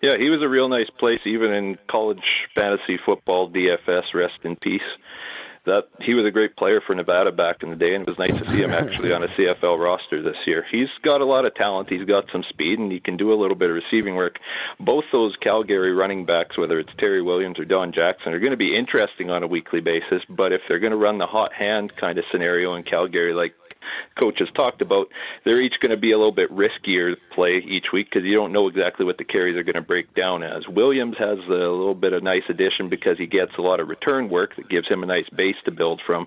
[0.00, 2.22] Yeah, he was a real nice place, even in college
[2.56, 3.50] fantasy football.
[3.50, 4.80] DFS, rest in peace
[5.66, 8.18] that he was a great player for Nevada back in the day, and it was
[8.18, 10.64] nice to see him actually on a CFL roster this year.
[10.70, 11.90] He's got a lot of talent.
[11.90, 14.38] He's got some speed, and he can do a little bit of receiving work.
[14.78, 18.56] Both those Calgary running backs, whether it's Terry Williams or Don Jackson, are going to
[18.56, 20.22] be interesting on a weekly basis.
[20.28, 23.54] But if they're going to run the hot hand kind of scenario in Calgary, like
[24.20, 25.08] coaches talked about,
[25.44, 28.52] they're each going to be a little bit riskier play each week because you don't
[28.52, 30.66] know exactly what the carries are going to break down as.
[30.68, 34.28] Williams has a little bit of nice addition because he gets a lot of return
[34.28, 36.26] work that gives him a nice base to build from.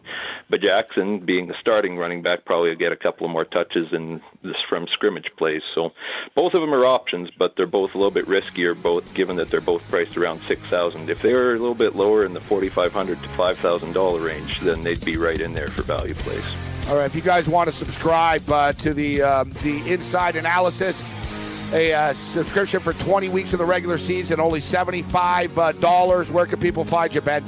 [0.50, 3.92] But Jackson, being the starting running back, probably will get a couple of more touches
[3.92, 5.62] in this from scrimmage plays.
[5.74, 5.92] So
[6.36, 9.50] both of them are options, but they're both a little bit riskier, both given that
[9.50, 11.10] they're both priced around six thousand.
[11.10, 13.94] If they were a little bit lower in the forty five hundred to five thousand
[13.94, 16.44] dollar range, then they'd be right in there for value plays.
[16.90, 21.14] All right, if you guys want to subscribe uh, to the um, the inside analysis,
[21.74, 26.28] a uh, subscription for 20 weeks of the regular season, only $75.
[26.30, 27.44] Uh, Where can people find you, Ben?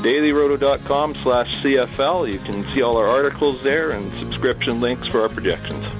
[0.00, 2.32] dailyroto.com slash CFL.
[2.32, 5.99] You can see all our articles there and subscription links for our projections.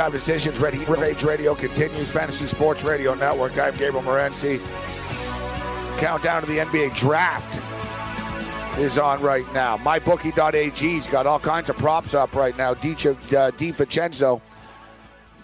[0.00, 2.10] Time Decisions, Ready Rage Radio continues.
[2.10, 3.58] Fantasy Sports Radio Network.
[3.58, 4.58] I'm Gabriel Morency.
[5.98, 7.60] Countdown to the NBA Draft
[8.78, 9.76] is on right now.
[9.76, 12.72] MyBookie.ag's got all kinds of props up right now.
[12.72, 12.96] Di,
[13.36, 14.38] uh,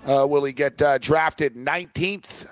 [0.07, 2.47] uh, will he get uh, drafted 19th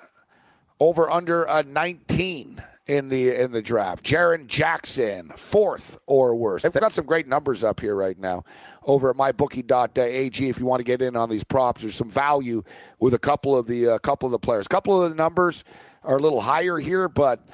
[0.81, 4.05] over under a 19 in the in the draft?
[4.05, 6.62] Jaren Jackson, fourth or worse.
[6.62, 8.45] They've got some great numbers up here right now
[8.84, 11.83] over at mybookie.ag if you want to get in on these props.
[11.83, 12.63] There's some value
[12.99, 14.67] with a couple of the uh, couple of the players.
[14.67, 15.64] A couple of the numbers
[16.03, 17.46] are a little higher here, but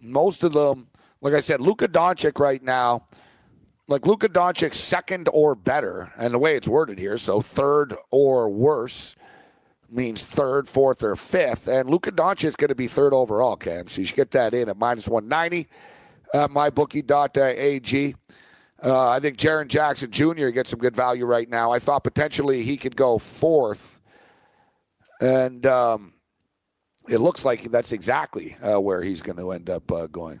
[0.00, 0.88] most of them,
[1.20, 3.04] like I said, Luka Doncic right now,
[3.88, 8.48] like Luka Doncic second or better, and the way it's worded here, so third or
[8.48, 9.16] worse
[9.90, 11.68] means third, fourth, or fifth.
[11.68, 13.88] And Luka Doncic is going to be third overall, Cam.
[13.88, 15.68] So you should get that in at minus 190
[16.34, 18.14] at mybookie.ag.
[18.84, 20.48] Uh, I think Jaren Jackson Jr.
[20.48, 21.72] gets some good value right now.
[21.72, 24.00] I thought potentially he could go fourth,
[25.20, 26.12] and um,
[27.08, 30.38] it looks like that's exactly uh, where he's going to end up uh, going.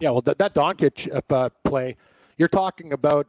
[0.00, 1.96] Yeah, well, that, that Doncic uh, play,
[2.38, 3.26] you're talking about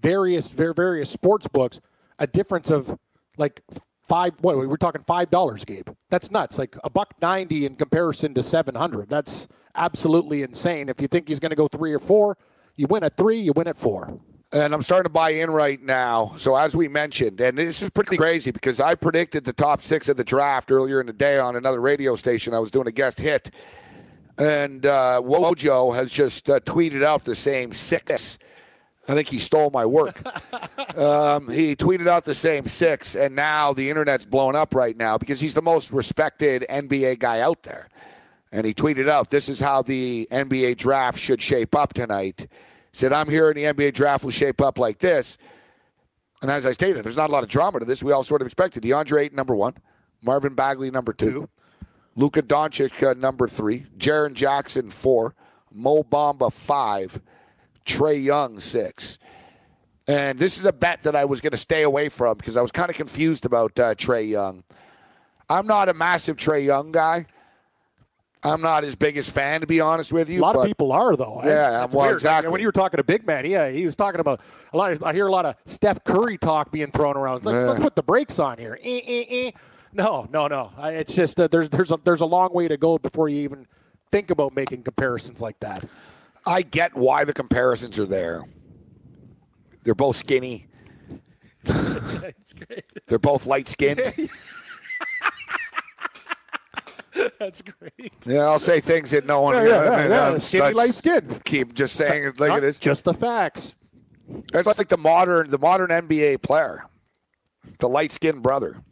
[0.00, 1.80] various various sports books,
[2.18, 2.98] a difference of
[3.36, 3.62] like
[4.08, 4.34] five.
[4.40, 5.88] What we're talking five dollars, Gabe.
[6.10, 6.58] That's nuts.
[6.58, 9.08] Like a buck ninety in comparison to seven hundred.
[9.08, 10.88] That's absolutely insane.
[10.88, 12.36] If you think he's going to go three or four,
[12.76, 14.18] you win at three, you win at four.
[14.50, 16.32] And I'm starting to buy in right now.
[16.38, 20.08] So as we mentioned, and this is pretty crazy because I predicted the top six
[20.08, 22.54] of the draft earlier in the day on another radio station.
[22.54, 23.50] I was doing a guest hit,
[24.38, 28.38] and uh, Wojo has just uh, tweeted out the same six.
[29.08, 30.22] I think he stole my work.
[30.98, 35.16] um, he tweeted out the same six, and now the internet's blown up right now
[35.16, 37.88] because he's the most respected NBA guy out there.
[38.52, 42.46] And he tweeted out, "This is how the NBA draft should shape up tonight."
[42.92, 45.38] Said, "I'm hearing the NBA draft will shape up like this."
[46.42, 48.02] And as I stated, there's not a lot of drama to this.
[48.02, 49.74] We all sort of expected DeAndre Ayton number one,
[50.22, 51.48] Marvin Bagley number two,
[52.14, 55.34] Luka Doncic uh, number three, Jaren Jackson four,
[55.72, 57.20] Mo Bamba five,
[57.88, 59.18] Trae Young six.
[60.06, 62.62] And this is a bet that I was going to stay away from because I
[62.62, 64.64] was kind of confused about uh, Trae Young.
[65.50, 67.26] I'm not a massive Trae Young guy.
[68.44, 70.40] I'm not his biggest fan, to be honest with you.
[70.40, 71.40] A lot of people are though.
[71.44, 72.16] Yeah, That's well, weird.
[72.16, 72.52] exactly.
[72.52, 74.40] When you were talking to Big Man, yeah, he was talking about
[74.72, 74.92] a lot.
[74.92, 77.44] Of, I hear a lot of Steph Curry talk being thrown around.
[77.44, 77.64] Let's, Yeah.
[77.70, 78.78] let's put the brakes on here.
[78.82, 79.50] Eh, eh, eh.
[79.92, 80.70] No, no, no.
[80.78, 83.40] I- It's just that there's there's a, there's a long way to go before you
[83.40, 83.66] even
[84.12, 85.84] think about making comparisons like that.
[86.46, 88.44] I get why the comparisons are there.
[89.84, 90.66] They're both skinny.
[91.64, 92.84] That's great.
[93.06, 94.00] They're both light skinned.
[97.40, 98.14] That's great.
[98.26, 99.54] yeah, I'll say things that no one.
[99.56, 100.28] Yeah, yeah, I yeah, mean, yeah.
[100.28, 101.40] I'm Skinny, such- light skin.
[101.44, 102.78] Keep just saying it like Not it is.
[102.78, 103.74] Just the facts.
[104.54, 106.84] It's like the modern, the modern NBA player,
[107.78, 108.82] the light skinned brother.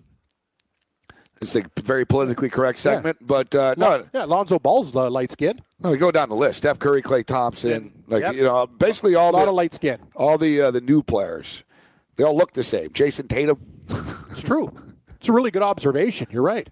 [1.42, 5.60] It's a very politically correct segment, but uh, no, Yeah, Lonzo Ball's uh, light skin.
[5.80, 8.34] no, we go down the list: Steph Curry, Klay Thompson, like Yep.
[8.36, 9.98] you know, basically all A lot the of light skin.
[10.14, 11.62] all the uh, the new players.
[12.16, 12.88] They all look the same.
[12.90, 13.58] Jayson Tatum.
[14.30, 14.70] It's true.
[15.16, 16.26] It's a really good observation.
[16.30, 16.68] You're right.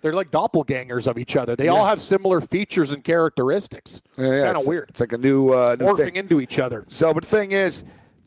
[0.00, 1.56] They're like doppelgangers of each other.
[1.56, 4.00] They all have similar features and characteristics.
[4.16, 4.90] Yeah, yeah, kind it's of weird.
[4.90, 6.16] It's like a new, uh, new Morphing thing.
[6.16, 6.84] into each other.
[6.88, 7.82] So, but the thing is,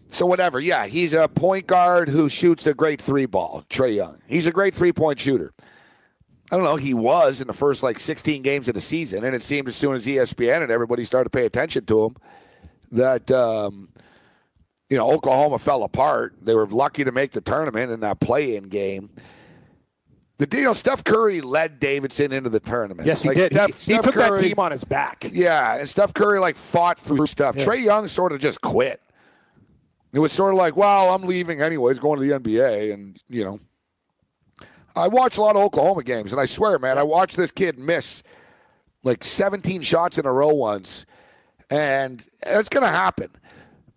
[0.10, 0.60] so whatever.
[0.60, 3.64] Yeah, he's a point guard who shoots a great three ball.
[3.70, 4.18] Trae Young.
[4.28, 5.52] He's a great three point shooter.
[6.52, 6.78] I don't know.
[6.78, 9.76] He was in the first like 16 games of the season, and it seemed as
[9.76, 12.16] soon as ESPN and everybody started to pay attention to him
[12.92, 13.90] that um,
[14.90, 16.36] you know Oklahoma fell apart.
[16.42, 19.10] They were lucky to make the tournament in that play-in game.
[20.38, 23.08] The deal, Steph Curry led Davidson into the tournament.
[23.08, 23.52] Yes, he Like, did.
[23.54, 25.28] He- Steph, he, took Curry, that team on his back.
[25.34, 27.56] yeah, and Steph Curry like fought through stuff.
[27.58, 27.66] Yeah.
[27.66, 29.02] Trae Young sort of just quit.
[30.18, 33.44] It was sort of like, well, I'm leaving anyways, going to the NBA, and you
[33.44, 33.60] know,
[34.96, 37.78] I watch a lot of Oklahoma games, and I swear, man, I watched this kid
[37.78, 38.24] miss
[39.04, 41.06] like 17 shots in a row once,
[41.70, 43.30] and it's going to happen.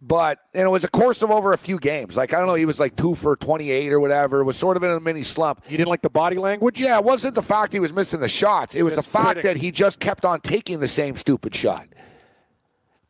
[0.02, 2.18] But and it was a course of over a few games.
[2.18, 4.40] Like I don't know, he was like two for 28 or whatever.
[4.40, 5.62] It was sort of in a mini slump.
[5.70, 6.78] You didn't like the body language?
[6.78, 8.74] Yeah, it wasn't the fact he was missing the shots.
[8.74, 9.42] It was Just the fact quitting.
[9.44, 11.86] that he just kept on taking the same stupid shot.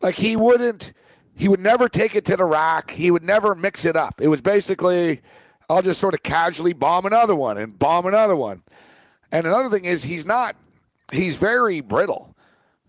[0.00, 0.92] Like he wouldn't,
[1.40, 2.90] he would never take it to the rack.
[2.90, 4.20] He would never mix it up.
[4.20, 5.22] It was basically,
[5.70, 8.62] I'll just sort of casually bomb another one and bomb another one.
[9.32, 10.54] And another thing is, he's not,
[11.12, 12.36] he's very brittle.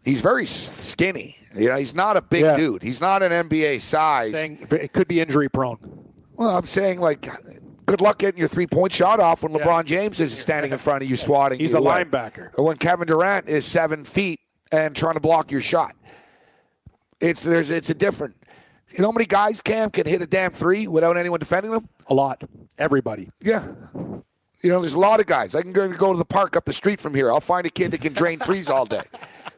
[0.04, 1.36] He's very skinny.
[1.56, 2.58] You know, he's not a big Yeah.
[2.58, 2.84] dude.
[2.84, 4.34] He's not an NBA size.
[4.34, 5.78] Saying it could be injury prone.
[6.34, 7.30] Well, I'm saying like,
[7.86, 11.04] good luck getting your three point shot off when LeBron James is standing in front
[11.04, 12.04] of you, swatting He's a away.
[12.04, 12.50] linebacker.
[12.58, 14.42] Or when Kevin Durant is seven feet
[14.74, 15.96] and trying to block your shot.
[17.20, 18.36] It's there's it's a different.
[18.94, 21.88] You know how many guys Cam can hit a damn three without anyone defending them?
[22.08, 22.44] A lot.
[22.78, 23.30] Everybody.
[23.42, 23.68] Yeah.
[24.64, 25.56] You know, there's a lot of guys.
[25.56, 27.32] I can go, to the park up the street from here.
[27.32, 29.04] I'll find a kid that can drain threes all day.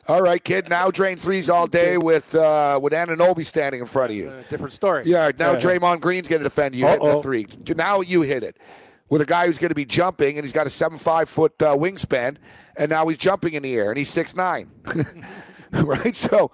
[0.09, 0.69] All right, kid.
[0.69, 4.31] Now drain threes all day with uh, with Anunoby standing in front of you.
[4.31, 5.03] Uh, different story.
[5.05, 5.55] Yeah, now.
[5.55, 7.47] Draymond Green's going to defend you hitting a three.
[7.73, 8.57] Now you hit it
[9.09, 11.53] with a guy who's going to be jumping, and he's got a seven five foot
[11.61, 12.35] uh, wingspan,
[12.75, 14.71] and now he's jumping in the air, and he's six nine.
[15.71, 16.15] right?
[16.17, 16.51] So,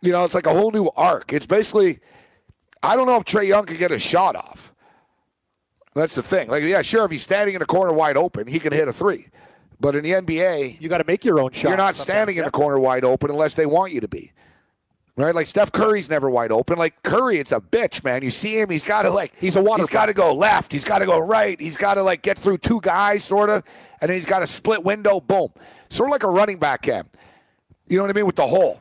[0.00, 1.32] you know, it's like a whole new arc.
[1.32, 2.00] It's basically,
[2.82, 4.72] I don't know if Trae Young could get a shot off.
[5.94, 6.48] That's the thing.
[6.48, 8.92] Like, yeah, sure, if he's standing in a corner wide open, he can hit a
[8.92, 9.26] three.
[9.80, 11.68] But in the NBA, You got to make your own shot.
[11.68, 14.32] you're not standing in a corner wide open unless they want you to be.
[15.16, 15.34] Right?
[15.34, 16.78] Like Steph Curry's never wide open.
[16.78, 18.22] Like Curry, it's a bitch, man.
[18.22, 20.70] You see him, he's got to like He's a water He's got to go left.
[20.70, 21.60] He's got to go right.
[21.60, 23.64] He's got to like get through two guys, sort of,
[24.00, 25.18] and then he's got a split window.
[25.18, 25.48] Boom,
[25.90, 27.08] sort of like a running back cam.
[27.88, 28.80] You know what I mean with the hole.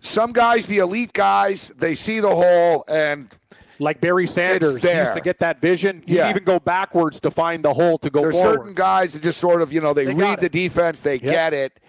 [0.00, 3.34] Some guys, the elite guys, they see the hole and
[3.78, 6.02] Like Barry Sanders he used to get that vision.
[6.06, 6.30] He'd Yeah.
[6.30, 8.56] even go backwards to find the hole to go There's forward.
[8.58, 11.54] certain guys that just sort of, you know, they, They read the defense, they get
[11.54, 11.80] it,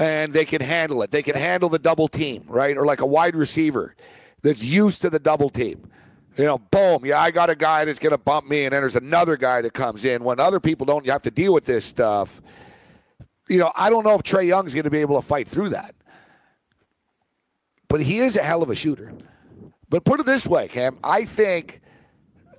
[0.00, 1.10] and they can handle it.
[1.12, 2.76] They can handle the double team, right?
[2.76, 3.94] Or like a wide receiver
[4.42, 5.88] that's used to the double team.
[6.36, 8.82] You know, boom, yeah, I got a guy that's going to bump me, and then
[8.82, 10.24] there's another guy that comes in.
[10.24, 12.40] When other people don't, you have to deal with this stuff.
[13.48, 15.68] You know, I don't know if Trae Young's going to be able to fight through
[15.70, 15.94] that.
[17.92, 19.12] But he is a hell of a shooter.
[19.90, 21.82] But put it this way, Cam, I think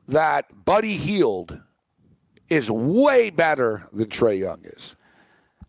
[0.08, 1.60] that Buddy Hield
[2.50, 4.96] is way better than Trae Young is.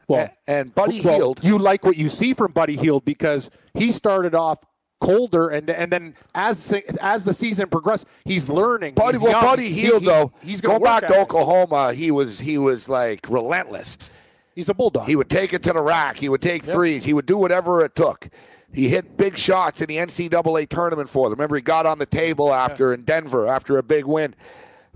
[0.07, 3.91] Well, and Buddy well, Hield, you like what you see from Buddy Hield because he
[3.91, 4.59] started off
[5.01, 8.93] colder, and and then as as the season progressed, he's learning.
[8.93, 9.45] Buddy, he's well, young.
[9.45, 13.27] Buddy He- Hield he- though, he's going back to Oklahoma, he was he was like
[13.31, 14.11] relentless.
[14.55, 15.09] He's a bulldog.
[15.09, 16.19] He would take it to the rack.
[16.19, 17.05] He would take threes.
[17.05, 18.29] He would do whatever it took.
[18.75, 21.39] He hit big shots in the NCAA tournament for them.
[21.39, 24.35] Remember, he got on the table after in Denver after a big win.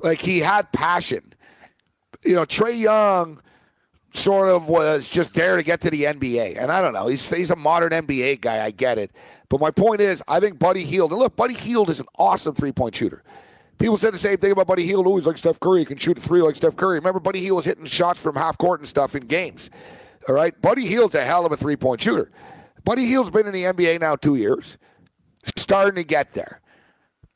[0.03, 1.33] Like he had passion.
[2.25, 3.41] You know, Trae Young
[4.13, 6.61] sort of was just there to get to the NBA.
[6.61, 7.07] And I don't know.
[7.07, 8.65] He's he's a modern NBA guy.
[8.65, 9.13] I get it.
[9.49, 11.13] But my point is, I think Buddy Hield.
[11.13, 13.23] And look, Buddy Hield is an awesome three point shooter.
[13.79, 15.07] People said the same thing about Buddy Hield.
[15.07, 15.81] Oh, he's like Steph Curry.
[15.81, 16.99] He can shoot a three like Steph Curry.
[16.99, 19.71] Remember, Buddy Hield was hitting shots from half court and stuff in games.
[20.29, 22.31] All right, Buddy Hield's a hell of a three point shooter.
[22.89, 24.79] Buddy Hield's been in the NBA now two years,
[25.57, 26.63] starting to get there.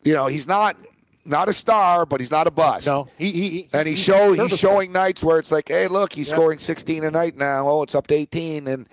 [0.02, 0.78] You know, he's not
[1.26, 2.86] not a star, but he's not a bust.
[2.86, 6.14] No, he, he, And he he's show he's showing nights where it's like, hey, look,
[6.14, 6.36] he's Yeah.
[6.36, 7.68] scoring 16 a night now.
[7.68, 8.88] Oh, it's up to 18, and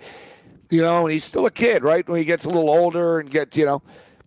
[0.68, 2.06] you know, and he's still a kid, right?
[2.06, 3.80] When he gets a little older and gets, you know.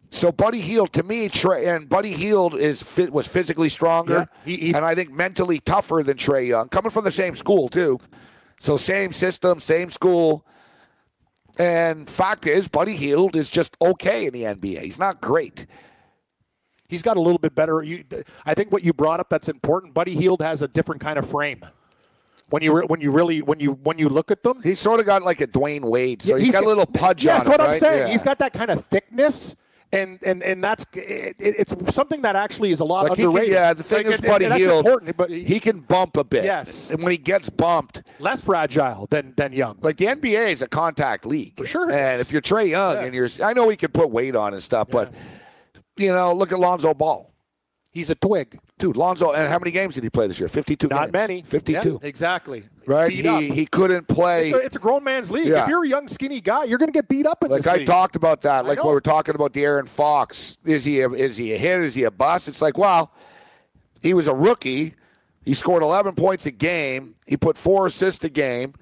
[0.10, 4.44] So Buddy Hield, to me, Trae, and Buddy Hield is fit, was physically stronger, Yeah,
[4.44, 7.70] he- he- and I think mentally tougher than Trae Young, coming from the same school
[7.70, 8.00] too.
[8.60, 10.46] So same system, same school.
[11.60, 14.82] And fact is, Buddy Hield is just okay in the NBA.
[14.82, 15.66] He's not great.
[16.88, 17.82] He's got a little bit better.
[17.84, 18.04] You,
[18.46, 19.94] I think what you brought up that's important.
[19.94, 21.64] Buddy Hield has a different kind of frame.
[22.50, 25.00] When you re- when you really when you when you look at them, He's sort
[25.00, 27.38] of got like a Dwyane Wade, so Yeah, he's got a little pudge yeah, on
[27.40, 27.52] That's him.
[27.52, 27.80] what I'm right?
[27.80, 28.08] saying.
[28.08, 28.12] Yeah.
[28.12, 29.56] He's got that kind of thickness.
[29.94, 33.30] And, and and that's it, it's something that actually is a lot Like he can,
[33.30, 33.54] underrated.
[33.54, 36.44] yeah, the thing Like, is, Buddy important, but he, he can bump a bit.
[36.46, 36.90] Yes.
[36.92, 39.78] and when he gets bumped, less fragile than than Young.
[39.82, 43.04] like the NBA is a contact league For sure And if you're Trae Young Yeah.
[43.04, 45.14] and you're, I know he can put weight on and stuff, but
[45.98, 47.32] you know, look at Lonzo Ball,
[47.94, 48.60] He's a twig.
[48.80, 48.98] dude.
[48.98, 50.50] Lonzo, and how many games did he play this year?
[50.50, 50.88] Fifty-two.
[50.88, 51.12] Not games.
[51.14, 51.42] many.
[51.44, 52.00] Fifty-two.
[52.02, 52.64] Yeah, exactly.
[52.88, 53.10] Right?
[53.10, 53.42] Beat He up.
[53.44, 54.50] he couldn't play.
[54.50, 55.46] It's a, it's a grown man's league.
[55.48, 55.64] Yeah.
[55.64, 57.68] If you're a young, skinny guy, you're going to get beat up in like this
[57.72, 57.86] I league.
[57.88, 58.66] talked about that.
[58.66, 61.82] Like when we're talking about De'Aaron Fox, is he a, is he a hit?
[61.82, 62.48] Is he a bust?
[62.48, 63.12] It's like, wow,
[64.02, 64.96] he was a rookie.
[65.46, 67.14] He scored 11 points a game.
[67.28, 68.74] He put four assists a game,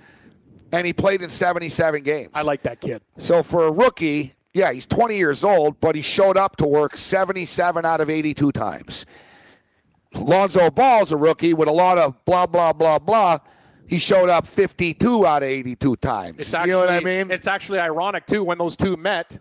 [0.71, 2.29] and he played in 77 games.
[2.33, 3.01] I like that kid.
[3.17, 6.97] So for a rookie, yeah, he's 20 years old, but he showed up to work
[6.97, 9.05] 77 out of 82 times.
[10.13, 13.39] Lonzo Ball's a rookie with a lot of blah blah blah blah.
[13.87, 16.39] He showed up 52 out of 82 times.
[16.39, 17.31] It's you actually, know what I mean?
[17.31, 19.39] It's actually ironic too when those two met.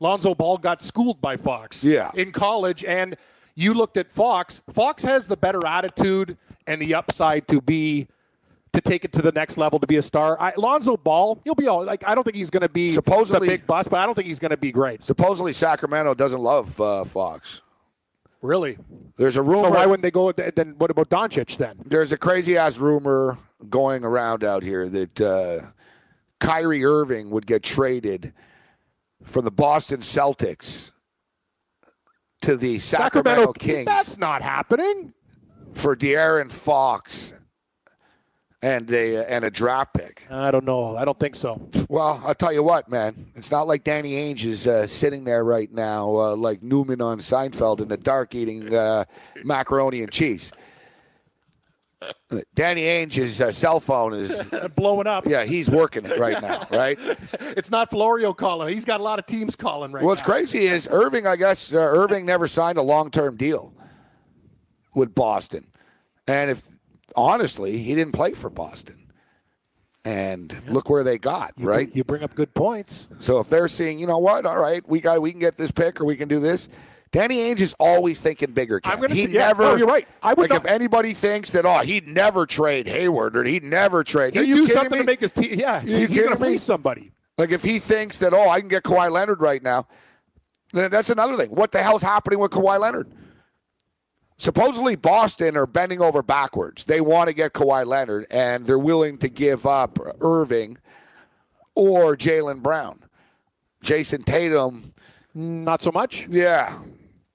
[0.00, 1.84] Lonzo Ball got schooled by Fox.
[1.84, 2.10] Yeah.
[2.14, 3.16] In college, and
[3.54, 4.60] you looked at Fox.
[4.70, 6.36] Fox has the better attitude
[6.66, 8.08] and the upside to be
[8.72, 10.40] to take it to the next level to be a star.
[10.40, 12.06] I, Lonzo Ball, he'll be all like.
[12.06, 14.38] I don't think he's going to be Supposedly- big bust, but I don't think he's
[14.38, 15.02] going to be great.
[15.04, 17.60] Supposedly Sacramento doesn't love uh, Fox.
[18.40, 18.76] Really.
[19.18, 19.68] There's a rumor.
[19.68, 20.26] So why wouldn't they go?
[20.26, 21.76] with- Then what about Doncic then?
[21.84, 23.38] there's a crazy ass rumor
[23.70, 25.66] going around out here that uh,
[26.40, 28.32] Kyrie Irving would get traded
[29.22, 30.90] from the Boston Celtics
[32.40, 35.12] to the Sacramento, Kings That's not happening.
[35.72, 37.34] for De'Aaron Fox
[38.62, 40.26] and a and a draft pick.
[40.30, 40.96] I don't know.
[40.96, 41.68] I don't think so.
[41.88, 43.26] Well, I'll tell you what, man.
[43.34, 47.18] It's not like Danny Ainge is uh, sitting there right now, uh, like Newman on
[47.18, 49.04] Seinfeld in the dark eating uh,
[49.44, 50.52] macaroni and cheese.
[52.54, 54.42] Danny Ainge's uh, cell phone is,
[54.76, 55.24] Blowing up.
[55.26, 56.98] yeah, he's working it right now, right?
[57.40, 58.72] It's not Florio calling.
[58.74, 60.06] He's got a lot of teams calling right now.
[60.06, 60.26] What's now.
[60.26, 63.72] crazy is Irving, I guess, uh, Irving never signed a long term deal
[64.94, 65.66] with Boston.
[66.26, 66.66] And if,
[67.16, 68.98] honestly, he didn't play for Boston.
[70.04, 71.86] And look where they got, You right?
[71.86, 73.08] bring- you bring up good points.
[73.20, 75.70] So if they're seeing, you know what, all right, we got we can get this
[75.70, 76.68] pick or we can do this.
[77.12, 78.80] Danny Ainge is always thinking bigger.
[78.80, 78.92] Ken.
[78.94, 79.62] I'm gonna he t- yeah, never.
[79.62, 80.08] no, you're right.
[80.22, 84.02] I would like if anybody thinks that oh he'd never trade Hayward or he'd never
[84.02, 84.34] trade.
[84.34, 84.98] He'd you do something me?
[85.00, 85.56] to make his team.
[85.60, 86.48] Yeah, You he's going to me?
[86.48, 87.12] please somebody.
[87.38, 89.86] Like if he thinks that oh I can get Kawhi Leonard right now,
[90.72, 91.50] then that's another thing.
[91.50, 93.08] What the hell's happening with Kawhi Leonard?
[94.38, 96.84] Supposedly Boston are bending over backwards.
[96.84, 100.78] They want to get Kawhi Leonard and they're willing to give up Irving
[101.74, 103.04] or Jaylen Brown.
[103.84, 104.94] Jayson Tatum
[105.34, 106.26] Not so much.
[106.28, 106.78] Yeah.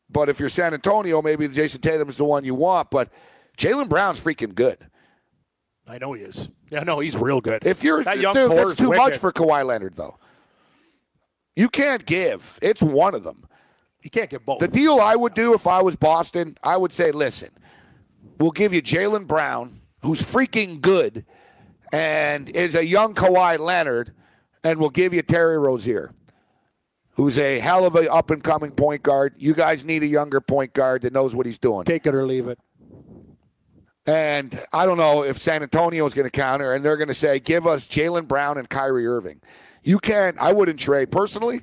[0.09, 2.89] But if you're San Antonio, maybe Jayson Tatum is the one you want.
[2.89, 3.09] But
[3.57, 4.77] Jaylen Brown's freaking good.
[5.87, 6.49] I know he is.
[6.69, 7.65] Yeah, no, he's real good.
[7.65, 10.17] If you're that young dude, that's too much for Kawhi Leonard, though.
[11.55, 12.59] You can't give.
[12.61, 13.46] It's one of them.
[14.07, 14.59] You can't get both.
[14.59, 17.49] The deal I would do if I was Boston, I would say, listen,
[18.39, 21.25] we'll give you Jaylen Brown, who's freaking good,
[21.91, 24.13] and is a young Kawhi Leonard,
[24.63, 26.13] and we'll give you Terry Rozier,
[27.15, 29.34] who's a hell of a up and coming point guard.
[29.39, 31.84] You guys need a younger point guard that knows what he's doing.
[31.84, 32.57] Take it or leave it.
[34.05, 37.13] And I don't know if San Antonio is going to counter, and they're going to
[37.13, 39.41] say, give us Jaylen Brown and Kyrie Irving.
[39.84, 41.11] You can't, I wouldn't trade.
[41.11, 41.59] Personally,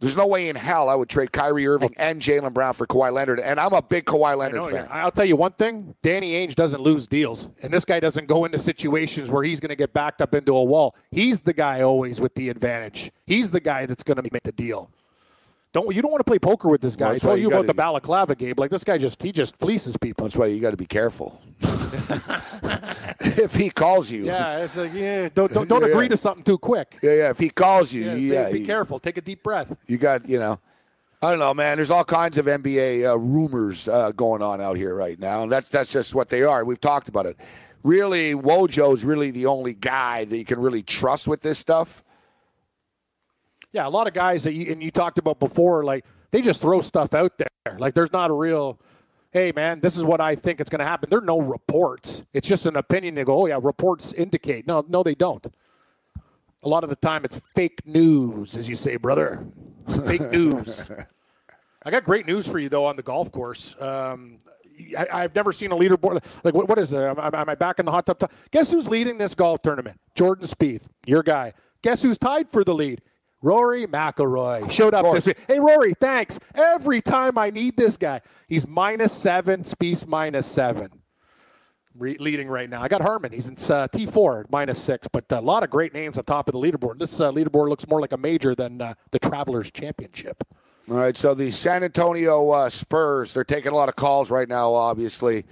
[0.00, 3.12] there's no way in hell I would trade Kyrie Irving and Jaylen Brown for Kawhi
[3.12, 3.38] Leonard.
[3.38, 4.88] And I'm a big Kawhi Leonard fan.
[4.90, 8.44] I'll tell you one thing: Danny Ainge doesn't lose deals, and this guy doesn't go
[8.44, 10.96] into situations where he's going to get backed up into a wall.
[11.10, 13.12] He's the guy always with the advantage.
[13.26, 14.90] He's the guy that's going to make the deal.
[15.72, 17.06] Don't you don't want to play poker with this guy?
[17.06, 18.54] Well, I told you you about gotta- the balaclava game.
[18.56, 20.26] Like this guy just he just fleeces people.
[20.26, 21.40] That's why you got to be careful.
[23.20, 26.10] if he calls you, Yeah, it's like yeah, don't don't, don't Yeah, agree yeah.
[26.10, 26.98] to something too quick.
[27.02, 27.30] yeah, yeah.
[27.30, 28.98] If he calls you, Yeah, yeah, be, be you- careful.
[28.98, 29.76] Take a deep breath.
[29.86, 30.58] You got, you know,
[31.22, 31.76] I don't know, man.
[31.78, 35.52] There's all kinds of NBA uh, rumors uh, going on out here right now, and
[35.52, 36.64] that's that's just what they are.
[36.64, 37.36] We've talked about it.
[37.82, 42.02] Really, Wojo's really the only guy that you can really trust with this stuff.
[43.72, 46.60] Yeah, a lot of guys that you and you talked about before, like they just
[46.60, 47.78] throw stuff out there.
[47.78, 48.80] Like there's not a real,
[49.32, 51.08] hey man, this is what I think it's going to happen.
[51.10, 52.22] There are no reports.
[52.32, 53.14] It's just an opinion.
[53.14, 54.66] They go, oh yeah, reports indicate.
[54.66, 55.46] No, no, they don't.
[56.62, 59.46] A lot of the time, it's fake news, as you say, brother.
[60.06, 60.90] Fake news.
[61.84, 63.74] I got great news for you though on the golf course.
[63.80, 64.38] Um,
[64.98, 66.22] I, I've never seen a leaderboard.
[66.42, 66.98] Like what, what is it?
[67.00, 68.30] Am, I- am I back in the hot tub?
[68.50, 69.98] Guess who's leading this golf tournament?
[70.14, 71.52] Jordan Spieth, your guy.
[71.82, 73.00] Guess who's tied for the lead?
[73.42, 75.38] Rory McIlroy showed up this week.
[75.48, 76.38] Hey Rory, thanks.
[76.54, 79.64] Every time I need this guy, he's minus seven.
[79.64, 80.90] Spieth minus seven.
[81.96, 82.82] Re- leading right now.
[82.82, 83.32] I got Harman.
[83.32, 86.52] He's in uh, T4 minus six, but a lot of great names on top of
[86.52, 86.98] the leaderboard.
[86.98, 90.44] This uh, leaderboard looks more like a major than uh, the Travelers Championship.
[90.90, 94.48] All right, so the San Antonio uh, Spurs, they're taking a lot of calls right
[94.48, 95.44] now, obviously.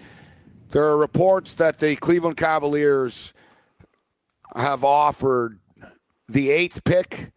[0.71, 3.35] There are reports that the Cleveland Cavaliers
[4.55, 5.59] have offered
[6.29, 7.33] the eighth pick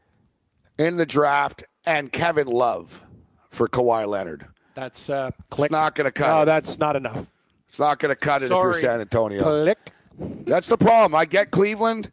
[0.81, 3.03] in the draft and Kevin Love
[3.49, 4.47] for Kawhi Leonard.
[4.73, 5.71] That's uh, It's click.
[5.71, 6.45] not going to cut No, it.
[6.45, 7.29] that's not enough.
[7.69, 8.81] It's not going to cut it if you're Sorry.
[8.81, 9.43] San Antonio.
[9.43, 9.91] Click.
[10.17, 11.15] That's the problem.
[11.15, 12.09] I get Cleveland.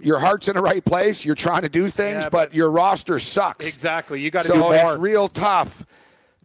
[0.00, 1.24] Your heart's in the right place.
[1.24, 3.66] You're trying to do things, Yeah, but, but- your roster sucks.
[3.66, 4.20] Exactly.
[4.20, 4.74] You got to so do more.
[4.74, 5.84] it's real tough.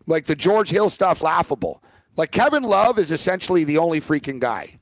[0.05, 1.83] Like the George Hill stuff, laughable.
[2.15, 4.79] Like Kevin Love is essentially the only freaking guy,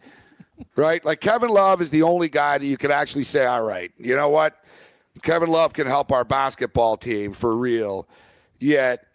[0.75, 1.03] right?
[1.03, 4.15] Like Kevin Love is the only guy that you could actually say, all right, you
[4.15, 4.55] know what?
[5.23, 8.07] Kevin Love can help our basketball team for real,
[8.59, 9.05] yet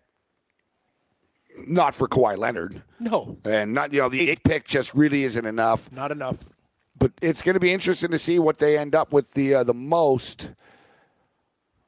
[1.66, 2.82] not for Kawhi Leonard.
[2.98, 5.92] no, And not, you know, the eight pick just really isn't enough.
[5.92, 6.44] not enough.
[6.98, 9.64] But it's going to be interesting to see what they end up with the uh,
[9.64, 10.50] the most.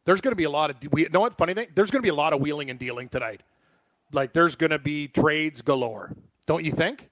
[0.05, 0.77] There's going to be a lot of.
[0.91, 1.37] We, you know what?
[1.37, 1.69] Funny thing.
[1.75, 3.43] There's going to be a lot of wheeling and dealing tonight.
[4.13, 6.15] Like there's going to be trades galore.
[6.47, 7.11] Don't you think?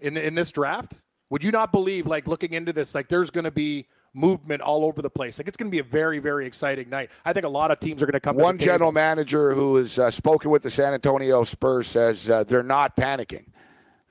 [0.00, 0.94] In in this draft,
[1.30, 2.06] would you not believe?
[2.06, 3.86] Like looking into this, like there's going to be
[4.16, 5.38] movement all over the place.
[5.38, 7.10] Like it's going to be a very very exciting night.
[7.24, 8.36] I think a lot of teams are going to come.
[8.36, 8.72] to One table.
[8.72, 12.96] general manager who has uh, spoken with the San Antonio Spurs says uh, they're not
[12.96, 13.44] panicking.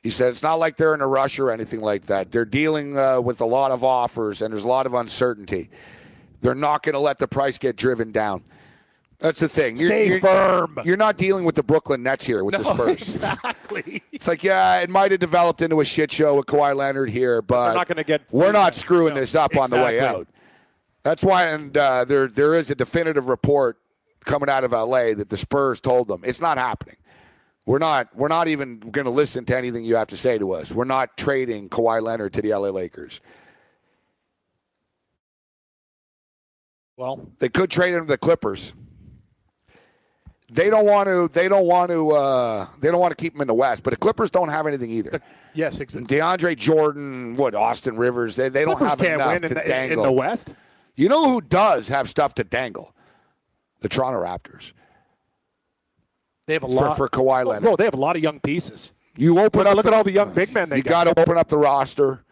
[0.04, 2.32] He said it's not like they're in a rush or anything like that.
[2.32, 5.70] They're dealing uh, with a lot of offers and there's a lot of uncertainty.
[6.42, 8.44] They're not going to let the price get driven down.
[9.26, 9.76] That's the thing.
[9.78, 10.78] Stay firm.
[10.86, 13.16] You're not dealing with the Brooklyn Nets here with the No, Spurs.
[13.16, 14.04] exactly.
[14.12, 17.42] It's like, yeah, it might have developed into a shit show with Kawhi Leonard here,
[17.42, 20.28] but we're not gonna get- we're not screwing No, this up on the way out.
[21.02, 23.80] That's why, and uh, there there is a definitive report
[24.26, 26.98] coming out of LA that the Spurs told them it's not happening.
[27.66, 30.52] We're not we're not even going to listen to anything you have to say to
[30.52, 30.72] us.
[30.72, 33.22] We're not trading Kawhi Leonard to the LA Lakers.
[36.96, 38.74] Well, They could trade him to the Clippers.
[40.56, 41.28] They don't want to.
[41.28, 42.12] They don't want to.
[42.12, 43.84] Uh, they don't want to keep him in the West.
[43.84, 45.22] But the Clippers don't have anything either.
[45.54, 46.18] yes, exactly.
[46.18, 49.92] DeAndre Jordan, what Austin Rivers, they, they don't have can't enough win in to the,
[49.92, 50.54] in the West.
[50.96, 52.96] You know who does have stuff to dangle?
[53.82, 54.72] The Toronto Raptors.
[56.48, 57.64] They have a lot for Kawhi Oh, Leonard.
[57.64, 58.94] Bro, they have a lot of young pieces.
[59.18, 59.76] You open Look, up.
[59.76, 61.06] look the- at all the young big men they You got.
[61.06, 62.24] got to open up the roster,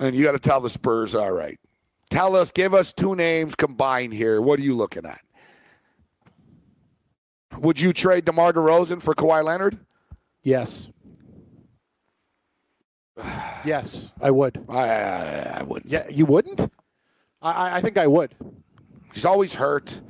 [0.00, 1.58] and you got to tell the Spurs, all right,
[2.10, 4.40] tell us, give us two names combined here.
[4.40, 5.20] What are you looking at?
[7.60, 9.78] Would you trade DeMar DeRozan for Kawhi Leonard?
[10.42, 10.88] Yes.
[13.64, 14.64] yes, I would.
[14.68, 15.90] I, I, I wouldn't.
[15.90, 16.60] Yeah, you wouldn't?
[17.42, 18.34] I, I- I think I would.
[19.12, 20.00] He's always hurt.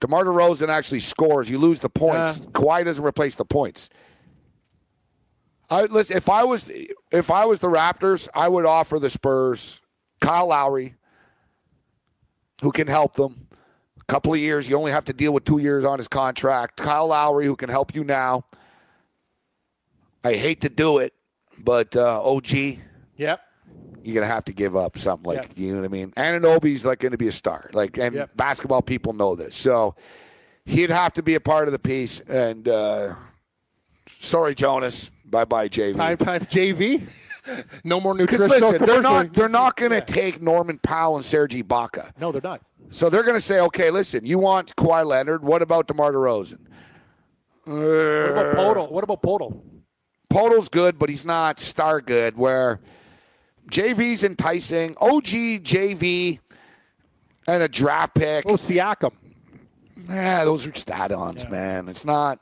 [0.00, 1.50] DeMar DeRozan actually scores.
[1.50, 2.46] You lose the points.
[2.46, 3.88] Kawhi doesn't replace the points.
[5.68, 6.16] I listen.
[6.16, 6.70] If I was
[7.10, 9.80] if I was the Raptors, I would offer the Spurs
[10.20, 10.94] Kyle Lowry,
[12.62, 13.45] who can help them,
[14.08, 14.68] couple of years.
[14.68, 16.76] You only have to deal with two years on his contract.
[16.76, 18.44] Kyle Lowry, who can help you now.
[20.24, 21.12] I hate to do it,
[21.58, 22.78] but uh, OG,
[23.16, 23.40] Yep.
[24.02, 25.52] you're gonna have to give up something like Yep.
[25.56, 26.10] you know what I mean.
[26.12, 28.36] Anunoby's like going to be a star, like, and Yep.
[28.36, 29.94] basketball people know this, so
[30.64, 32.18] he'd have to be a part of the piece.
[32.20, 33.14] And uh,
[34.08, 35.96] sorry, Jonas, bye bye, JV.
[35.96, 37.06] Time, time, JV.
[37.84, 40.04] no more Because listen, they're not they're not going to Yeah.
[40.04, 42.10] take Norman Powell and Serge Ibaka.
[42.20, 42.62] No, they're not.
[42.88, 45.42] So they're going to say, okay, listen, you want Kawhi Leonard?
[45.42, 46.60] What about DeMar DeRozan?
[47.64, 48.92] What about uh, Poeltl?
[48.92, 49.60] What about Poeltl?
[50.30, 52.36] Poeltl's good, but he's not star good.
[52.36, 52.80] Where
[53.70, 55.24] JV's enticing, OG,
[55.64, 56.38] JV,
[57.48, 58.44] and a draft pick.
[58.46, 59.12] Oh, Siakam.
[60.08, 61.88] Yeah, those are just add-ons, man.
[61.88, 62.40] It's not.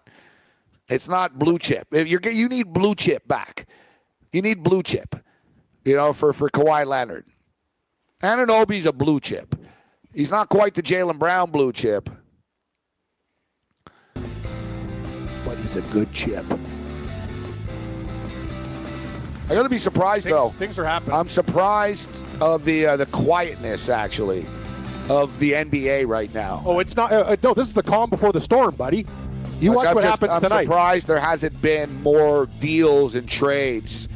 [0.89, 1.89] It's not blue chip.
[1.93, 3.67] You're you need blue chip back.
[4.33, 5.17] You need blue chip.
[5.85, 7.25] You know, for for Kawhi Leonard.
[8.23, 9.55] Anunoby's a blue chip.
[10.15, 12.09] He's not quite the Jaylen Brown blue chip,
[14.15, 16.45] but he's a good chip.
[19.47, 20.49] I got to be surprised Things, though.
[20.51, 21.15] things are happening.
[21.17, 22.09] I'm surprised
[22.41, 24.47] of the uh, the quietness actually
[25.11, 26.63] of the NBA right now.
[26.65, 27.13] oh, it's not.
[27.13, 29.05] Uh, uh, no, this is the calm before the storm, buddy.
[29.61, 30.65] You Like, watch I'm what just- happens I'm tonight.
[30.65, 34.09] surprised there hasn't been more deals and trades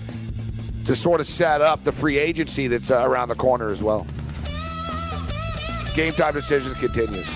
[0.87, 4.07] to sort of set up the free agency that's uh, around the corner as well.
[5.99, 7.29] Game time decision continues.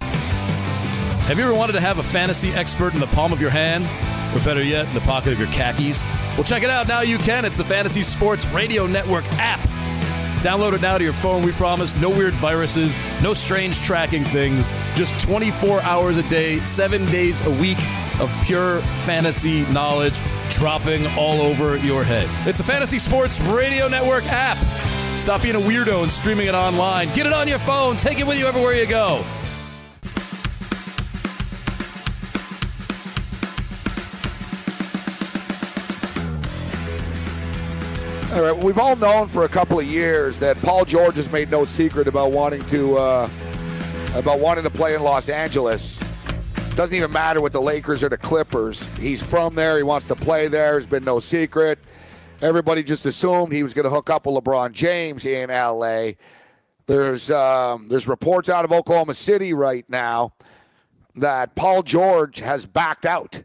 [0.00, 3.84] Have you ever wanted to have a fantasy expert in the palm of your hand?
[4.34, 6.02] Or better yet, in the pocket of your khakis?
[6.36, 6.88] Well, check it out.
[6.88, 7.44] Now you can.
[7.44, 9.60] It's the Fantasy Sports Radio Network app.
[10.42, 11.94] Download it now to your phone, we promise.
[11.96, 14.66] No weird viruses, no strange tracking things.
[14.94, 17.76] Just 24 hours a day, seven days a week
[18.18, 20.18] of pure fantasy knowledge
[20.48, 22.30] dropping all over your head.
[22.48, 24.56] It's the Fantasy Sports Radio Network app.
[25.20, 27.12] Stop being a weirdo and streaming it online.
[27.12, 27.98] Get it on your phone.
[27.98, 29.22] Take it with you everywhere you go.
[38.32, 41.50] All right, we've all known for a couple of years that Paul George has made
[41.50, 43.28] no secret about wanting to uh,
[44.14, 46.00] about wanting to play in Los Angeles.
[46.74, 48.86] Doesn't even matter what the Lakers or the Clippers.
[48.96, 49.76] He's from there.
[49.76, 50.72] He wants to play there.
[50.72, 51.78] There's been no secret.
[52.42, 56.12] Everybody just assumed he was going to hook up with LeBron James in LA.
[56.86, 60.32] There's um, there's reports out of Oklahoma City right now
[61.16, 63.42] that Paul George has backed out.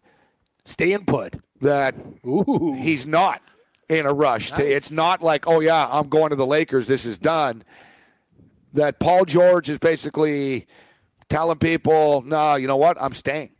[0.63, 1.35] Staying put.
[1.61, 1.95] That
[2.25, 2.79] Ooh.
[2.81, 3.41] he's not
[3.89, 4.51] in a rush.
[4.53, 6.87] To, it's not like, oh yeah, I'm going to the Lakers.
[6.87, 7.63] This is done.
[8.73, 10.67] That Paul George is basically
[11.29, 12.97] telling people, no, you know what?
[12.99, 13.54] I'm staying.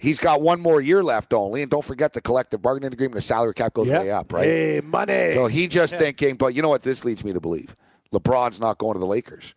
[0.00, 3.16] He's got one more year left only, and don't forget the collective bargaining agreement.
[3.16, 4.00] The salary cap goes Yep.
[4.00, 4.44] way up, right?
[4.44, 5.32] Hey, money.
[5.34, 6.82] So he just thinking, but you know what?
[6.82, 7.74] This leads me to believe
[8.14, 9.54] LeBron's not going to the Lakers.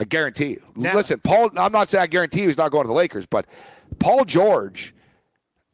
[0.00, 0.62] I guarantee you.
[0.76, 1.50] Now- Listen, Paul.
[1.56, 3.46] I'm not saying I guarantee you he's not going to the Lakers, but
[3.98, 4.94] Paul George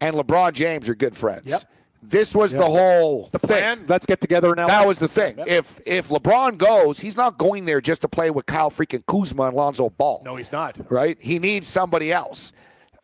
[0.01, 1.47] and LeBron James are good friends.
[1.47, 1.62] Yep.
[2.03, 3.49] This was the whole the thing.
[3.49, 3.85] plan.
[3.89, 4.66] Let's get together now.
[4.66, 5.36] That was the thing.
[5.47, 9.45] If if LeBron goes, he's not going there just to play with Kyle freaking Kuzma
[9.45, 10.20] and Lonzo Ball.
[10.24, 10.77] No, he's not.
[10.91, 11.16] Right?
[11.20, 12.53] He needs somebody else.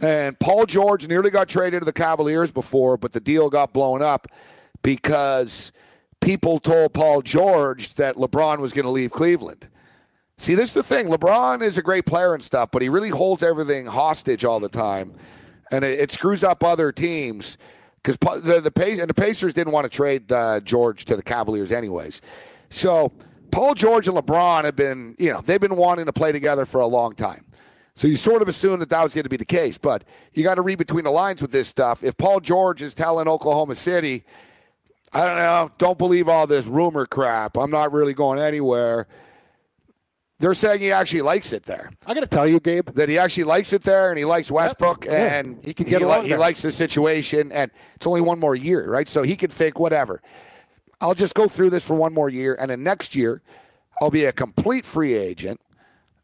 [0.03, 4.03] And Paul George nearly got traded to the Cavaliers before, but the deal got blown
[4.03, 4.29] up
[4.83, 5.73] because
[6.21, 9.69] people told Paul George that LeBron was going to leave Cleveland.
[10.39, 11.09] See, this is the thing.
[11.09, 14.71] LeBron is a great player and stuff, but he really holds everything hostage all the
[14.71, 15.13] time,
[15.71, 17.59] and it, it screws up other teams
[18.03, 21.73] because the the, and the Pacers didn't want to trade uh, George to the Cavaliers
[21.73, 22.23] anyways.
[22.71, 23.13] So
[23.51, 26.81] Paul George and LeBron have been, you know, they've been wanting to play together for
[26.81, 27.45] a long time.
[28.01, 30.43] So you sort of assume that that was going to be the case, but you
[30.43, 32.03] got to read between the lines with this stuff.
[32.03, 34.25] If Paul George is telling Oklahoma City,
[35.13, 37.59] I don't know, don't believe all this rumor crap.
[37.59, 39.07] I'm not really going anywhere.
[40.39, 41.91] They're saying he actually likes it there.
[42.07, 42.89] I got to tell you, Gabe.
[42.93, 45.39] That he actually likes it there, and he likes Westbrook, Yeah.
[45.39, 46.39] and He can get li- along he there.
[46.39, 49.09] likes the situation, and it's only one more year, right?
[49.09, 50.23] So he could think whatever.
[51.03, 53.43] I'll just go through this for one more year, and then next year
[54.01, 55.61] I'll be a complete free agent,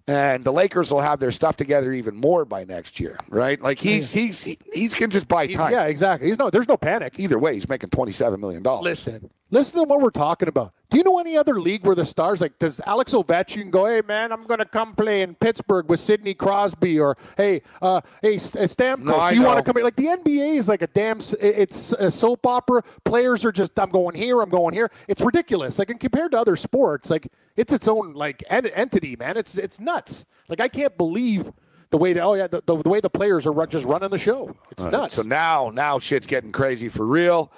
[0.08, 3.60] and the Lakers will have their stuff together even more by next year, right?
[3.60, 5.72] Like he's he's he, he's can just buy time.
[5.72, 6.28] yeah, exactly.
[6.28, 6.50] He's no.
[6.50, 7.14] There's no panic.
[7.18, 8.84] Either way, he's making twenty seven million dollars.
[8.84, 10.72] Listen, listen to what we're talking about.
[10.88, 13.86] Do you know any other league where the stars like does Alex Ovechkin go?
[13.86, 18.00] Hey man, I'm going to come play in Pittsburgh with Sidney Crosby, or hey, uh,
[18.22, 19.76] hey uh, Stamkos, No, you want to come?
[19.76, 19.84] here?
[19.84, 22.82] Like the NBA is like a damn, it's a soap opera.
[23.04, 24.90] Players are just I'm going here, I'm going here.
[25.08, 25.78] It's ridiculous.
[25.80, 27.26] Like and compared to other sports, like
[27.56, 29.36] it's its own like en- entity, man.
[29.36, 30.24] It's it's nuts.
[30.48, 31.50] Like I can't believe.
[31.90, 34.10] The way the oh yeah the, the, the way the players are run, just running
[34.10, 35.14] the show, it's nuts.
[35.14, 37.52] So now, now shit's getting crazy for real.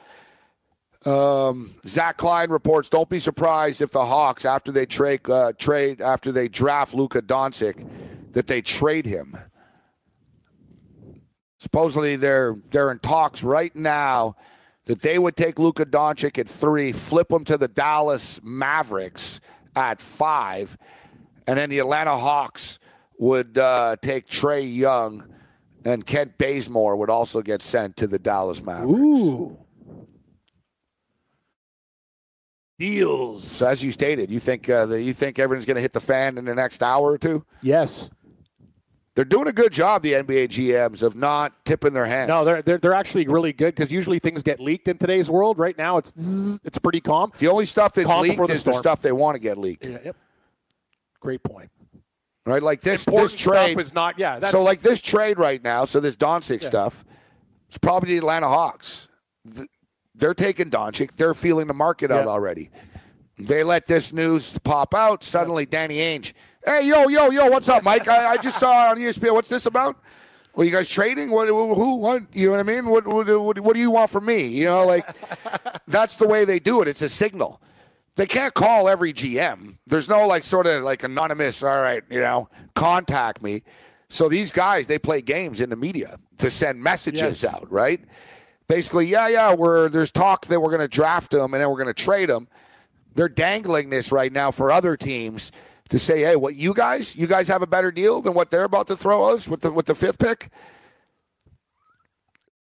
[1.07, 6.01] Um, Zach Klein reports: Don't be surprised if the Hawks, after they trade uh, trade
[6.01, 7.89] after they draft Luka Doncic,
[8.33, 9.37] that they trade him.
[11.59, 14.37] Supposedly, they're they're in talks right now
[14.87, 19.41] that they would take Luka Doncic at three, flip him to the Dallas Mavericks
[19.77, 20.77] at five,
[21.47, 22.79] and then the Atlanta Hawks
[23.19, 25.29] would uh, take Trae Young,
[25.85, 28.99] and Kent Bazemore would also get sent to the Dallas Mavericks.
[28.99, 29.59] Ooh.
[32.79, 33.45] Deals.
[33.45, 36.01] So as you stated, you think uh, the, you think everyone's going to hit the
[36.01, 37.45] fan in the next hour or two?
[37.61, 38.11] Yes.
[39.15, 42.29] They're doing a good job, the NBA GMs, of not tipping their hands.
[42.29, 45.59] No, they're they're, they're actually really good because usually things get leaked in today's world.
[45.59, 47.33] Right now, it's zzz, it's pretty calm.
[47.39, 49.85] the only stuff that's Calm leaked the is the stuff they want to get leaked.
[49.85, 50.17] Yeah, yep.
[51.19, 51.69] Great point.
[52.47, 54.19] Right, like this Important this trade stuff is not.
[54.21, 54.39] Yeah.
[54.39, 57.05] That's, So like this trade right now, so this Doncic stuff,
[57.67, 59.09] it's probably the Atlanta Hawks.
[59.53, 59.69] Th-
[60.19, 61.13] They're taking Doncic.
[61.13, 62.71] They're feeling the market out already.
[63.39, 65.23] They let this news pop out.
[65.23, 66.33] Suddenly, Danny Ainge,
[66.67, 68.09] hey, yo, yo, yo, what's up, Mike?
[68.09, 69.33] I, I just saw on ESPN.
[69.33, 69.97] What's this about?
[70.55, 71.31] Well, you guys trading?
[71.31, 71.47] What?
[71.47, 71.97] Who?
[71.97, 72.25] What?
[72.35, 72.87] You know what I mean?
[72.87, 73.07] What?
[73.07, 74.49] What, what, what do you want from me?
[74.49, 75.07] You know, like
[75.87, 76.89] that's the way they do it.
[76.89, 77.61] It's a signal.
[78.17, 79.77] They can't call every GM.
[79.87, 81.63] There's no like sort of like anonymous.
[81.63, 83.63] All right, you know, contact me.
[84.09, 87.55] So these guys, they play games in the media to send messages Yes.
[87.55, 88.01] out, right?
[88.69, 89.55] Basically, yeah, yeah.
[89.55, 92.29] We're there's talk that we're going to draft them and then we're going to trade
[92.29, 92.49] them.
[93.15, 95.51] They're dangling this right now for other teams
[95.89, 98.65] to say, hey, what you guys, you guys have a better deal than what they're
[98.65, 100.51] about to throw us with the with the fifth pick.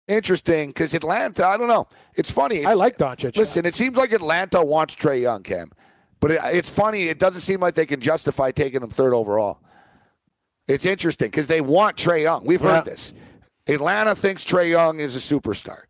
[0.07, 1.87] Interesting, because Atlanta, I don't know.
[2.15, 2.65] It's funny.
[2.65, 3.37] I like Doncic.
[3.37, 5.71] Listen, it seems like Atlanta wants Trae Young, Cam,
[6.21, 7.09] but it, it's funny.
[7.09, 9.59] It doesn't seem like they can justify taking him third overall.
[10.67, 12.47] It's interesting because they want Trae Young.
[12.47, 12.93] We've heard Yeah.
[12.93, 13.13] this.
[13.69, 15.83] Atlanta thinks Trae Young is a superstar.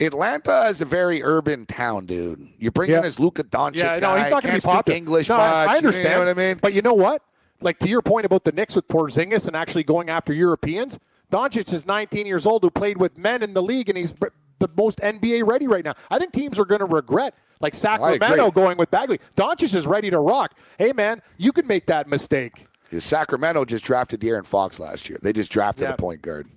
[0.00, 2.48] Atlanta is a very urban town, dude.
[2.58, 3.00] You bring in Yeah.
[3.02, 4.16] this Luka Doncic Yeah, guy.
[4.16, 4.96] no, he's not going to can't be speak popular.
[4.96, 5.44] English no, much.
[5.46, 6.04] I- I understand.
[6.04, 6.58] You know what I mean?
[6.60, 7.22] But you know what?
[7.60, 10.98] Like to your point about the Knicks with Porzingis and actually going after Europeans,
[11.30, 14.14] Doncic is 19 years old who played with men in the league, and he's
[14.58, 15.92] the most NBA ready right now.
[16.10, 19.20] I think teams are going to regret, like Sacramento going with Bagley.
[19.36, 20.54] Doncic is ready to rock.
[20.78, 22.66] Hey, man, you can make that mistake.
[22.98, 25.18] Sacramento just drafted De'Aaron Fox last year.
[25.22, 25.94] They just drafted Yeah.
[25.94, 26.48] a point guard.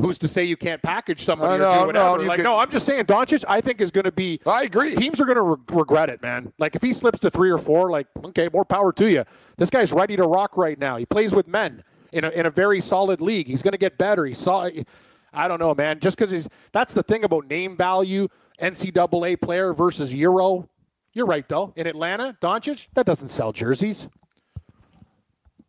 [0.00, 2.22] Who's to say you can't package somebody Uh, or no, do no, whatever?
[2.22, 3.44] you like, could- no, I'm just saying Doncic.
[3.48, 4.40] I think is going to be.
[4.46, 4.94] I agree.
[4.94, 6.52] Teams are going to re- regret it, man.
[6.58, 9.24] Like if he slips to three or four, like okay, more power to you.
[9.58, 10.96] This guy's ready to rock right now.
[10.96, 13.46] He plays with men in a in a very solid league.
[13.46, 14.24] He's going to get better.
[14.24, 14.68] He saw.
[15.34, 16.00] I don't know, man.
[16.00, 18.28] Just because he's that's the thing about name value,
[18.60, 20.68] NCAA player versus Euro.
[21.14, 21.72] You're right though.
[21.76, 24.08] In Atlanta, Doncic that doesn't sell jerseys.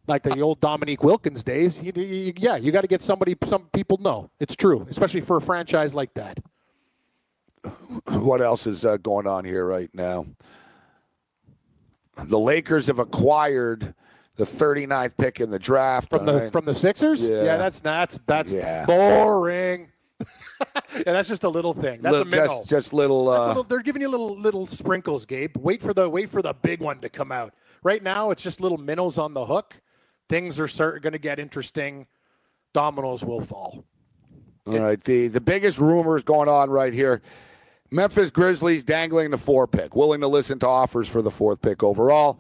[0.08, 3.36] Like the old Dominique Wilkins days, you, you- yeah, you got to get somebody.
[3.46, 6.40] Some people know it's true, especially for a franchise like that.
[8.12, 10.26] what else is uh, going on here right now?
[12.26, 13.96] The Lakers have acquired
[14.36, 16.10] the 39th pick in the draft.
[16.10, 16.52] from the right.
[16.52, 17.26] from the Sixers.
[17.26, 17.58] Yeah.
[17.58, 18.86] that's that's that's Yeah.
[18.86, 19.90] boring.
[20.96, 22.02] yeah, that's just a little thing.
[22.02, 22.48] That's a Little- minnow.
[22.60, 23.26] just, just little.
[23.28, 25.56] That's a Uh, little- they're giving you little little sprinkles, Gabe.
[25.58, 27.54] Wait for the wait for the big one to come out.
[27.84, 29.76] Right now, it's just little minnows on the hook.
[30.34, 32.08] Things are going to get interesting.
[32.74, 33.86] Dominoes will fall.
[34.66, 35.00] all right.
[35.04, 37.22] The the biggest rumors going on right here.
[37.92, 41.84] Memphis Grizzlies dangling the four pick, willing to listen to offers for the fourth pick
[41.84, 42.40] overall,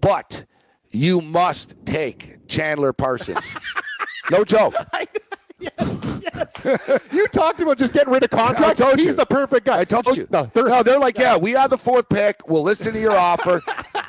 [0.00, 0.44] but
[0.92, 3.56] you must take Chandler Parsons.
[4.30, 4.74] no joke.
[5.58, 7.02] yes, yes.
[7.12, 8.80] You talked about just getting rid of contracts.
[8.94, 9.12] He's you.
[9.14, 9.80] the perfect guy.
[9.80, 10.28] I told oh, you.
[10.30, 12.48] No, they're, No, they're like, yeah, we have the fourth pick.
[12.48, 13.62] We'll listen to your offer,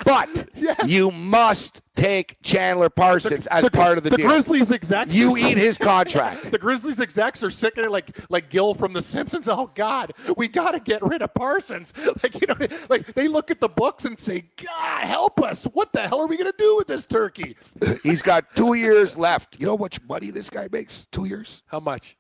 [0.08, 0.50] but
[0.86, 4.28] you must take Chandler Parsons as part of the, the deal.
[4.28, 5.14] Grizzlies execs.
[5.14, 6.52] You eat his contract.
[6.58, 9.48] The Grizzlies execs are sick of it, like like Gil from The Simpsons.
[9.50, 11.94] Oh God, we got to get rid of Parsons.
[12.24, 12.56] Like you know,
[12.90, 15.66] like they look at the books and say, God, help us!
[15.66, 17.56] What the hell are we gonna do with this turkey?
[18.02, 19.60] He's got two years left.
[19.60, 21.06] You know how much money this guy makes?
[21.08, 22.18] Two years, How much?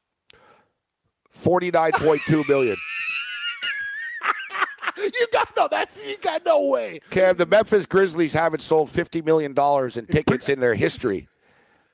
[1.31, 2.75] forty nine point two million.
[4.97, 5.67] You got no.
[5.69, 6.99] That's you got no way.
[7.11, 11.27] Kev, the Memphis Grizzlies haven't sold fifty million dollars in tickets in their history.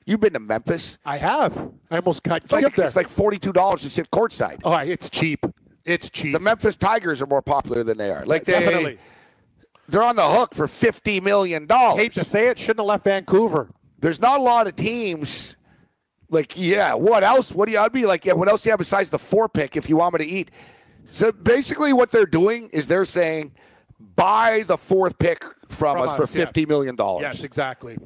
[0.06, 0.98] You've been to Memphis.
[1.04, 1.70] I have.
[1.90, 2.86] I almost got It's like, there.
[2.86, 4.60] it's like forty two dollars to sit courtside.
[4.64, 5.44] oh, it's cheap.
[5.84, 6.32] It's cheap.
[6.32, 8.24] The Memphis Tigers are more popular than they are.
[8.26, 8.98] Like they, Definitely.
[9.88, 12.00] they're on the hook for fifty million dollars.
[12.02, 13.70] Hate to say it, shouldn't have left Vancouver.
[13.98, 15.56] there's not a lot of teams.
[16.30, 17.52] Like, yeah, what else?
[17.52, 17.78] What do you?
[17.78, 19.96] I'd be like, yeah, what else do you have besides the four pick if you
[19.98, 20.50] want me to eat?
[21.04, 23.52] So basically, what they're doing is they're saying,
[24.16, 26.44] buy the fourth pick from, From us, for us, yeah.
[26.44, 27.22] fifty million dollars.
[27.22, 27.96] Yes, exactly.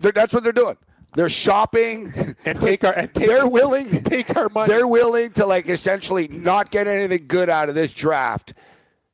[0.00, 0.76] They're- that's what they're doing.
[1.14, 2.12] They're shopping.
[2.44, 3.88] and take our and take, They're willing.
[4.04, 4.68] take our money.
[4.68, 8.54] They're willing to like essentially not get anything good out of this draft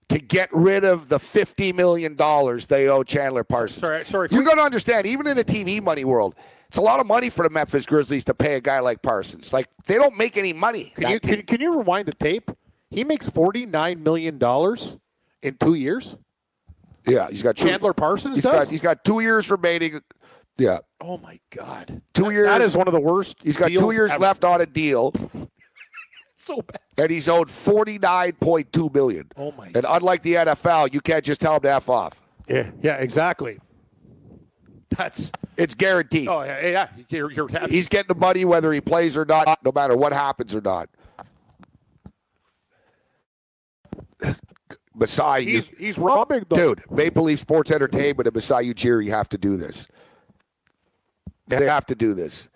[0.09, 3.81] to get rid of the fifty million dollars they owe Chandler Parsons.
[3.81, 4.29] Sorry, sorry.
[4.33, 6.35] You got to understand, even in a TV money world,
[6.69, 9.53] it's a lot of money for the Memphis Grizzlies to pay a guy like Parsons.
[9.53, 10.93] Like they don't make any money.
[10.97, 12.51] Can you, can, can you rewind the tape?
[12.91, 14.97] He makes forty nine million dollars
[15.43, 16.17] in two years.
[17.07, 18.65] yeah, he's got two, Chandler Parsons He's does.
[18.65, 20.01] got he's got two years remaining.
[20.57, 22.47] Yeah, oh my god, Two That- years.
[22.47, 23.37] That is one of the worst.
[23.43, 24.21] he's got two years ever.
[24.23, 25.13] left on a deal,
[26.37, 26.79] So bad.
[26.99, 29.29] and he's owed forty nine point two million.
[29.37, 29.67] Oh my.
[29.75, 32.21] And unlike the NFL, you can't just tell him to f off.
[32.49, 33.59] Yeah, yeah, exactly.
[34.97, 36.29] That's It's guaranteed.
[36.29, 36.89] oh yeah, yeah.
[37.09, 40.55] You're, you're He's getting the money whether he plays or not, no matter what happens
[40.55, 40.89] or not.
[44.95, 49.29] Masai, you, he's he's robbing the dude, Maple Leaf Sports Entertainment and Masai Ujiri have
[49.31, 49.89] to do this.
[51.47, 52.49] They have to do this.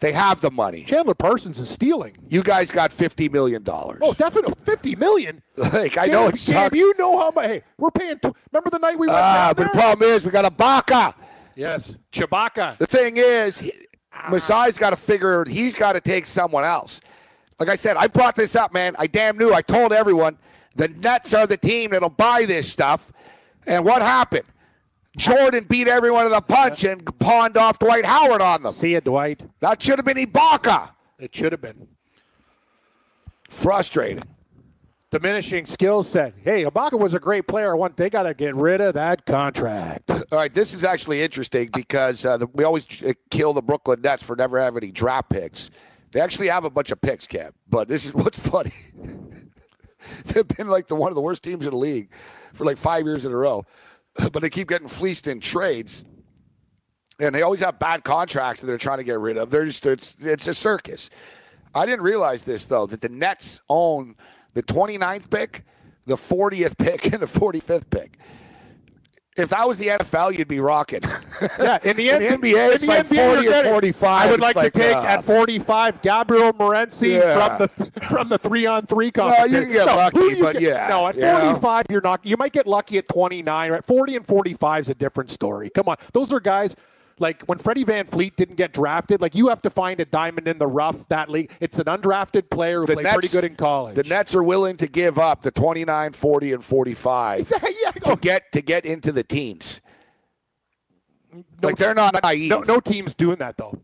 [0.00, 0.82] They have the money.
[0.84, 2.16] Chandler Parsons is stealing.
[2.26, 3.98] You guys got fifty million dollars.
[4.02, 5.42] Oh, definitely fifty million.
[5.56, 6.78] like I know Gabe, it Gabe, sucks.
[6.78, 7.46] you know how much?
[7.46, 8.16] Hey, we're paying.
[8.18, 10.50] Tw- remember the night we went Ah, down but the problem is we got a
[10.50, 11.14] Baca.
[11.54, 12.78] yes, Chewbacca.
[12.78, 13.72] The thing is, he,
[14.28, 17.00] Masai's got to figure he's got to take someone else.
[17.58, 18.96] Like I said, I brought this up, man.
[18.98, 19.52] I damn knew.
[19.52, 20.38] I told everyone
[20.76, 23.12] the Nets are the team that'll buy this stuff.
[23.66, 24.44] And what happened?
[25.16, 28.72] Jordan beat everyone to the punch and pawned off Dwight Howard on them.
[28.72, 29.42] See it, Dwight.
[29.60, 30.90] That should have been Ibaka.
[31.18, 31.88] It should have been
[33.48, 34.22] Frustrating.
[35.10, 36.34] diminishing skill set.
[36.42, 37.74] Hey, Ibaka was a great player.
[37.76, 40.08] One, they got to get rid of that contract.
[40.10, 44.00] All right, this is actually interesting because uh, the, we always uh, kill the Brooklyn
[44.02, 45.70] Nets for never having any draft picks.
[46.12, 47.54] They actually have a bunch of picks, Cap.
[47.68, 48.72] But this is what's funny.
[50.26, 52.12] They've been like the one of the worst teams in the league
[52.52, 53.64] for like five years in a row,
[54.32, 56.04] but they keep getting fleeced in trades,
[57.20, 59.50] and they always have bad contracts that they're trying to get rid of.
[59.50, 61.10] They're just it's it's a circus.
[61.74, 64.16] I didn't realize this though that the Nets own
[64.54, 65.64] the 29th pick,
[66.06, 68.18] the 40th pick, and the 45th pick.
[69.36, 71.00] If that was the NFL, you'd be rocking.
[71.58, 74.04] Yeah, in the, In N- the NBA, it's the like NBA, 40 or 45.
[74.28, 77.56] I would like, like, to take uh, at 45 Gabriel Morency Yeah.
[77.56, 79.62] from the from the three on three you competition.
[79.64, 81.40] can get No, lucky, you but get- yeah, No, at you know.
[81.54, 82.20] 45, you're not.
[82.26, 83.70] You might get lucky at 29.
[83.70, 85.70] Or At 40 and 45 is a different story.
[85.70, 86.76] Come on, those are guys.
[87.20, 90.58] Like when Freddie VanVleet didn't get drafted, like you have to find a diamond in
[90.58, 91.06] the rough.
[91.08, 93.94] That league, it's an undrafted player who The played Nets- pretty good in college.
[93.94, 97.52] The Nets are willing to give up the 29, 40, and 45
[97.84, 99.80] yeah, to get to get into the teens.
[101.62, 102.50] like they're not naive.
[102.50, 103.78] no, no team's doing that though.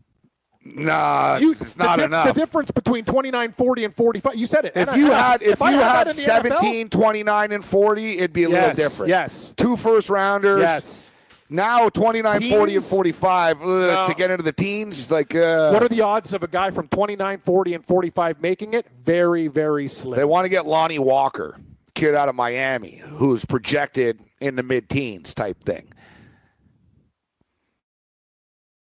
[0.65, 2.27] Nah, You- it's not dif- enough.
[2.27, 4.35] The difference between 29, 40, and 45.
[4.35, 4.73] You said it.
[4.75, 7.63] if And you I- had if, I you had in the NFL, 17, 29, and
[7.63, 9.09] 40, it'd be a Yes, little different.
[9.09, 9.53] yes.
[9.55, 10.59] Two first rounders.
[10.61, 11.13] Yes.
[11.49, 14.07] Now 29, 40, and 45 ugh, No.
[14.07, 15.09] to get into the teens.
[15.09, 18.73] Like uh, What are the odds of a guy from 29, 40, and 45 making
[18.73, 18.85] it?
[19.03, 20.17] Very, very slim.
[20.17, 21.57] They want to get Lonnie Walker,
[21.95, 25.93] kid out of Miami, who's projected in the mid teens type thing.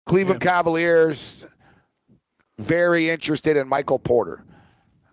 [0.06, 1.44] Cleveland Cavaliers,
[2.58, 4.45] very interested in Michael Porter.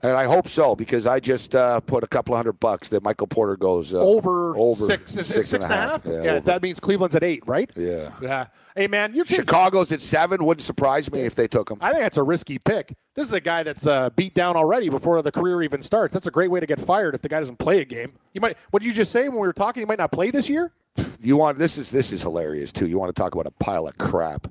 [0.04, 3.04] And I hope so because I just uh, put a couple of hundred bucks that
[3.04, 6.06] Michael Porter goes uh, over, over six, is it six six and a half.
[6.06, 7.72] Yeah, Yeah, that means Cleveland's at eight, right?
[7.76, 8.12] yeah.
[8.22, 8.48] Yeah.
[8.76, 10.44] Hey, man, you're Chicago's at seven.
[10.44, 11.78] Wouldn't surprise me if they took him.
[11.80, 12.96] I think that's a risky pick.
[13.14, 16.12] This is a guy that's uh, beat down already before the career even starts.
[16.12, 18.14] That's a great way to get fired if the guy doesn't play a game.
[18.34, 18.58] You might.
[18.72, 19.82] What did you just say when we were talking?
[19.82, 20.74] You might not play this year.
[21.20, 22.88] You want this is this is hilarious too.
[22.88, 24.48] You want to talk about a pile of crap.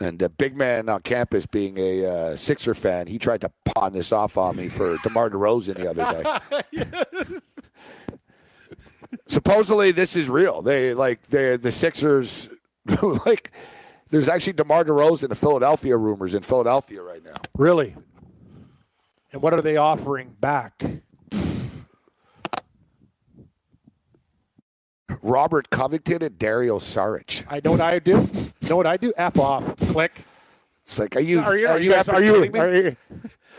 [0.00, 3.92] And the big man on campus, being a uh, Sixer fan, he tried to pawn
[3.92, 7.38] this off on me for DeMar DeRozan the other day.
[9.26, 10.62] Supposedly, this is real.
[10.62, 12.48] They like they the Sixers
[13.26, 13.52] like.
[14.08, 17.36] There's actually DeMar DeRozan the Philadelphia rumors in Philadelphia right now.
[17.56, 17.94] Really?
[19.32, 20.82] And what are they offering back?
[25.22, 27.44] Robert Covington and Dario Saric.
[27.50, 28.28] I know what I do.
[28.68, 29.12] know what I do?
[29.16, 29.76] F off.
[29.76, 30.24] Click.
[30.84, 31.68] It's like, are you Are you?
[31.68, 32.08] are, you, guys?
[32.08, 32.50] Are you?
[32.54, 32.96] Are you?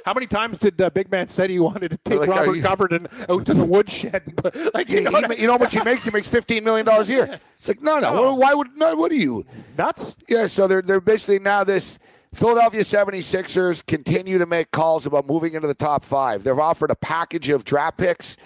[0.03, 2.63] How many times did uh, Big Man said he wanted to take Like, Robert you-
[2.63, 4.23] Covington out to the woodshed?
[4.73, 6.03] Like, you know, he what you know how much he makes?
[6.05, 7.39] He makes fifteen million dollars a year.
[7.59, 8.13] It's like no, no.
[8.15, 8.35] No.
[8.35, 8.95] Why would no?
[8.95, 9.45] What are you?
[9.77, 10.15] nuts?
[10.27, 11.99] Yeah, so they're they're basically now this
[12.33, 16.43] Philadelphia 76ers continue to make calls about moving into the top five.
[16.43, 18.37] They've offered a package of draft picks.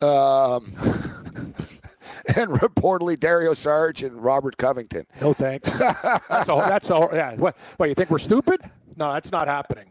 [0.00, 0.72] Um,
[2.36, 5.06] and reportedly Dario Saric and Robert Covington.
[5.20, 5.70] No thanks.
[5.78, 6.60] that's all.
[6.60, 7.08] That's all.
[7.12, 7.34] Yeah.
[7.36, 7.56] What?
[7.76, 7.88] What?
[7.88, 8.60] You think we're stupid?
[8.96, 9.86] No, that's not happening.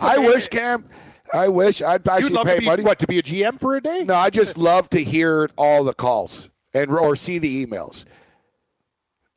[0.00, 0.84] I wish, Cam,
[1.32, 2.82] I wish I'd actually pay be money.
[2.82, 2.98] what?
[3.00, 4.04] To be a GM for a day?
[4.04, 8.04] No, I just love to hear all the calls and or see the emails.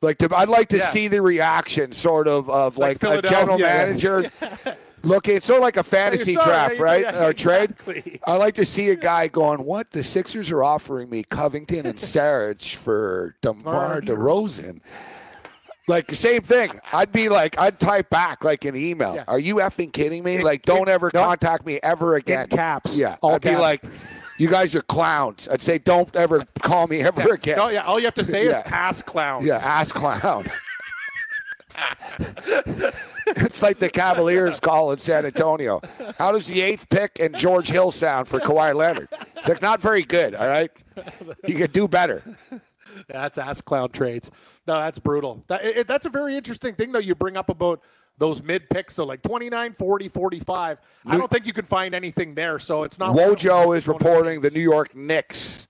[0.02, 0.88] Like to, I'd like to Yeah.
[0.88, 4.30] see the reaction, sort of, of Like like, a general manager.
[5.04, 7.00] Looking, it's sort of like a fantasy draft, yeah, right?
[7.02, 7.70] yeah, or trade.
[7.70, 8.20] exactly.
[8.26, 9.90] I like to see a guy going, "What?
[9.90, 14.80] The Sixers are offering me Covington and Saric for DeMar DeRozan."
[15.88, 16.70] Like the same thing.
[16.92, 19.16] I'd be like, I'd type back like an email.
[19.16, 19.24] Yeah.
[19.26, 20.42] Are you effing kidding me?
[20.42, 21.24] Like, don't ever no.
[21.24, 22.48] contact me ever again.
[22.48, 22.96] caps.
[22.96, 23.16] Yeah.
[23.20, 23.82] All I'd be like,
[24.38, 25.48] you guys are clowns.
[25.48, 27.56] I'd say, don't ever call me ever again.
[27.56, 27.82] No, yeah.
[27.82, 28.60] All you have to say Yeah.
[28.60, 29.44] is ass clowns.
[29.44, 30.46] Yeah, ass clown.
[33.36, 35.80] it's like the Cavaliers call in San Antonio.
[36.18, 39.08] How does the eighth pick and George Hill sound for Kawhi Leonard?
[39.36, 40.34] It's like not very good.
[40.34, 40.70] All right,
[41.46, 42.22] you could do better.
[43.08, 44.30] That's ass clown trades.
[44.66, 45.44] No, that's brutal.
[45.48, 47.82] That, it, that's a very interesting thing, though, you bring up about
[48.18, 48.94] those mid picks.
[48.94, 50.78] So, like 29, 40, 45.
[51.06, 52.58] I don't think you can find anything there.
[52.58, 53.16] So, it's not.
[53.16, 55.66] Wojo is reporting the New York Knicks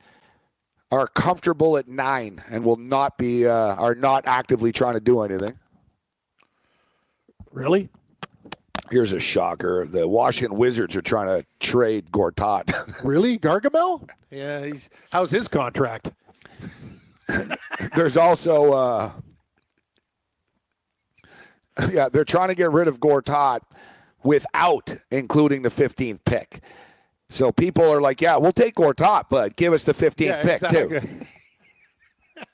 [0.93, 5.23] are comfortable at nine and will not be uh, are not actively trying to do
[5.23, 5.59] anything.
[7.53, 7.89] Really?
[8.91, 12.70] Here's a shocker: the Washington Wizards are trying to trade Gortat.
[13.05, 13.39] Really?
[13.39, 14.09] Gargamel?
[14.31, 14.65] Yeah.
[14.66, 16.11] He's, how's his contract?
[17.97, 19.11] There's also, uh,
[21.91, 23.61] yeah, they're trying to get rid of Gortat
[24.23, 26.61] without including the 15th pick.
[27.31, 30.70] So people are like, yeah, we'll take Gortat, but give us the 15th Yeah, pick
[30.70, 31.01] too.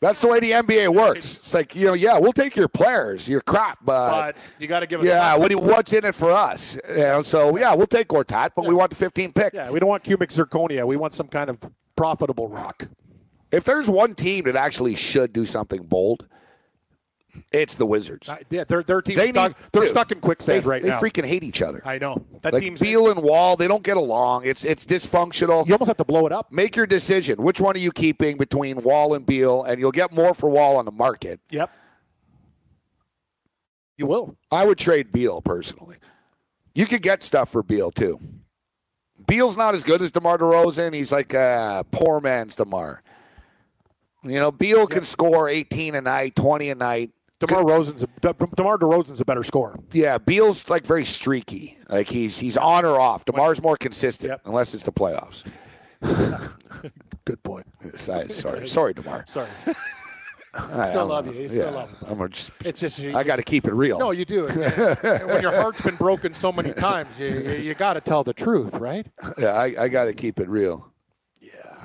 [0.00, 1.36] That's the way the NBA works.
[1.36, 4.80] It's like, you know, yeah, we'll take your players, your crap, but, But you got
[4.80, 5.06] to give us.
[5.06, 6.76] yeah, what you- what's in it for us?
[6.88, 9.54] You know, so yeah, we'll take Gortat, but we want the 15th pick.
[9.54, 10.86] Yeah, we don't want cubic zirconia.
[10.86, 11.58] We want some kind of
[11.96, 12.86] profitable rock.
[13.50, 16.26] If there's one team that actually should do something bold,
[17.52, 18.28] it's the Wizards.
[18.28, 19.50] Uh, yeah, their their team's They stuck.
[19.50, 21.00] need- they're dude, stuck in quicksand they, right they now.
[21.00, 21.82] They freaking hate each other.
[21.84, 22.80] I know that like team's.
[22.80, 24.44] Beal and Wall, they don't get along.
[24.44, 25.66] It's it's dysfunctional.
[25.66, 26.50] you almost have to blow it up.
[26.52, 27.42] Make your decision.
[27.42, 29.64] Which one are you keeping between Wall and Beal?
[29.64, 31.40] And you'll get more for Wall on the market.
[31.50, 31.70] Yep.
[33.96, 34.36] You will.
[34.50, 35.96] I would trade Beal personally.
[36.74, 38.20] You could get stuff for Beal too.
[39.26, 40.94] Beal's not as good as DeMar DeRozan.
[40.94, 43.02] He's like a poor man's DeMar.
[44.22, 47.10] You know, Beal can score 18 a night, 20 a night.
[47.40, 49.78] Demar Rosen's a, De- Demar Derozan's a better scorer.
[49.92, 51.78] Yeah, Beal's like very streaky.
[51.88, 53.24] Like he's he's on or off.
[53.24, 54.40] DeMar's more consistent, Yep.
[54.46, 55.44] unless it's the playoffs.
[57.24, 57.66] Good point.
[57.80, 59.24] Sorry, sorry, sorry, DeMar.
[59.26, 59.48] Sorry.
[60.54, 61.34] I- Still love you.
[61.42, 62.20] You still yeah, love him.
[62.20, 63.98] I'm just, It's just you, I got to keep it real.
[63.98, 64.46] No, you do.
[64.46, 68.32] When your heart's been broken so many times, you you, you got to tell the
[68.32, 69.06] truth, right?
[69.38, 70.90] yeah, I, I got to keep it real.
[71.40, 71.84] Yeah.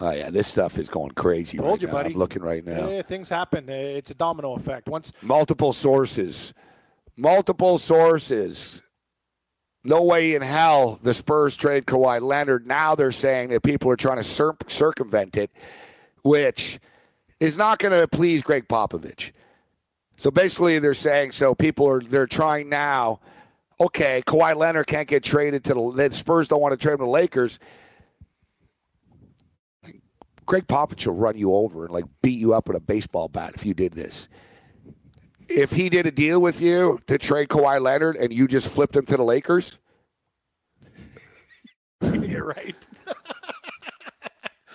[0.00, 1.92] Oh yeah, this stuff is going crazy Told right you, now.
[1.94, 2.12] buddy.
[2.12, 2.88] I'm looking right now.
[2.90, 3.68] Yeah, things happen.
[3.68, 4.88] Uh, it's a domino effect.
[4.88, 6.52] Once Multiple sources,
[7.16, 8.82] multiple sources.
[9.84, 12.66] No way in hell the Spurs trade Kawhi Leonard.
[12.66, 15.50] Now they're saying that people are trying to cir- circumvent it,
[16.24, 16.80] which
[17.38, 19.30] is not going to please Gregg Popovich.
[20.16, 23.20] So basically, they're saying so people are they're trying now.
[23.80, 26.48] Okay, Kawhi Leonard can't get traded to the, the Spurs.
[26.48, 27.58] Don't want to trade him to the Lakers.
[30.46, 33.52] Gregg Popovich will run you over and like beat you up with a baseball bat
[33.54, 34.28] if you did this.
[35.48, 38.96] If he did a deal with you to trade Kawhi Leonard and you just flipped
[38.96, 39.78] him to the Lakers,
[42.00, 42.74] you're right.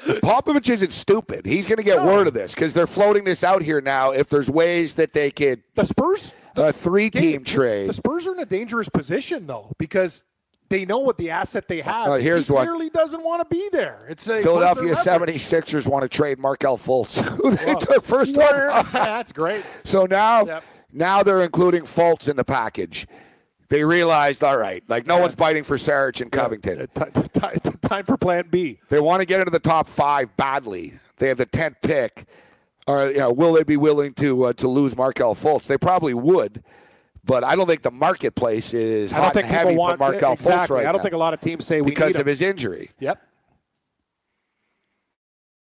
[0.05, 1.45] Popovich isn't stupid.
[1.45, 4.11] He's going to get word of this because they're floating this out here now.
[4.11, 8.33] If there's ways that they could The Spurs, a three-team the trade, The Spurs are
[8.33, 10.23] in a dangerous position though because
[10.71, 12.07] they know what the asset they have.
[12.07, 14.07] Uh, here's he clearly doesn't want to be there.
[14.09, 18.35] It's a Philadelphia what's their 76ers want to trade Markelle Fultz, who they took first
[18.35, 18.87] round.
[18.91, 19.63] That's great.
[19.83, 20.63] So now, Yep.
[20.91, 23.05] now they're including Fultz in the package.
[23.69, 26.87] They realized, all right, like no one's biting for Saric and Covington.
[26.95, 28.79] Uh, ti- ti- ti- Time for Plan B.
[28.89, 30.93] They want to get into the top five badly.
[31.17, 32.25] They have the tenth pick.
[32.87, 35.67] Or you know, will they be willing to uh, to lose Markelle Fultz?
[35.67, 36.63] They probably would,
[37.23, 40.11] but I don't think the marketplace is I don't hot think and heavy want for
[40.11, 40.75] Markelle exactly.
[40.75, 42.27] Fultz right I don't now think a lot of teams say we because of him.
[42.27, 42.91] his injury.
[42.99, 43.21] Yep.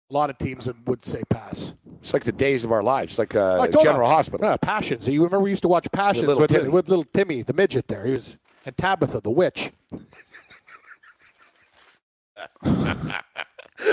[0.10, 1.74] A lot of teams would say pass.
[1.98, 4.10] It's like the days of our lives, like uh, General.
[4.10, 4.46] Hospital.
[4.46, 5.08] Yeah, Passions.
[5.08, 8.06] You remember we used to watch Passions little with, with little Timmy, the midget there.
[8.06, 9.72] He was and Tabitha, the witch.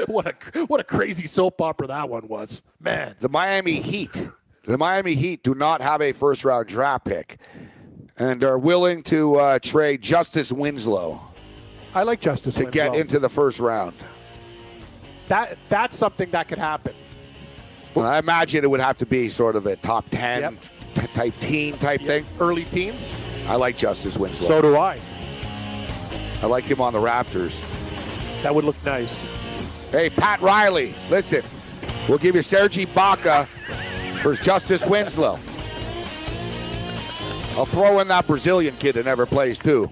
[0.07, 0.35] what a
[0.67, 3.15] what a crazy soap opera that one was, man.
[3.19, 4.29] The Miami Heat,
[4.71, 7.39] the Miami Heat do not have a first round draft pick,
[8.19, 11.21] and are willing to uh, trade Justice Winslow
[11.93, 13.95] I like Justice to get into the first round.
[15.27, 15.59] that.
[15.69, 16.95] That's something that could happen.
[17.97, 20.55] And I imagine it would have to be sort of a top ten Yep.
[20.95, 22.25] t- type teen type thing.
[22.39, 23.11] Early teens.
[23.49, 24.47] I like Justice Winslow.
[24.47, 25.01] So do I.
[26.43, 27.61] I like him on the Raptors.
[28.45, 29.27] That would look nice.
[29.91, 31.43] Hey, Pat Riley, listen,
[32.09, 33.49] we'll give you Serge Ibaka
[34.21, 35.39] for Justice Winslow.
[37.57, 39.91] I'll throw in that Brazilian kid that never plays too.